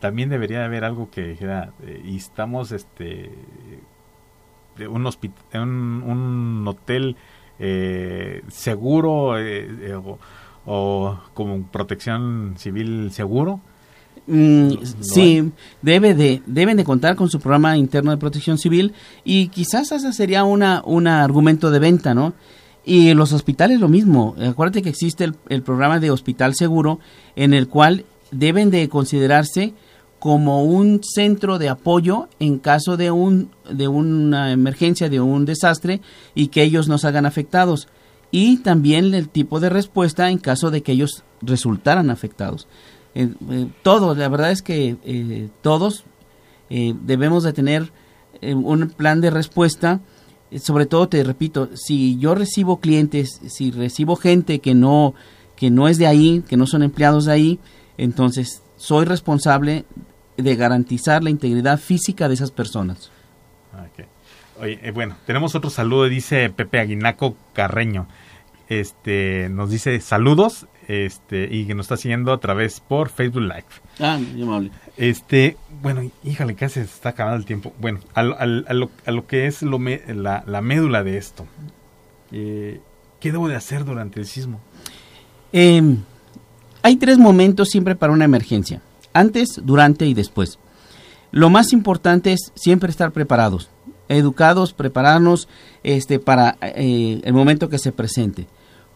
También 0.00 0.28
debería 0.28 0.64
haber 0.64 0.84
algo 0.84 1.10
que 1.10 1.28
dijera, 1.28 1.72
eh, 1.82 2.02
y 2.04 2.16
estamos 2.16 2.72
este, 2.72 3.30
un, 4.78 5.06
un, 5.06 6.02
un 6.04 6.68
hotel 6.68 7.16
eh, 7.58 8.42
seguro 8.48 9.12
o, 9.30 10.18
o 10.66 11.18
como 11.34 11.62
protección 11.66 12.54
civil 12.56 13.10
seguro 13.10 13.60
Mm, 14.26 14.76
sí, 15.00 15.52
debe 15.82 16.14
de, 16.14 16.42
deben 16.46 16.78
de 16.78 16.84
contar 16.84 17.14
con 17.14 17.28
su 17.28 17.40
programa 17.40 17.76
interno 17.76 18.10
de 18.10 18.16
protección 18.16 18.56
civil 18.56 18.94
y 19.22 19.48
quizás 19.48 19.92
ese 19.92 20.12
sería 20.14 20.44
una, 20.44 20.82
un 20.86 21.06
argumento 21.06 21.70
de 21.70 21.78
venta, 21.78 22.14
¿no? 22.14 22.32
Y 22.86 23.12
los 23.14 23.32
hospitales 23.32 23.80
lo 23.80 23.88
mismo. 23.88 24.34
Acuérdate 24.38 24.82
que 24.82 24.88
existe 24.88 25.30
el, 25.48 25.62
programa 25.62 26.00
de 26.00 26.10
hospital 26.10 26.54
seguro 26.54 27.00
en 27.36 27.52
el 27.52 27.68
cual 27.68 28.04
deben 28.30 28.70
de 28.70 28.88
considerarse 28.88 29.74
como 30.18 30.64
un 30.64 31.02
centro 31.02 31.58
de 31.58 31.68
apoyo 31.68 32.28
en 32.40 32.58
caso 32.58 32.96
de 32.96 33.10
un 33.10 33.50
de 33.70 33.88
una 33.88 34.52
emergencia, 34.52 35.10
de 35.10 35.20
un 35.20 35.44
desastre 35.44 36.00
y 36.34 36.48
que 36.48 36.62
ellos 36.62 36.88
nos 36.88 37.04
hagan 37.04 37.26
afectados 37.26 37.88
y 38.34 38.56
también 38.56 39.14
el 39.14 39.28
tipo 39.28 39.60
de 39.60 39.68
respuesta 39.68 40.28
en 40.28 40.38
caso 40.38 40.72
de 40.72 40.82
que 40.82 40.90
ellos 40.90 41.22
resultaran 41.40 42.10
afectados. 42.10 42.66
Eh, 43.14 43.32
eh, 43.48 43.68
todos, 43.84 44.18
la 44.18 44.28
verdad 44.28 44.50
es 44.50 44.60
que 44.60 44.96
eh, 45.04 45.50
todos 45.62 46.04
debemos 46.68 47.44
de 47.44 47.52
tener 47.52 47.92
un 48.42 48.88
plan 48.88 49.20
de 49.20 49.30
respuesta. 49.30 50.00
Sobre 50.60 50.86
todo, 50.86 51.08
te 51.08 51.22
repito, 51.22 51.68
si 51.74 52.18
yo 52.18 52.34
recibo 52.34 52.80
clientes, 52.80 53.40
si 53.46 53.70
recibo 53.70 54.16
gente 54.16 54.58
que 54.58 54.74
no, 54.74 55.14
que 55.54 55.70
no 55.70 55.86
es 55.86 55.98
de 55.98 56.08
ahí, 56.08 56.42
que 56.48 56.56
no 56.56 56.66
son 56.66 56.82
empleados 56.82 57.26
de 57.26 57.32
ahí, 57.32 57.60
entonces 57.98 58.64
soy 58.76 59.04
responsable 59.04 59.84
de 60.36 60.56
garantizar 60.56 61.22
la 61.22 61.30
integridad 61.30 61.78
física 61.78 62.26
de 62.26 62.34
esas 62.34 62.50
personas. 62.50 63.12
Oye, 64.60 64.90
bueno, 64.92 65.16
tenemos 65.26 65.54
otro 65.54 65.70
saludo, 65.70 66.04
dice 66.04 66.48
Pepe 66.50 66.80
Aguinaco 66.80 67.36
Carreño. 67.52 68.08
Este, 68.68 69.48
nos 69.50 69.70
dice 69.70 70.00
saludos 70.00 70.66
este 70.88 71.48
y 71.54 71.66
que 71.66 71.74
nos 71.74 71.84
está 71.84 71.96
siguiendo 71.96 72.32
a 72.32 72.38
través 72.38 72.80
por 72.80 73.08
Facebook 73.08 73.42
Live. 73.42 73.64
Ah, 74.00 74.18
amable. 74.40 74.70
Este, 74.96 75.56
bueno, 75.82 76.10
híjole, 76.22 76.54
casi 76.54 76.74
se 76.74 76.82
está 76.82 77.10
acabando 77.10 77.38
el 77.38 77.44
tiempo. 77.44 77.72
Bueno, 77.78 78.00
a, 78.14 78.22
lo, 78.24 79.26
que 79.26 79.46
es 79.46 79.62
lo 79.62 79.78
la, 79.78 80.60
médula 80.62 81.04
de 81.04 81.18
esto. 81.18 81.46
Eh, 82.32 82.80
¿Qué 83.20 83.32
debo 83.32 83.48
de 83.48 83.56
hacer 83.56 83.84
durante 83.84 84.20
el 84.20 84.26
sismo? 84.26 84.60
Em, 85.52 85.98
hay 86.82 86.96
tres 86.96 87.18
momentos 87.18 87.68
siempre 87.68 87.94
para 87.94 88.12
una 88.12 88.24
emergencia. 88.24 88.82
Antes, 89.12 89.60
durante 89.62 90.06
y 90.06 90.14
después. 90.14 90.58
Lo 91.30 91.50
más 91.50 91.72
importante 91.72 92.32
es 92.32 92.52
siempre 92.54 92.90
estar 92.90 93.12
preparados, 93.12 93.68
educados, 94.08 94.72
prepararnos 94.72 95.48
este, 95.82 96.18
para 96.18 96.56
eh, 96.60 97.20
el 97.22 97.32
momento 97.32 97.68
que 97.68 97.78
se 97.78 97.92
presente. 97.92 98.46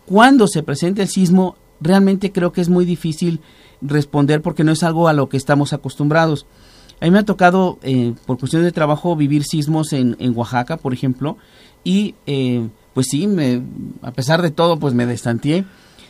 Cuando 0.06 0.46
se 0.46 0.62
presente 0.62 1.02
el 1.02 1.08
sismo, 1.08 1.56
realmente 1.80 2.32
creo 2.32 2.52
que 2.52 2.60
es 2.60 2.68
muy 2.68 2.84
difícil 2.84 3.40
responder 3.80 4.42
porque 4.42 4.64
no 4.64 4.72
es 4.72 4.82
algo 4.82 5.08
a 5.08 5.12
lo 5.12 5.28
que 5.28 5.36
estamos 5.36 5.72
acostumbrados. 5.72 6.46
A 7.00 7.04
mí 7.04 7.10
me 7.10 7.20
ha 7.20 7.24
tocado, 7.24 7.78
eh, 7.82 8.14
por 8.26 8.38
cuestiones 8.38 8.66
de 8.66 8.72
trabajo, 8.72 9.14
vivir 9.14 9.44
sismos 9.44 9.92
en, 9.92 10.16
en 10.18 10.36
Oaxaca, 10.36 10.78
por 10.78 10.92
ejemplo, 10.92 11.36
y 11.84 12.16
eh, 12.26 12.68
pues 12.92 13.06
sí, 13.08 13.28
me, 13.28 13.62
a 14.02 14.10
pesar 14.10 14.42
de 14.42 14.50
todo, 14.50 14.78
pues 14.78 14.94
me 14.94 15.06
destanteé. 15.06 15.64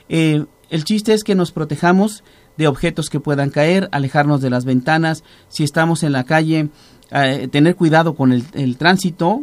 Eh, 0.09 0.47
el 0.71 0.85
chiste 0.85 1.13
es 1.13 1.25
que 1.25 1.35
nos 1.35 1.53
protejamos 1.53 2.25
de 2.57 2.67
objetos 2.67 3.11
que 3.11 3.21
puedan 3.21 3.51
caer, 3.51 3.89
alejarnos 3.93 4.41
de 4.41 4.51
las 4.51 4.65
ventanas, 4.65 5.23
si 5.49 5.65
estamos 5.65 6.03
en 6.03 6.13
la 6.13 6.25
calle, 6.25 6.71
tener 7.09 7.75
cuidado 7.75 8.15
con 8.15 8.33
el, 8.33 8.77
tránsito, 8.77 9.43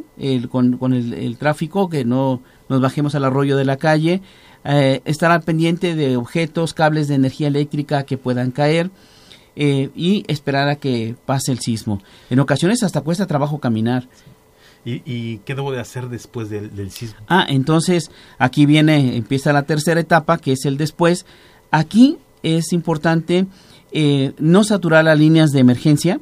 con, 0.50 0.78
con 0.78 0.94
el, 0.94 1.14
el, 1.14 1.38
tráfico, 1.38 1.90
que 1.90 2.06
no 2.06 2.42
nos 2.70 2.82
bajemos 2.82 3.16
al 3.16 3.26
arroyo 3.26 3.58
de 3.58 3.66
la 3.66 3.78
calle, 3.78 4.22
eh, 4.68 5.02
estar 5.06 5.32
al 5.32 5.44
pendiente 5.44 5.94
de 5.94 6.18
objetos, 6.18 6.74
cables 6.74 7.08
de 7.08 7.14
energía 7.14 7.48
eléctrica 7.48 8.04
que 8.04 8.18
puedan 8.18 8.50
caer 8.50 8.90
eh, 9.56 9.92
y 9.96 10.26
esperar 10.28 10.70
a 10.70 10.76
que 10.78 11.16
pase 11.26 11.52
el 11.52 11.60
sismo. 11.60 12.02
En 12.32 12.40
ocasiones 12.40 12.82
hasta 12.82 13.02
cuesta 13.02 13.28
trabajo 13.28 13.60
caminar. 13.60 14.08
¿Y, 14.84 15.38
qué 15.40 15.56
debo 15.56 15.72
de 15.72 15.80
hacer 15.80 16.10
después 16.10 16.50
del, 16.50 16.92
sismo? 16.92 17.18
Ah, 17.28 17.46
entonces 17.50 18.12
aquí 18.38 18.68
viene, 18.68 19.18
empieza 19.18 19.52
la 19.52 19.64
tercera 19.64 20.00
etapa, 20.00 20.38
que 20.38 20.52
es 20.52 20.66
el 20.66 20.78
después. 20.78 21.26
Aquí 21.72 22.20
es 22.44 22.72
importante 22.72 23.48
eh, 23.92 24.34
no 24.38 24.64
saturar 24.64 25.06
las 25.06 25.18
líneas 25.18 25.52
de 25.52 25.60
emergencia, 25.60 26.20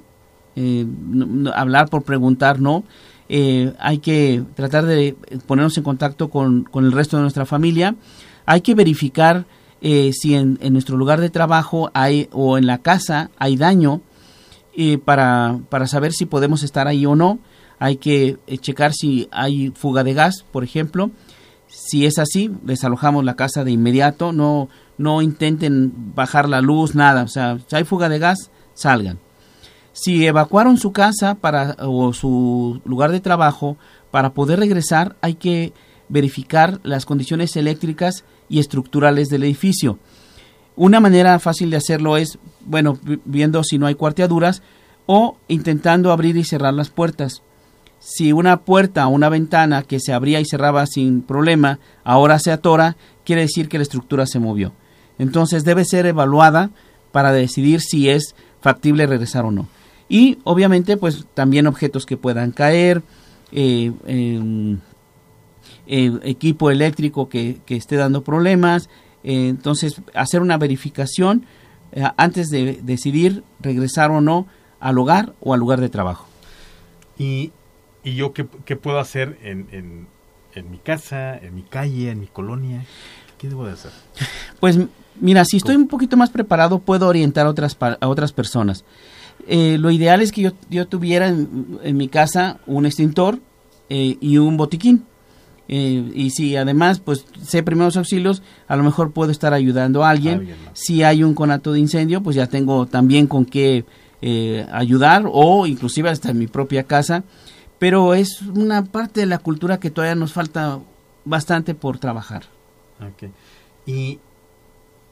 eh, 0.56 0.86
hablar 1.54 1.90
por 1.90 2.04
preguntar, 2.04 2.60
no. 2.60 2.84
Eh, 3.30 3.74
hay 3.80 4.00
que 4.00 4.44
tratar 4.56 4.86
de 4.86 5.16
ponernos 5.48 5.78
en 5.78 5.84
contacto 5.84 6.30
con, 6.30 6.64
con, 6.64 6.86
el 6.86 6.92
resto 6.92 7.18
de 7.18 7.24
nuestra 7.24 7.46
familia. 7.46 7.96
Hay 8.46 8.62
que 8.62 8.76
verificar 8.76 9.46
si 9.82 10.34
en, 10.34 10.58
nuestro 10.72 10.96
lugar 10.96 11.20
de 11.20 11.30
trabajo 11.30 11.92
hay 11.94 12.30
o 12.32 12.58
en 12.58 12.68
la 12.68 12.78
casa 12.78 13.32
hay 13.38 13.58
daño 13.58 14.00
para, 15.04 15.60
para 15.68 15.88
saber 15.88 16.14
si 16.14 16.26
podemos 16.26 16.64
estar 16.64 16.88
ahí 16.88 17.06
o 17.06 17.18
no 17.18 17.40
hay 17.84 17.98
que 17.98 18.38
eh, 18.48 18.58
checar 18.60 18.94
si 18.94 19.28
hay 19.30 19.70
fuga 19.76 20.06
de 20.06 20.14
gas, 20.14 20.46
por 20.54 20.64
ejemplo. 20.64 21.12
Si 21.68 22.06
es 22.06 22.18
así, 22.18 22.50
desalojamos 22.62 23.26
la 23.26 23.36
casa 23.36 23.66
de 23.66 23.72
inmediato, 23.72 24.32
no, 24.32 24.70
no 24.98 25.22
intenten 25.22 25.92
bajar 26.16 26.48
la 26.48 26.62
luz, 26.62 26.96
nada. 26.96 27.24
O 27.24 27.28
sea, 27.28 27.58
si 27.68 27.76
hay 27.76 27.84
fuga 27.84 28.08
de 28.08 28.20
gas, 28.20 28.52
salgan. 28.74 29.20
Si 29.94 30.26
evacuaron 30.26 30.78
su 30.78 30.92
casa 30.92 31.36
para, 31.36 31.78
o 31.80 32.14
su 32.14 32.82
lugar 32.86 33.12
de 33.12 33.22
trabajo, 33.22 33.78
para 34.12 34.34
poder 34.34 34.60
regresar 34.60 35.16
hay 35.22 35.36
que 35.36 35.74
verificar 36.10 36.80
las 36.84 37.06
condiciones 37.06 37.56
eléctricas 37.56 38.26
y 38.50 38.60
estructurales 38.60 39.30
del 39.30 39.44
edificio. 39.44 40.00
Una 40.76 41.00
manera 41.00 41.40
fácil 41.40 41.70
de 41.70 41.78
hacerlo 41.78 42.18
es, 42.18 42.40
bueno, 42.66 42.98
viendo 43.26 43.64
si 43.64 43.78
no 43.78 43.86
hay 43.86 43.96
cuarteaduras 43.96 44.62
o 45.06 45.38
intentando 45.48 46.12
abrir 46.12 46.36
y 46.38 46.44
cerrar 46.44 46.74
las 46.74 46.90
puertas 46.90 47.44
si 48.04 48.34
una 48.34 48.62
puerta 48.62 49.08
o 49.08 49.12
una 49.12 49.30
ventana 49.30 49.84
que 49.84 50.02
se 50.02 50.12
abría 50.12 50.42
y 50.42 50.46
cerraba 50.46 50.86
sin 50.86 51.22
problema 51.22 51.80
ahora 52.04 52.38
se 52.38 52.52
atora, 52.52 52.98
quiere 53.24 53.44
decir 53.44 53.70
que 53.70 53.78
la 53.78 53.84
estructura 53.84 54.26
se 54.26 54.40
movió. 54.40 54.74
Entonces 55.18 55.64
debe 55.64 55.86
ser 55.86 56.06
evaluada 56.06 56.72
para 57.14 57.32
decidir 57.32 57.80
si 57.80 58.10
es 58.10 58.36
factible 58.60 59.06
regresar 59.06 59.46
o 59.46 59.52
no. 59.52 59.68
Y 60.10 60.40
obviamente 60.44 60.98
pues 60.98 61.26
también 61.34 61.68
objetos 61.68 62.06
que 62.06 62.18
puedan 62.18 62.52
caer, 62.52 63.02
eh, 63.52 63.92
equipo 65.86 66.72
eléctrico 66.72 67.30
que, 67.30 67.62
esté 67.68 67.96
dando 67.96 68.24
problemas. 68.24 68.90
Eh, 69.24 69.48
entonces 69.48 70.02
hacer 70.14 70.42
una 70.42 70.58
verificación 70.58 71.46
eh, 71.94 72.04
antes 72.18 72.50
de 72.50 72.80
decidir 72.84 73.44
regresar 73.62 74.12
o 74.12 74.20
no 74.20 74.48
al 74.80 74.98
hogar 74.98 75.34
o 75.40 75.54
al 75.54 75.60
lugar 75.60 75.80
de 75.80 75.90
trabajo. 75.90 76.28
Y 77.18 77.52
¿Y 78.04 78.16
yo 78.16 78.34
qué, 78.34 78.44
puedo 78.76 79.00
hacer 79.00 79.38
en, 79.44 79.68
en, 80.54 80.72
mi 80.72 80.78
casa, 80.78 81.38
en 81.38 81.56
mi 81.56 81.64
calle, 81.64 82.12
en 82.12 82.20
mi 82.20 82.28
colonia? 82.28 82.84
¿Qué 83.38 83.48
debo 83.48 83.66
de 83.66 83.74
hacer? 83.74 83.92
Pues 84.60 84.78
mira, 85.20 85.46
si 85.46 85.58
estoy 85.58 85.76
un 85.76 85.88
poquito 85.88 86.18
más 86.18 86.30
preparado, 86.30 86.80
puedo 86.80 87.08
orientar 87.08 87.46
a 87.46 87.50
otras, 87.50 87.78
a 87.80 88.08
otras 88.08 88.34
personas. 88.34 88.84
Eh, 89.48 89.78
lo 89.78 89.92
ideal 89.92 90.22
es 90.22 90.32
que 90.32 90.42
yo, 90.42 90.52
yo 90.70 90.88
tuviera 90.88 91.28
en, 91.28 91.98
mi 91.98 92.08
casa 92.08 92.60
un 92.66 92.86
extintor 92.86 93.40
eh, 93.90 94.18
y 94.20 94.38
un 94.38 94.58
botiquín. 94.58 95.06
Eh, 95.70 96.12
y 96.14 96.32
si 96.32 96.58
además 96.58 97.00
pues 97.00 97.26
sé 97.42 97.64
primeros 97.64 97.96
auxilios, 97.96 98.42
a 98.68 98.76
lo 98.76 98.84
mejor 98.84 99.12
puedo 99.12 99.32
estar 99.32 99.54
ayudando 99.54 100.04
a 100.04 100.10
alguien. 100.10 100.56
si 100.74 101.04
hay 101.04 101.24
un 101.24 101.34
conato 101.34 101.72
de 101.74 101.80
incendio, 101.80 102.22
pues 102.22 102.36
ya 102.36 102.48
tengo 102.48 102.86
también 102.86 103.28
con 103.28 103.46
qué 103.46 103.86
ayudar 104.72 105.26
o 105.30 105.68
inclusive 105.68 106.10
hasta 106.10 106.32
en 106.32 106.40
mi 106.40 106.48
propia 106.48 106.84
casa 106.84 107.26
pero 107.84 108.14
es 108.14 108.42
una 108.42 108.86
parte 108.86 109.20
de 109.20 109.26
la 109.26 109.40
cultura 109.40 109.78
que 109.78 109.92
todavía 109.92 110.16
nos 110.16 110.32
falta 110.32 110.80
bastante 111.26 111.76
por 111.76 111.98
trabajar. 111.98 112.44
Okay. 113.14 113.30
Y, 113.86 114.20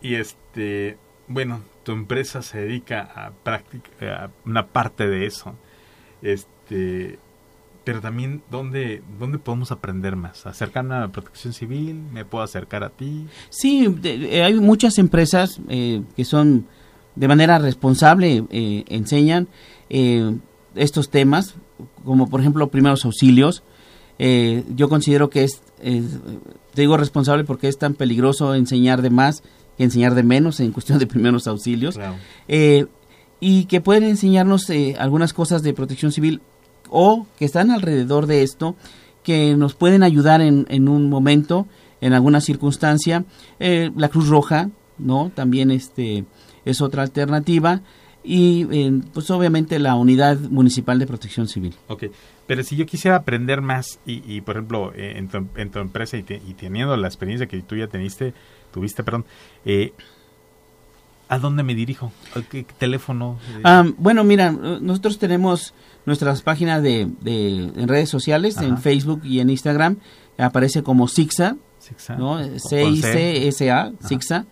y 0.02 0.16
este, 0.16 0.98
bueno, 1.28 1.60
tu 1.84 1.92
empresa 1.92 2.42
se 2.42 2.60
dedica 2.60 3.02
a, 3.02 3.28
a 3.28 4.30
una 4.46 4.68
parte 4.68 5.08
de 5.08 5.26
eso. 5.26 5.56
Este, 6.22 7.20
pero 7.84 8.02
también, 8.02 8.44
¿dónde, 8.52 9.02
¿dónde 9.20 9.40
podemos 9.40 9.72
aprender 9.72 10.16
más? 10.16 10.46
¿Acercarme 10.46 10.96
a 10.96 11.00
la 11.00 11.08
protección 11.08 11.54
civil? 11.54 12.02
¿Me 12.12 12.26
puedo 12.26 12.44
acercar 12.44 12.84
a 12.84 12.90
ti? 12.90 13.26
Sí, 13.50 13.88
hay 14.44 14.54
muchas 14.56 14.98
empresas 15.00 15.60
eh, 15.70 16.04
que 16.16 16.26
son 16.26 16.68
de 17.16 17.28
manera 17.28 17.60
responsable, 17.60 18.46
eh, 18.50 18.86
enseñan 18.88 19.48
eh, 19.90 20.38
estos 20.76 21.10
temas 21.10 21.56
como 22.06 22.30
por 22.30 22.40
ejemplo 22.40 22.70
primeros 22.70 23.04
auxilios. 23.06 23.64
Eh, 24.20 24.64
yo 24.76 24.88
considero 24.88 25.32
que 25.32 25.44
es, 25.44 25.62
te 25.82 26.82
digo 26.82 26.96
responsable 26.96 27.44
porque 27.44 27.68
es 27.68 27.78
tan 27.80 27.96
peligroso 27.96 28.54
enseñar 28.54 29.02
de 29.02 29.10
más 29.10 29.42
que 29.78 29.84
enseñar 29.84 30.16
de 30.16 30.24
menos 30.24 30.60
en 30.60 30.72
cuestión 30.72 31.00
de 31.00 31.08
primeros 31.08 31.48
auxilios. 31.48 32.00
Eh, 32.48 32.86
y 33.40 33.66
que 33.66 33.82
pueden 33.82 34.04
enseñarnos 34.04 34.70
eh, 34.70 34.96
algunas 35.00 35.34
cosas 35.34 35.64
de 35.64 35.74
protección 35.74 36.12
civil 36.12 36.42
o 36.90 37.26
que 37.40 37.46
están 37.46 37.72
alrededor 37.72 38.28
de 38.28 38.44
esto, 38.44 38.76
que 39.24 39.56
nos 39.56 39.74
pueden 39.74 40.04
ayudar 40.04 40.42
en, 40.42 40.68
en 40.70 40.90
un 40.90 41.10
momento, 41.10 41.68
en 42.02 42.14
alguna 42.14 42.42
circunstancia. 42.42 43.26
la 43.60 44.10
Cruz 44.10 44.28
Roja, 44.28 44.70
¿no? 44.98 45.32
También 45.34 45.72
este, 45.72 46.26
es 46.66 46.82
otra 46.82 47.04
alternativa 47.04 47.82
y 48.24 48.92
pues 49.14 49.30
obviamente 49.32 49.80
la 49.80 49.96
unidad 49.96 50.38
municipal 50.38 51.00
de 51.00 51.08
protección 51.08 51.48
civil. 51.48 51.76
Ok, 51.88 52.06
pero 52.46 52.64
si 52.64 52.76
yo 52.76 52.86
quisiera 52.86 53.18
aprender 53.18 53.62
más 53.62 54.00
y, 54.06 54.22
y 54.32 54.42
por 54.42 54.58
ejemplo 54.58 54.94
eh, 54.94 55.14
en 55.18 55.28
tu, 55.28 55.48
en 55.56 55.72
tu 55.72 55.80
empresa 55.80 56.18
y, 56.18 56.24
teniendo 56.24 56.96
la 56.98 57.08
experiencia 57.08 57.48
que 57.48 57.62
tú 57.62 57.76
ya 57.76 57.88
teniste, 57.88 58.34
tuviste, 58.72 59.04
perdón, 59.04 59.26
eh, 59.66 59.94
¿a 61.30 61.40
dónde 61.40 61.64
me 61.64 61.76
dirijo? 61.76 62.12
qué 62.50 62.66
teléfono? 62.78 63.38
Ah, 63.64 63.86
bueno, 63.98 64.24
mira, 64.24 64.52
nosotros 64.52 65.18
tenemos 65.20 65.74
nuestras 66.06 66.42
páginas 66.42 66.82
de, 66.82 67.10
de 67.22 67.72
en 67.76 67.88
redes 67.88 68.10
sociales, 68.10 68.58
en 68.58 68.78
Facebook 68.78 69.22
y 69.24 69.40
en 69.40 69.50
Instagram, 69.50 69.98
aparece 70.38 70.84
como 70.84 71.08
Sixa, 71.08 71.58
¿no? 72.18 72.40
C-I-C-S-A, 72.60 73.92
Sixa, 74.06 74.46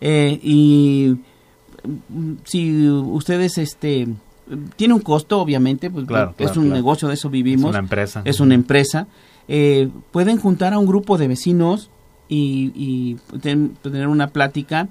eh, 0.00 0.38
y 0.42 1.16
si 2.44 2.88
ustedes 2.88 3.58
este 3.58 4.08
tiene 4.76 4.94
un 4.94 5.00
costo 5.00 5.40
obviamente 5.40 5.90
pues 5.90 6.06
es 6.38 6.56
un 6.56 6.70
negocio 6.70 7.08
de 7.08 7.14
eso 7.14 7.30
vivimos. 7.30 7.66
Es 7.66 7.70
una 7.70 7.78
empresa. 7.78 8.22
Es 8.24 8.40
una 8.40 8.54
empresa. 8.54 9.06
Eh, 9.48 9.88
pueden 10.10 10.38
juntar 10.38 10.72
a 10.72 10.78
un 10.78 10.86
grupo 10.86 11.18
de 11.18 11.28
vecinos 11.28 11.90
y, 12.28 13.16
tener 13.40 14.08
una 14.08 14.28
plática 14.28 14.88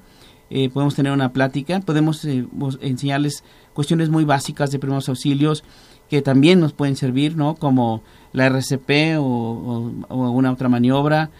eh, 0.49 0.69
podemos 0.69 0.95
tener 0.95 1.11
una 1.11 1.33
plática 1.33 1.79
podemos 1.79 2.23
eh, 2.25 2.45
enseñarles 2.81 3.43
cuestiones 3.73 4.09
muy 4.09 4.23
básicas 4.23 4.71
de 4.71 4.79
primeros 4.79 5.09
auxilios 5.09 5.63
que 6.09 6.21
también 6.21 6.59
nos 6.59 6.73
pueden 6.73 6.95
servir 6.95 7.35
no 7.35 7.55
como 7.55 8.03
la 8.33 8.47
RCP 8.47 9.17
o, 9.17 9.91
o, 10.09 10.29
una 10.31 10.51
otra 10.51 10.69
maniobra 10.69 11.31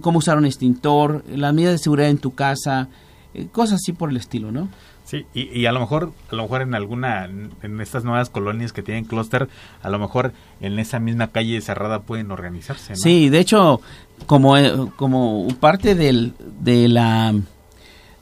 cómo 0.00 0.18
usar 0.18 0.38
un 0.38 0.46
extintor 0.46 1.24
la 1.28 1.52
medida 1.52 1.70
de 1.70 1.78
seguridad 1.78 2.08
en 2.08 2.18
tu 2.18 2.34
casa 2.34 2.88
eh, 3.34 3.48
cosas 3.50 3.80
así 3.82 3.92
por 3.92 4.10
el 4.10 4.16
estilo, 4.16 4.52
¿no? 4.52 4.68
Sí, 5.04 5.26
y, 5.34 5.66
a 5.66 5.72
lo 5.72 5.80
mejor, 5.80 6.12
a 6.30 6.34
lo 6.34 6.44
mejor 6.44 6.62
en 6.62 6.74
alguna, 6.74 7.26
en 7.26 7.80
estas 7.82 8.04
nuevas 8.04 8.30
colonias 8.30 8.72
que 8.72 8.82
tienen 8.82 9.04
clúster, 9.04 9.48
a 9.82 9.90
lo 9.90 9.98
mejor 9.98 10.32
en 10.62 10.78
esa 10.78 10.98
misma 10.98 11.28
calle 11.28 11.60
cerrada 11.60 12.00
pueden 12.00 12.30
organizarse, 12.30 12.94
¿no? 12.94 12.96
Sí, 12.96 13.28
de 13.28 13.38
hecho, 13.38 13.82
como, 14.24 14.56
eh, 14.56 14.72
como 14.96 15.46
parte 15.60 15.94
del, 15.94 16.32
de 16.60 16.88
la, 16.88 17.34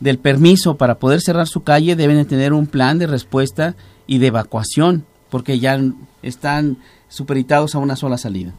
del 0.00 0.18
permiso 0.18 0.76
para 0.76 0.96
poder 0.96 1.20
cerrar 1.20 1.46
su 1.46 1.62
calle, 1.62 1.94
deben 1.94 2.16
de 2.16 2.24
tener 2.24 2.52
un 2.52 2.66
plan 2.66 2.98
de 2.98 3.06
respuesta 3.06 3.76
y 4.08 4.18
de 4.18 4.26
evacuación, 4.26 5.06
porque 5.30 5.60
ya 5.60 5.78
están 6.22 6.78
superitados 7.08 7.76
a 7.76 7.78
una 7.78 7.94
sola 7.94 8.18
salida. 8.18 8.54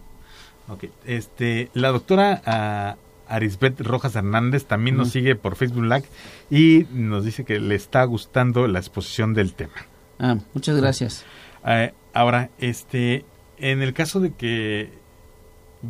Ok, 0.70 0.86
este, 1.06 1.70
la 1.74 1.90
doctora 1.90 2.42
ah, 2.46 2.96
Arisbet 3.34 3.82
Rojas 3.82 4.16
Hernández 4.16 4.66
también 4.66 4.96
nos 4.96 5.10
sigue 5.10 5.36
por 5.36 5.56
Facebook 5.56 5.84
Live 5.84 6.06
y 6.52 6.86
nos 6.92 7.26
dice 7.26 7.44
que 7.44 7.60
le 7.60 7.74
está 7.74 8.04
gustando 8.04 8.68
la 8.68 8.78
exposición 8.78 9.34
del 9.34 9.54
tema. 9.54 9.74
Ah, 10.20 10.38
muchas 10.54 10.78
gracias. 10.78 11.26
Eh, 11.66 11.94
ahora, 12.14 12.52
este, 12.60 13.26
en 13.58 13.82
el 13.82 13.94
caso 13.94 14.20
de 14.20 14.34
que 14.34 14.92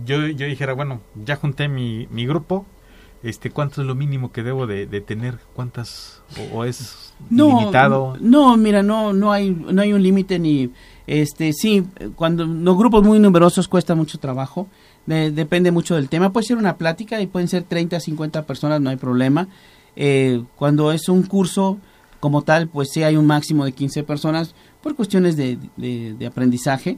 yo, 0.05 0.25
yo 0.27 0.47
dijera, 0.47 0.73
bueno, 0.73 1.01
ya 1.15 1.35
junté 1.35 1.67
mi, 1.67 2.07
mi 2.11 2.25
grupo, 2.25 2.65
este, 3.23 3.51
¿cuánto 3.51 3.81
es 3.81 3.87
lo 3.87 3.95
mínimo 3.95 4.31
que 4.31 4.43
debo 4.43 4.65
de, 4.65 4.85
tener? 5.01 5.39
¿Cuántas? 5.53 6.21
O, 6.53 6.63
es 6.63 7.13
limitado? 7.29 8.15
No, 8.21 8.55
mira, 8.55 8.83
no, 8.83 9.11
no 9.11 9.31
hay, 9.31 9.49
no 9.51 9.81
hay 9.81 9.93
un 9.93 10.01
límite 10.01 10.39
ni, 10.39 10.71
este, 11.07 11.51
sí, 11.53 11.85
cuando 12.15 12.45
los 12.45 12.77
grupos 12.77 13.03
muy 13.03 13.19
numerosos 13.19 13.67
cuesta 13.67 13.95
mucho 13.95 14.17
trabajo, 14.17 14.67
depende 15.05 15.71
mucho 15.71 15.95
del 15.95 16.09
tema. 16.09 16.31
Puede 16.31 16.47
ser 16.47 16.57
una 16.57 16.77
plática 16.77 17.21
y 17.21 17.27
pueden 17.27 17.47
ser 17.47 17.63
30, 17.63 17.99
50 17.99 18.45
personas, 18.45 18.81
no 18.81 18.89
hay 18.89 18.95
problema. 18.95 19.47
Eh, 19.95 20.43
cuando 20.55 20.91
es 20.91 21.09
un 21.09 21.23
curso 21.23 21.77
como 22.19 22.41
tal, 22.41 22.67
pues 22.69 22.89
sí 22.91 23.03
hay 23.03 23.15
un 23.15 23.27
máximo 23.27 23.65
de 23.65 23.73
15 23.73 24.03
personas 24.03 24.55
por 24.81 24.95
cuestiones 24.95 25.35
de, 25.35 25.57
de, 25.77 26.25
aprendizaje. 26.25 26.97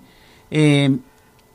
Eh, 0.52 0.98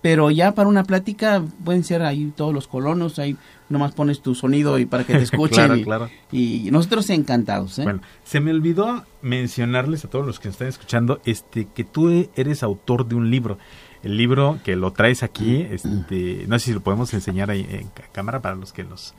pero 0.02 0.30
ya 0.30 0.54
para 0.54 0.68
una 0.68 0.84
plática 0.84 1.42
pueden 1.64 1.84
ser 1.84 2.02
ahí 2.02 2.32
todos 2.34 2.54
los 2.54 2.66
colonos, 2.66 3.18
ahí 3.18 3.36
nomás 3.68 3.92
pones 3.92 4.22
tu 4.22 4.34
sonido 4.34 4.78
y 4.78 4.86
para 4.86 5.04
que 5.04 5.12
te 5.12 5.22
escuchen. 5.22 5.78
y, 5.78 5.84
claro. 5.84 6.08
y, 6.32 6.68
nosotros 6.70 7.10
encantados. 7.10 7.78
¿eh? 7.78 7.84
Bueno, 7.84 8.00
se 8.24 8.40
me 8.40 8.50
olvidó 8.50 9.04
mencionarles 9.22 10.04
a 10.04 10.08
todos 10.08 10.26
los 10.26 10.40
que 10.40 10.48
están 10.48 10.68
escuchando 10.68 11.20
este 11.24 11.66
que 11.66 11.84
tú 11.84 12.28
eres 12.34 12.62
autor 12.62 13.06
de 13.06 13.14
un 13.14 13.30
libro. 13.30 13.58
El 14.02 14.16
libro 14.16 14.58
que 14.64 14.76
lo 14.76 14.92
traes 14.92 15.22
aquí, 15.22 15.66
este, 15.70 16.44
no 16.48 16.58
sé 16.58 16.66
si 16.66 16.72
lo 16.72 16.80
podemos 16.80 17.12
enseñar 17.12 17.50
ahí 17.50 17.66
en 17.68 17.90
cámara 18.12 18.40
para 18.40 18.54
los 18.54 18.72
que 18.72 18.84
los 18.84 19.14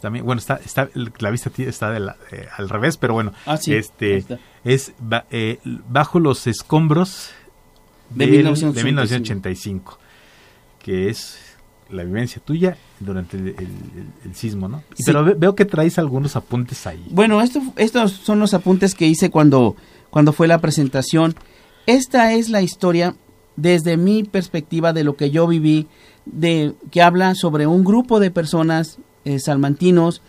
también 0.00 0.24
bueno 0.24 0.38
está 0.38 0.60
está 0.64 0.88
la 0.94 1.30
vista 1.30 1.50
está 1.56 1.90
de 1.90 2.00
la, 2.00 2.16
eh, 2.30 2.46
al 2.58 2.68
revés 2.68 2.96
pero 2.98 3.14
bueno 3.14 3.32
ah, 3.46 3.58
este 3.66 4.24
es 4.62 4.92
eh, 5.30 5.58
bajo 5.88 6.20
los 6.20 6.46
escombros 6.46 7.30
de, 8.10 8.26
1985 8.26 9.98
que 10.80 11.08
es 11.08 11.38
la 11.90 12.04
vivencia 12.04 12.42
tuya 12.44 12.76
durante 13.00 13.36
el, 13.36 14.34
sismo, 14.34 14.68
¿no? 14.68 14.82
Pero 15.04 15.24
veo 15.36 15.54
que 15.54 15.64
traes 15.64 15.98
algunos 15.98 16.34
apuntes 16.34 16.86
ahí. 16.86 17.04
Bueno, 17.10 17.40
esto, 17.40 17.62
estos 17.76 18.12
son 18.12 18.40
los 18.40 18.54
apuntes 18.54 18.94
que 18.94 19.06
hice 19.06 19.30
cuando, 19.30 19.76
cuando 20.10 20.32
fue 20.32 20.48
la 20.48 20.58
presentación. 20.60 21.34
Esta 21.86 22.32
es 22.32 22.48
la 22.48 22.62
historia 22.62 23.14
desde 23.56 23.96
mi 23.96 24.24
perspectiva 24.24 24.92
de 24.92 25.04
lo 25.04 25.16
que 25.16 25.30
yo 25.30 25.46
viví, 25.46 25.86
de 26.24 26.74
que 26.90 27.02
habla 27.02 27.34
sobre 27.34 27.66
un 27.66 27.84
grupo 27.84 28.20
de 28.20 28.30
personas 28.30 28.98
eh, 29.24 29.38
salmantinos 29.38 30.22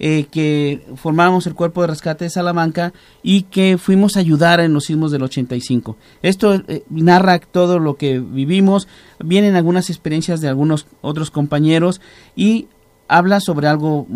eh, 0.00 0.26
que 0.28 0.84
formamos 0.96 1.46
el 1.46 1.54
cuerpo 1.54 1.80
de 1.80 1.86
rescate 1.86 2.24
de 2.24 2.30
Salamanca 2.30 2.92
y 3.22 3.42
que 3.42 3.78
fuimos 3.78 4.16
a 4.16 4.20
ayudar 4.20 4.58
en 4.58 4.72
los 4.72 4.86
sismos 4.86 5.12
del 5.12 5.22
85. 5.22 5.96
Esto 6.20 6.54
eh, 6.66 6.82
narra 6.90 7.38
todo 7.38 7.78
lo 7.78 7.96
que 7.96 8.18
vivimos, 8.18 8.88
vienen 9.20 9.54
algunas 9.54 9.90
experiencias 9.90 10.40
de 10.40 10.48
algunos 10.48 10.88
otros 11.00 11.30
compañeros 11.30 12.00
y 12.34 12.66
habla 13.06 13.38
sobre 13.38 13.68
algo 13.68 14.08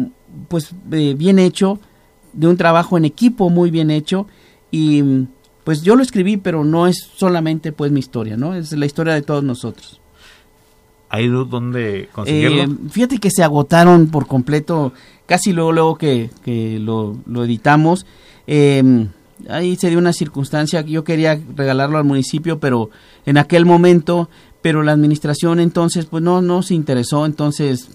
pues 0.48 0.74
eh, 0.90 1.14
bien 1.16 1.38
hecho, 1.38 1.78
de 2.32 2.48
un 2.48 2.56
trabajo 2.56 2.98
en 2.98 3.04
equipo 3.04 3.48
muy 3.48 3.70
bien 3.70 3.92
hecho 3.92 4.26
y 4.72 5.02
pues 5.68 5.82
yo 5.82 5.96
lo 5.96 6.02
escribí, 6.02 6.38
pero 6.38 6.64
no 6.64 6.86
es 6.86 6.96
solamente 7.14 7.72
pues 7.72 7.92
mi 7.92 8.00
historia, 8.00 8.38
¿no? 8.38 8.54
Es 8.54 8.72
la 8.72 8.86
historia 8.86 9.12
de 9.12 9.20
todos 9.20 9.44
nosotros. 9.44 10.00
¿Hay 11.10 11.28
dónde 11.28 12.08
conseguirlo? 12.10 12.74
fíjate 12.88 13.18
que 13.18 13.30
se 13.30 13.44
agotaron 13.44 14.06
por 14.06 14.26
completo 14.26 14.94
casi 15.26 15.52
luego, 15.52 15.72
luego 15.72 15.98
que, 15.98 16.30
lo, 16.80 17.18
editamos. 17.44 18.06
Em, 18.46 19.08
ahí 19.50 19.76
se 19.76 19.90
dio 19.90 19.98
una 19.98 20.14
circunstancia 20.14 20.82
que 20.82 20.92
yo 20.92 21.04
quería 21.04 21.38
regalarlo 21.54 21.98
al 21.98 22.04
municipio, 22.04 22.58
pero 22.58 22.88
en 23.26 23.36
aquel 23.36 23.66
momento, 23.66 24.30
pero 24.62 24.82
la 24.82 24.92
administración 24.92 25.60
entonces 25.60 26.06
pues 26.06 26.22
no, 26.22 26.40
no 26.40 26.62
se 26.62 26.72
interesó, 26.72 27.26
entonces 27.26 27.90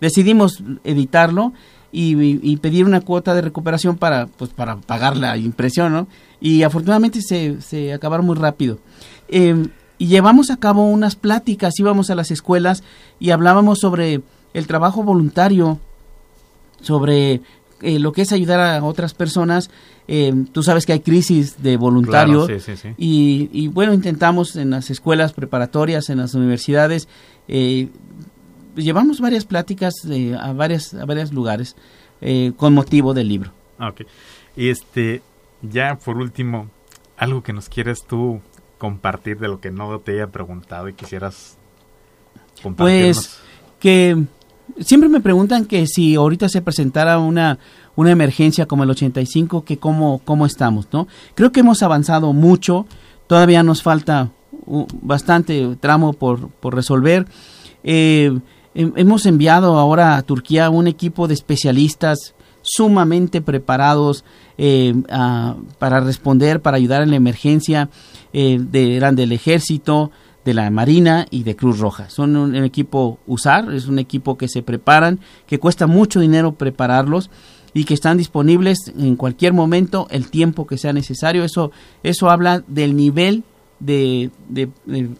decidimos 0.00 0.62
editarlo 0.84 1.54
y, 1.98 2.56
pedir 2.58 2.84
una 2.84 3.00
cuota 3.00 3.34
de 3.34 3.40
recuperación 3.40 3.96
para, 3.96 4.26
pues, 4.26 4.50
para 4.50 4.76
pagar 4.76 5.16
la 5.16 5.36
impresión, 5.38 5.92
¿no? 5.92 6.08
Y 6.40 6.62
afortunadamente 6.62 7.22
se, 7.22 7.62
se 7.62 7.94
acabaron 7.94 8.26
muy 8.26 8.36
rápido. 8.36 8.78
Em, 9.28 9.70
y 9.96 10.08
llevamos 10.08 10.50
a 10.50 10.58
cabo 10.58 10.86
unas 10.86 11.16
pláticas, 11.16 11.78
íbamos 11.78 12.10
a 12.10 12.14
las 12.14 12.30
escuelas 12.30 12.82
y 13.18 13.30
hablábamos 13.30 13.78
sobre 13.78 14.20
el 14.52 14.66
trabajo 14.66 15.02
voluntario 15.02 15.80
sobre 16.82 17.40
eh, 17.80 17.98
lo 17.98 18.12
que 18.12 18.22
es 18.22 18.32
ayudar 18.32 18.60
a 18.60 18.84
otras 18.84 19.14
personas. 19.14 19.70
Eh, 20.06 20.34
tú 20.52 20.62
sabes 20.62 20.84
que 20.84 20.92
hay 20.92 21.00
crisis 21.00 21.62
de 21.62 21.76
voluntarios 21.76 22.48
Y, 22.98 23.68
bueno, 23.68 23.94
intentamos 23.94 24.54
en 24.56 24.70
las 24.70 24.90
escuelas 24.90 25.32
preparatorias, 25.32 26.10
en 26.10 26.18
las 26.18 26.34
universidades, 26.34 27.08
eh, 27.48 27.88
llevamos 28.76 29.20
varias 29.20 29.44
pláticas 29.44 29.94
a, 30.40 30.52
varias, 30.52 30.94
a 30.94 31.04
varios 31.04 31.32
lugares 31.32 31.76
con 32.56 32.74
motivo 32.74 33.12
del 33.12 33.28
libro. 33.28 33.52
Ok. 33.78 34.02
Y 34.56 34.68
este, 34.68 35.22
ya 35.62 35.96
por 35.96 36.16
último, 36.16 36.70
algo 37.16 37.42
que 37.42 37.52
nos 37.52 37.68
quieres 37.68 38.04
tú 38.04 38.40
compartir 38.78 39.38
de 39.38 39.48
lo 39.48 39.60
que 39.60 39.70
no 39.70 39.98
te 40.00 40.12
haya 40.12 40.26
preguntado 40.28 40.88
y 40.88 40.94
quisieras 40.94 41.56
compartirnos. 42.62 43.16
Pues 43.16 43.40
que 43.78 44.24
siempre 44.80 45.08
me 45.08 45.20
preguntan 45.20 45.66
que 45.66 45.86
si 45.86 46.14
ahorita 46.14 46.48
se 46.48 46.62
presentara 46.62 47.18
una, 47.18 47.58
una 47.94 48.10
emergencia 48.10 48.66
como 48.66 48.84
el 48.84 48.90
85, 48.90 49.64
que 49.64 49.78
cómo, 49.78 50.20
cómo 50.24 50.46
estamos, 50.46 50.88
¿no? 50.92 51.08
Creo 51.34 51.52
que 51.52 51.60
hemos 51.60 51.82
avanzado 51.82 52.32
mucho, 52.32 52.86
todavía 53.26 53.62
nos 53.62 53.82
falta 53.82 54.30
bastante 55.02 55.76
tramo 55.80 56.12
por, 56.12 56.48
por 56.48 56.74
resolver. 56.74 57.26
Eh, 57.84 58.36
hemos 58.76 59.26
enviado 59.26 59.78
ahora 59.78 60.16
a 60.16 60.22
Turquía 60.22 60.70
un 60.70 60.86
equipo 60.86 61.28
de 61.28 61.34
especialistas 61.34 62.34
sumamente 62.62 63.40
preparados 63.40 64.24
eh, 64.58 64.94
para 65.78 66.00
responder, 66.00 66.60
para 66.60 66.76
ayudar 66.76 67.02
en 67.02 67.10
la 67.10 67.16
emergencia, 67.16 67.88
eh, 68.32 68.58
de, 68.60 68.96
eran 68.96 69.16
del 69.16 69.32
ejército, 69.32 70.10
de 70.44 70.54
la 70.54 70.70
Marina 70.70 71.26
y 71.30 71.42
de 71.42 71.56
Cruz 71.56 71.80
Roja. 71.80 72.08
Son 72.08 72.36
un, 72.36 72.54
equipo 72.54 73.18
usar, 73.26 73.72
es 73.74 73.88
un 73.88 73.98
equipo 73.98 74.38
que 74.38 74.46
se 74.46 74.62
preparan, 74.62 75.18
que 75.46 75.58
cuesta 75.58 75.88
mucho 75.88 76.20
dinero 76.20 76.52
prepararlos 76.52 77.30
y 77.74 77.84
que 77.84 77.94
están 77.94 78.16
disponibles 78.16 78.92
en 78.96 79.16
cualquier 79.16 79.52
momento, 79.52 80.06
el 80.10 80.30
tiempo 80.30 80.66
que 80.66 80.78
sea 80.78 80.92
necesario. 80.92 81.42
Eso, 81.42 81.72
eso 82.04 82.30
habla 82.30 82.62
del 82.68 82.94
nivel 82.94 83.42
de, 83.80 84.30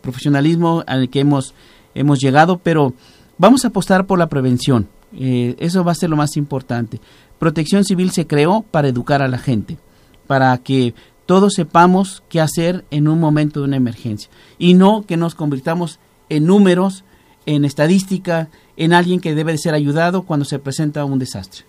profesionalismo 0.01 0.85
al 0.87 1.11
que 1.11 1.21
hemos, 1.21 1.55
hemos 1.97 2.21
llegado, 2.21 2.59
pero 2.59 2.95
vamos 3.39 3.65
a 3.65 3.69
apostar 3.69 4.07
por 4.07 4.19
la 4.19 4.29
prevención. 4.29 4.89
Eh, 5.13 5.57
eso 5.59 5.85
va 5.85 5.93
a 5.93 5.97
ser 5.97 6.11
lo 6.11 6.17
más 6.17 6.37
importante. 6.37 7.01
Protección 7.39 7.85
Civil 7.85 8.11
se 8.11 8.27
creó 8.27 8.63
para 8.63 8.89
educar 8.89 9.23
a 9.23 9.29
la 9.29 9.39
gente, 9.39 9.79
para 10.27 10.57
que 10.59 10.95
todos 11.27 11.55
sepamos 11.55 12.23
qué 12.29 12.41
hacer 12.41 12.85
en 12.91 13.09
un 13.09 13.21
momento 13.21 13.61
de 13.61 13.67
una 13.67 13.77
emergencia 13.77 14.31
y 14.59 14.75
no 14.75 15.05
que 15.07 15.17
nos 15.17 15.35
convirtamos 15.35 15.99
en 16.29 16.47
números, 16.47 17.05
en 17.47 17.65
estadística, 17.65 18.49
en 18.77 18.93
alguien 18.93 19.21
que 19.21 19.35
debe 19.35 19.53
de 19.53 19.59
ser 19.59 19.75
ayudado 19.75 20.23
cuando 20.23 20.45
se 20.45 20.59
presenta 20.59 21.05
un 21.05 21.19
desastre. 21.19 21.65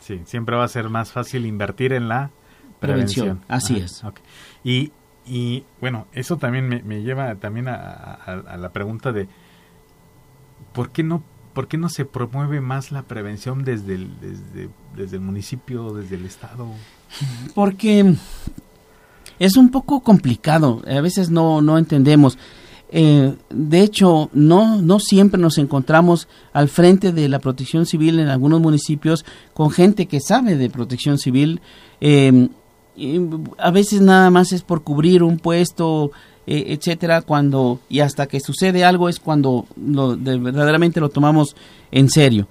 Sí, 0.00 0.20
siempre 0.24 0.56
va 0.56 0.64
a 0.64 0.68
ser 0.68 0.88
más 0.88 1.12
fácil 1.12 1.46
invertir 1.46 1.92
en 1.92 2.08
la 2.08 2.30
prevención. 2.80 3.42
así 3.48 3.76
es. 3.76 4.02
Y, 4.64 4.92
y, 5.26 5.64
bueno, 5.80 6.06
eso 6.12 6.36
también 6.36 6.82
me, 6.84 7.02
lleva 7.02 7.34
también 7.36 7.68
a, 7.68 8.56
la 8.58 8.70
pregunta 8.70 9.12
de 9.12 9.28
¿por 10.72 10.90
qué 10.90 11.02
no 11.02 11.22
¿por 11.52 11.68
qué 11.68 11.76
no 11.76 11.88
se 11.88 12.04
promueve 12.04 12.60
más 12.60 12.92
la 12.92 13.02
prevención 13.02 13.64
desde 13.64 13.94
el, 13.94 14.20
desde, 14.20 14.70
desde 14.96 15.16
el 15.16 15.22
municipio, 15.22 15.92
desde 15.92 16.16
el 16.16 16.24
Estado? 16.24 16.66
Porque 17.54 18.14
es 19.38 19.56
un 19.56 19.70
poco 19.70 20.00
complicado, 20.00 20.82
a 20.86 21.00
veces 21.00 21.30
no, 21.30 21.60
no 21.60 21.78
entendemos. 21.78 22.38
Eh, 22.92 23.34
de 23.50 23.82
hecho, 23.82 24.30
no, 24.32 24.82
no 24.82 24.98
siempre 24.98 25.40
nos 25.40 25.58
encontramos 25.58 26.28
al 26.52 26.68
frente 26.68 27.12
de 27.12 27.28
la 27.28 27.38
protección 27.38 27.86
civil 27.86 28.18
en 28.18 28.28
algunos 28.28 28.60
municipios 28.60 29.24
con 29.54 29.70
gente 29.70 30.06
que 30.06 30.20
sabe 30.20 30.56
de 30.56 30.70
protección 30.70 31.18
civil. 31.18 31.60
Eh, 32.00 32.48
a 33.58 33.70
veces 33.70 34.00
nada 34.00 34.30
más 34.30 34.52
es 34.52 34.62
por 34.62 34.82
cubrir 34.82 35.22
un 35.22 35.38
puesto, 35.38 36.10
eh, 36.52 36.72
etcétera, 36.72 37.22
cuando 37.22 37.80
y 37.88 38.00
hasta 38.00 38.26
que 38.26 38.40
sucede 38.40 38.84
algo 38.84 39.08
es 39.08 39.20
cuando 39.20 39.66
lo, 39.76 40.16
verdaderamente 40.16 41.00
lo 41.00 41.08
tomamos 41.08 41.54
en 41.92 42.10
serio. 42.10 42.48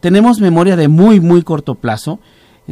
tenemos 0.00 0.40
memoria 0.40 0.76
de 0.76 0.88
muy, 0.88 1.20
muy 1.20 1.42
corto 1.42 1.76
plazo. 1.76 2.18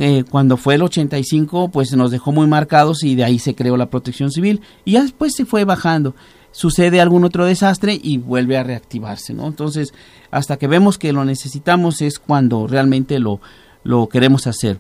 Eh, 0.01 0.23
cuando 0.31 0.57
fue 0.57 0.77
el 0.77 0.83
85, 0.83 1.71
pues 1.71 1.93
nos 1.97 2.13
dejó 2.13 2.31
muy 2.31 2.47
marcados 2.47 3.03
y 3.03 3.17
de 3.17 3.25
ahí 3.25 3.41
se 3.41 3.57
creó 3.57 3.77
la 3.77 3.91
protección 3.91 4.31
civil 4.31 4.61
y 4.85 4.93
ya 4.93 5.03
después 5.03 5.35
se 5.35 5.45
fue 5.45 5.65
bajando. 5.65 6.15
Sucede 6.53 7.01
algún 7.01 7.25
otro 7.25 7.45
desastre 7.45 7.99
y 8.01 8.19
vuelve 8.19 8.57
a 8.57 8.63
reactivarse, 8.63 9.35
¿no? 9.35 9.47
Entonces, 9.47 9.93
hasta 10.31 10.57
que 10.57 10.69
vemos 10.69 10.99
que 10.99 11.13
lo 11.13 11.25
necesitamos 11.25 12.01
es 12.01 12.19
cuando 12.19 12.67
realmente 12.67 13.19
lo, 13.19 13.41
lo 13.83 14.09
queremos 14.09 14.47
hacer. 14.47 14.79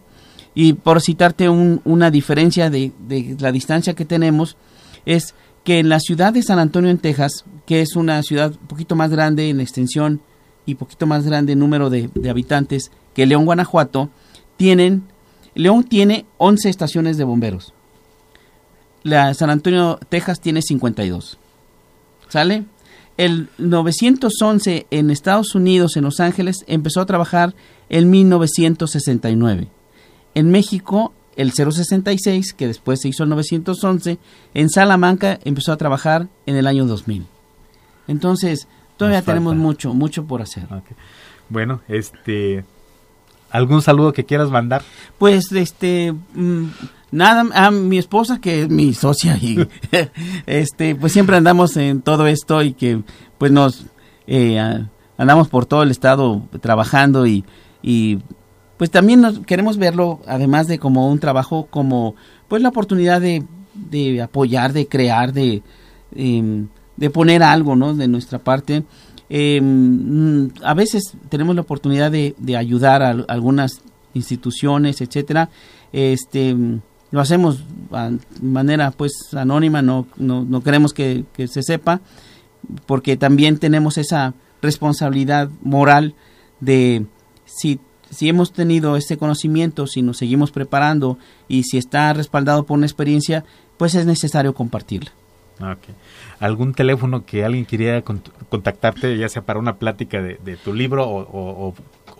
Y 0.55 0.74
por 0.74 1.01
citarte 1.01 1.49
una 1.49 2.11
diferencia 2.11 2.70
de, 2.70 2.93
de 3.07 3.36
la 3.41 3.53
distancia 3.53 3.95
que 3.95 4.05
tenemos, 4.05 4.57
es 5.09 5.34
que 5.64 5.78
en 5.78 5.88
la 5.88 6.00
ciudad 6.00 6.34
de 6.34 6.42
San 6.42 6.59
Antonio, 6.59 6.90
en 6.90 6.98
Texas, 6.98 7.46
que 7.66 7.80
es 7.80 7.96
una 7.96 8.22
ciudad 8.22 8.52
un 8.52 8.66
poquito 8.66 8.94
más 8.94 9.11
grande 9.11 9.48
en 9.48 9.61
extensión 9.61 10.20
y 10.66 10.74
poquito 10.74 11.06
más 11.06 11.24
grande 11.24 11.56
número 11.56 11.88
de, 11.88 12.11
de 12.14 12.28
habitantes 12.28 12.90
que 13.14 13.24
León, 13.24 13.46
Guanajuato, 13.46 14.11
tienen, 14.59 15.04
León 15.54 15.84
tiene 15.84 16.26
11 16.36 16.68
estaciones 16.68 17.16
de 17.16 17.24
bomberos. 17.24 17.72
La 19.02 19.32
San 19.32 19.48
Antonio, 19.48 19.98
Texas 20.11 20.40
tiene 20.40 20.61
52. 20.61 21.38
¿Sale? 22.28 22.66
El 23.16 23.48
911 23.56 24.86
en 24.90 25.11
Estados 25.11 25.54
Unidos, 25.54 25.96
en 25.96 26.04
Los 26.04 26.20
Ángeles, 26.20 26.64
empezó 26.66 27.00
a 27.00 27.06
trabajar 27.06 27.54
en 27.88 28.11
1969. 28.11 29.68
En 30.34 30.50
México, 30.50 31.14
el 31.39 31.53
066, 31.53 32.53
que 32.53 32.66
después 32.66 33.01
se 33.01 33.09
hizo 33.09 33.22
el 33.22 33.30
911, 33.30 34.18
en 34.55 34.68
Salamanca 34.68 35.39
empezó 35.45 35.72
a 35.72 35.76
trabajar 35.76 36.26
en 36.47 36.57
el 36.57 36.66
año 36.66 36.84
2000. 36.84 37.26
Entonces, 38.09 38.66
todavía 38.97 39.18
Nos 39.20 39.26
falta. 39.26 39.39
tenemos 39.39 39.57
mucho, 39.57 39.95
mucho 39.95 40.24
por 40.26 40.43
hacer. 40.43 40.64
Bueno, 41.49 41.80
este... 41.89 42.64
¿Algún 43.51 43.80
saludo 43.82 44.12
que 44.12 44.24
quieras 44.24 44.51
mandar? 44.51 44.82
Pues, 45.16 45.53
este, 45.53 46.12
mm, 46.34 46.64
nada, 47.12 47.47
a 47.55 47.70
mi 47.70 47.99
esposa, 47.99 48.41
que 48.41 48.62
es 48.62 48.68
mi 48.68 48.93
socia, 48.93 49.39
y 49.39 49.66
este, 50.47 50.97
pues 50.97 51.12
siempre 51.12 51.36
andamos 51.36 51.76
en 51.76 52.03
todo 52.03 52.26
esto 52.26 52.62
y 52.62 52.72
que, 52.74 53.01
pues 53.39 53.53
nos, 53.53 53.86
eh, 54.26 54.59
andamos 55.16 55.49
por 55.49 55.66
todo 55.66 55.84
el 55.84 55.93
estado 55.93 56.43
trabajando 56.61 57.26
y, 57.26 57.45
y 57.80 58.18
pues 58.79 58.91
también 58.91 59.20
nos 59.20 59.41
queremos 59.41 59.76
verlo, 59.76 60.20
además 60.26 60.68
de 60.68 60.79
como 60.79 61.11
un 61.11 61.18
trabajo, 61.18 61.66
como, 61.68 62.14
pues 62.47 62.62
la 62.62 62.70
oportunidad 62.70 63.20
de, 63.20 63.45
de 63.74 64.22
apoyar, 64.22 64.72
de 64.72 64.87
crear, 64.87 65.33
de, 65.33 65.62
em, 66.14 66.68
de 66.97 67.11
poner 67.11 67.43
algo, 67.43 67.76
¿no? 67.76 67.95
De 67.95 68.09
nuestra 68.09 68.39
parte. 68.39 68.85
Mm, 69.29 70.47
a 70.62 70.74
veces 70.74 71.12
tenemos 71.29 71.55
la 71.55 71.62
oportunidad 71.62 72.11
de, 72.11 72.35
de 72.39 72.57
ayudar 72.57 73.03
a, 73.03 73.11
algunas 73.11 73.83
instituciones, 74.14 75.01
etcétera. 75.01 75.51
Este, 75.93 76.57
lo 77.11 77.20
hacemos 77.20 77.64
de 77.91 78.18
manera 78.43 78.91
pues 78.91 79.12
anónima, 79.35 79.83
no, 79.83 80.07
no, 80.16 80.45
no 80.45 80.62
queremos 80.62 80.93
que, 80.93 81.24
que 81.33 81.49
se 81.49 81.62
sepa, 81.62 82.01
porque 82.87 83.16
también 83.16 83.59
tenemos 83.59 83.99
esa 83.99 84.35
responsabilidad 84.61 85.49
moral 85.62 86.14
de 86.61 87.07
si, 87.45 87.81
si 88.11 88.28
hemos 88.28 88.52
tenido 88.52 88.96
este 88.96 89.16
conocimiento, 89.16 89.86
si 89.86 90.02
nos 90.02 90.16
seguimos 90.18 90.50
preparando 90.50 91.18
y 91.48 91.64
si 91.64 91.78
está 91.78 92.12
respaldado 92.12 92.64
por 92.64 92.76
una 92.78 92.86
experiencia, 92.86 93.44
pues 93.76 93.94
es 93.94 94.06
necesario 94.06 94.54
compartirla. 94.54 95.11
Ok. 95.61 95.88
¿Algún 96.40 96.72
teléfono 96.72 97.24
que 97.26 97.44
alguien 97.44 97.66
quería 97.66 98.04
cont- 98.04 98.30
contactarte, 98.48 99.18
ya 99.18 99.28
sea 99.28 99.42
para 99.42 99.59
una 99.59 99.76
plática 99.76 100.22
de, 100.22 100.38
de 100.44 100.56
tu 100.56 100.72
libro 100.72 101.09
o, 101.09 101.20
o- 101.22 101.68
o- 101.68 101.74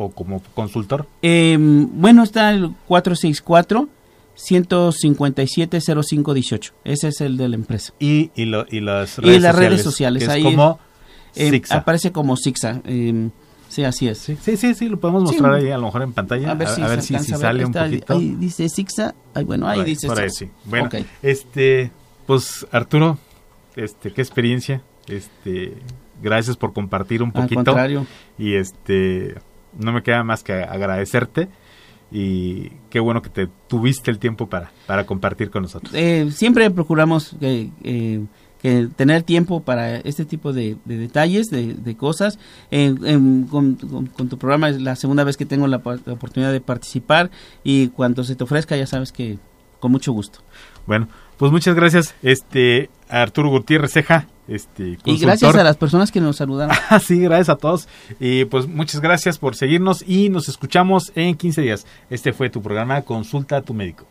o 0.05 0.11
como 0.11 0.43
consultor? 0.55 1.07
Eh, 1.23 1.57
bueno, 1.59 2.23
está 2.25 2.51
el 2.51 2.73
464 2.89 3.89
157 4.35 5.79
0518. 5.81 6.73
Ese 6.85 7.09
es 7.09 7.21
el 7.21 7.37
de 7.37 7.49
la 7.49 7.55
empresa. 7.57 7.93
Y, 7.99 8.31
y, 8.35 8.45
lo- 8.47 8.67
y 8.71 8.81
las 8.81 9.19
Y 9.19 9.23
redes 9.23 9.43
las 9.43 9.53
sociales. 9.53 9.71
redes 9.71 9.83
sociales, 9.83 10.29
ahí 10.29 10.43
como 10.43 10.79
Eh, 11.37 11.63
aparece 11.71 12.11
como 12.11 12.37
Sixa. 12.37 12.81
eh, 12.85 13.29
sí, 13.69 13.85
así 13.85 14.09
es. 14.09 14.19
Sí, 14.19 14.37
sí, 14.41 14.57
sí, 14.57 14.75
sí, 14.75 14.89
lo 14.89 14.99
podemos 14.99 15.23
mostrar 15.23 15.55
ahí 15.55 15.71
a 15.71 15.79
lo 15.79 15.85
mejor 15.85 16.03
en 16.03 16.13
pantalla. 16.13 16.53
A 16.53 16.55
ver 16.55 17.03
si, 17.03 17.19
sale 17.19 17.65
un 17.65 17.73
poquito. 17.73 18.15
Ahí 18.15 18.35
dice 18.39 18.69
Sixa. 18.69 19.15
Ay, 19.35 19.45
bueno, 19.45 19.69
ahí 19.69 19.81
ahí, 19.81 19.87
dice 19.87 20.07
por 20.07 20.19
ahí, 20.19 20.31
sí. 20.31 20.51
Bueno, 20.65 20.89
este, 21.23 21.91
pues 22.27 22.67
Arturo, 22.73 23.19
este, 23.77 24.13
qué 24.13 24.21
experiencia. 24.21 24.83
Este, 25.07 25.75
gracias 26.23 26.57
por 26.57 26.73
compartir 26.73 27.23
un 27.23 27.29
Al 27.29 27.43
poquito. 27.43 27.65
contrario. 27.65 28.07
Y 28.39 28.55
este, 28.55 29.35
no 29.79 29.93
me 29.93 30.03
queda 30.03 30.25
más 30.25 30.43
que 30.43 30.53
agradecerte. 30.53 31.49
Y 32.11 32.71
qué 32.89 33.01
bueno 33.01 33.21
que 33.21 33.29
te 33.29 33.49
tuviste 33.69 34.11
el 34.11 34.19
tiempo 34.19 34.49
para, 34.49 34.73
para 34.87 35.05
compartir 35.05 35.51
con 35.51 35.63
nosotros. 35.63 35.93
Eh, 35.95 36.31
siempre 36.33 36.71
procuramos 36.71 37.37
que, 37.39 37.71
eh, 37.85 38.25
que 38.63 38.89
tener 38.97 39.23
tiempo 39.23 39.61
para 39.61 39.97
este 39.99 40.25
tipo 40.25 40.53
de, 40.53 40.77
de 40.85 40.97
detalles, 40.97 41.49
de, 41.51 41.75
de 41.75 41.97
cosas. 41.97 42.39
En- 42.71 43.05
en- 43.07 43.45
con, 43.45 43.75
con- 43.77 44.07
con 44.07 44.29
tu 44.29 44.39
programa 44.39 44.69
es 44.71 44.81
la 44.81 44.97
segunda 44.97 45.25
vez 45.25 45.37
que 45.37 45.47
tengo 45.47 45.67
la, 45.67 45.77
oportunidad 45.77 46.53
de 46.53 46.61
participar 46.61 47.31
y 47.63 47.89
cuando 47.89 48.25
se 48.25 48.35
te 48.37 48.45
ofrezca 48.45 48.77
ya 48.77 48.87
sabes 48.87 49.13
que 49.13 49.39
con 49.81 49.93
mucho 49.93 50.13
gusto. 50.13 50.41
Bueno, 50.87 51.09
pues 51.37 51.53
muchas 51.53 51.75
gracias, 51.77 52.15
este, 52.23 52.91
Arturo 53.09 53.51
Gutiérrez 53.51 53.93
Ceja, 53.93 54.27
este, 54.49 54.99
Y 55.05 55.19
gracias 55.19 55.55
a 55.55 55.63
las 55.63 55.77
personas 55.77 56.11
que 56.11 56.21
nos 56.21 56.37
saludaron. 56.37 56.75
Ah, 56.91 56.99
sí, 56.99 57.21
gracias 57.21 57.51
a 57.51 57.57
todos. 57.57 57.87
Y 58.19 58.47
pues 58.47 58.67
muchas 58.67 59.01
gracias 59.03 59.39
por 59.39 59.55
seguirnos 59.55 60.03
y 60.07 60.31
nos 60.31 60.49
escuchamos 60.49 61.13
en 61.15 61.37
15 61.37 61.61
días. 61.61 61.87
Este 62.11 62.33
fue 62.33 62.49
tu 62.51 62.61
programa 62.63 63.03
Consulta 63.03 63.59
a 63.59 63.63
tu 63.63 63.75
médico. 63.75 64.07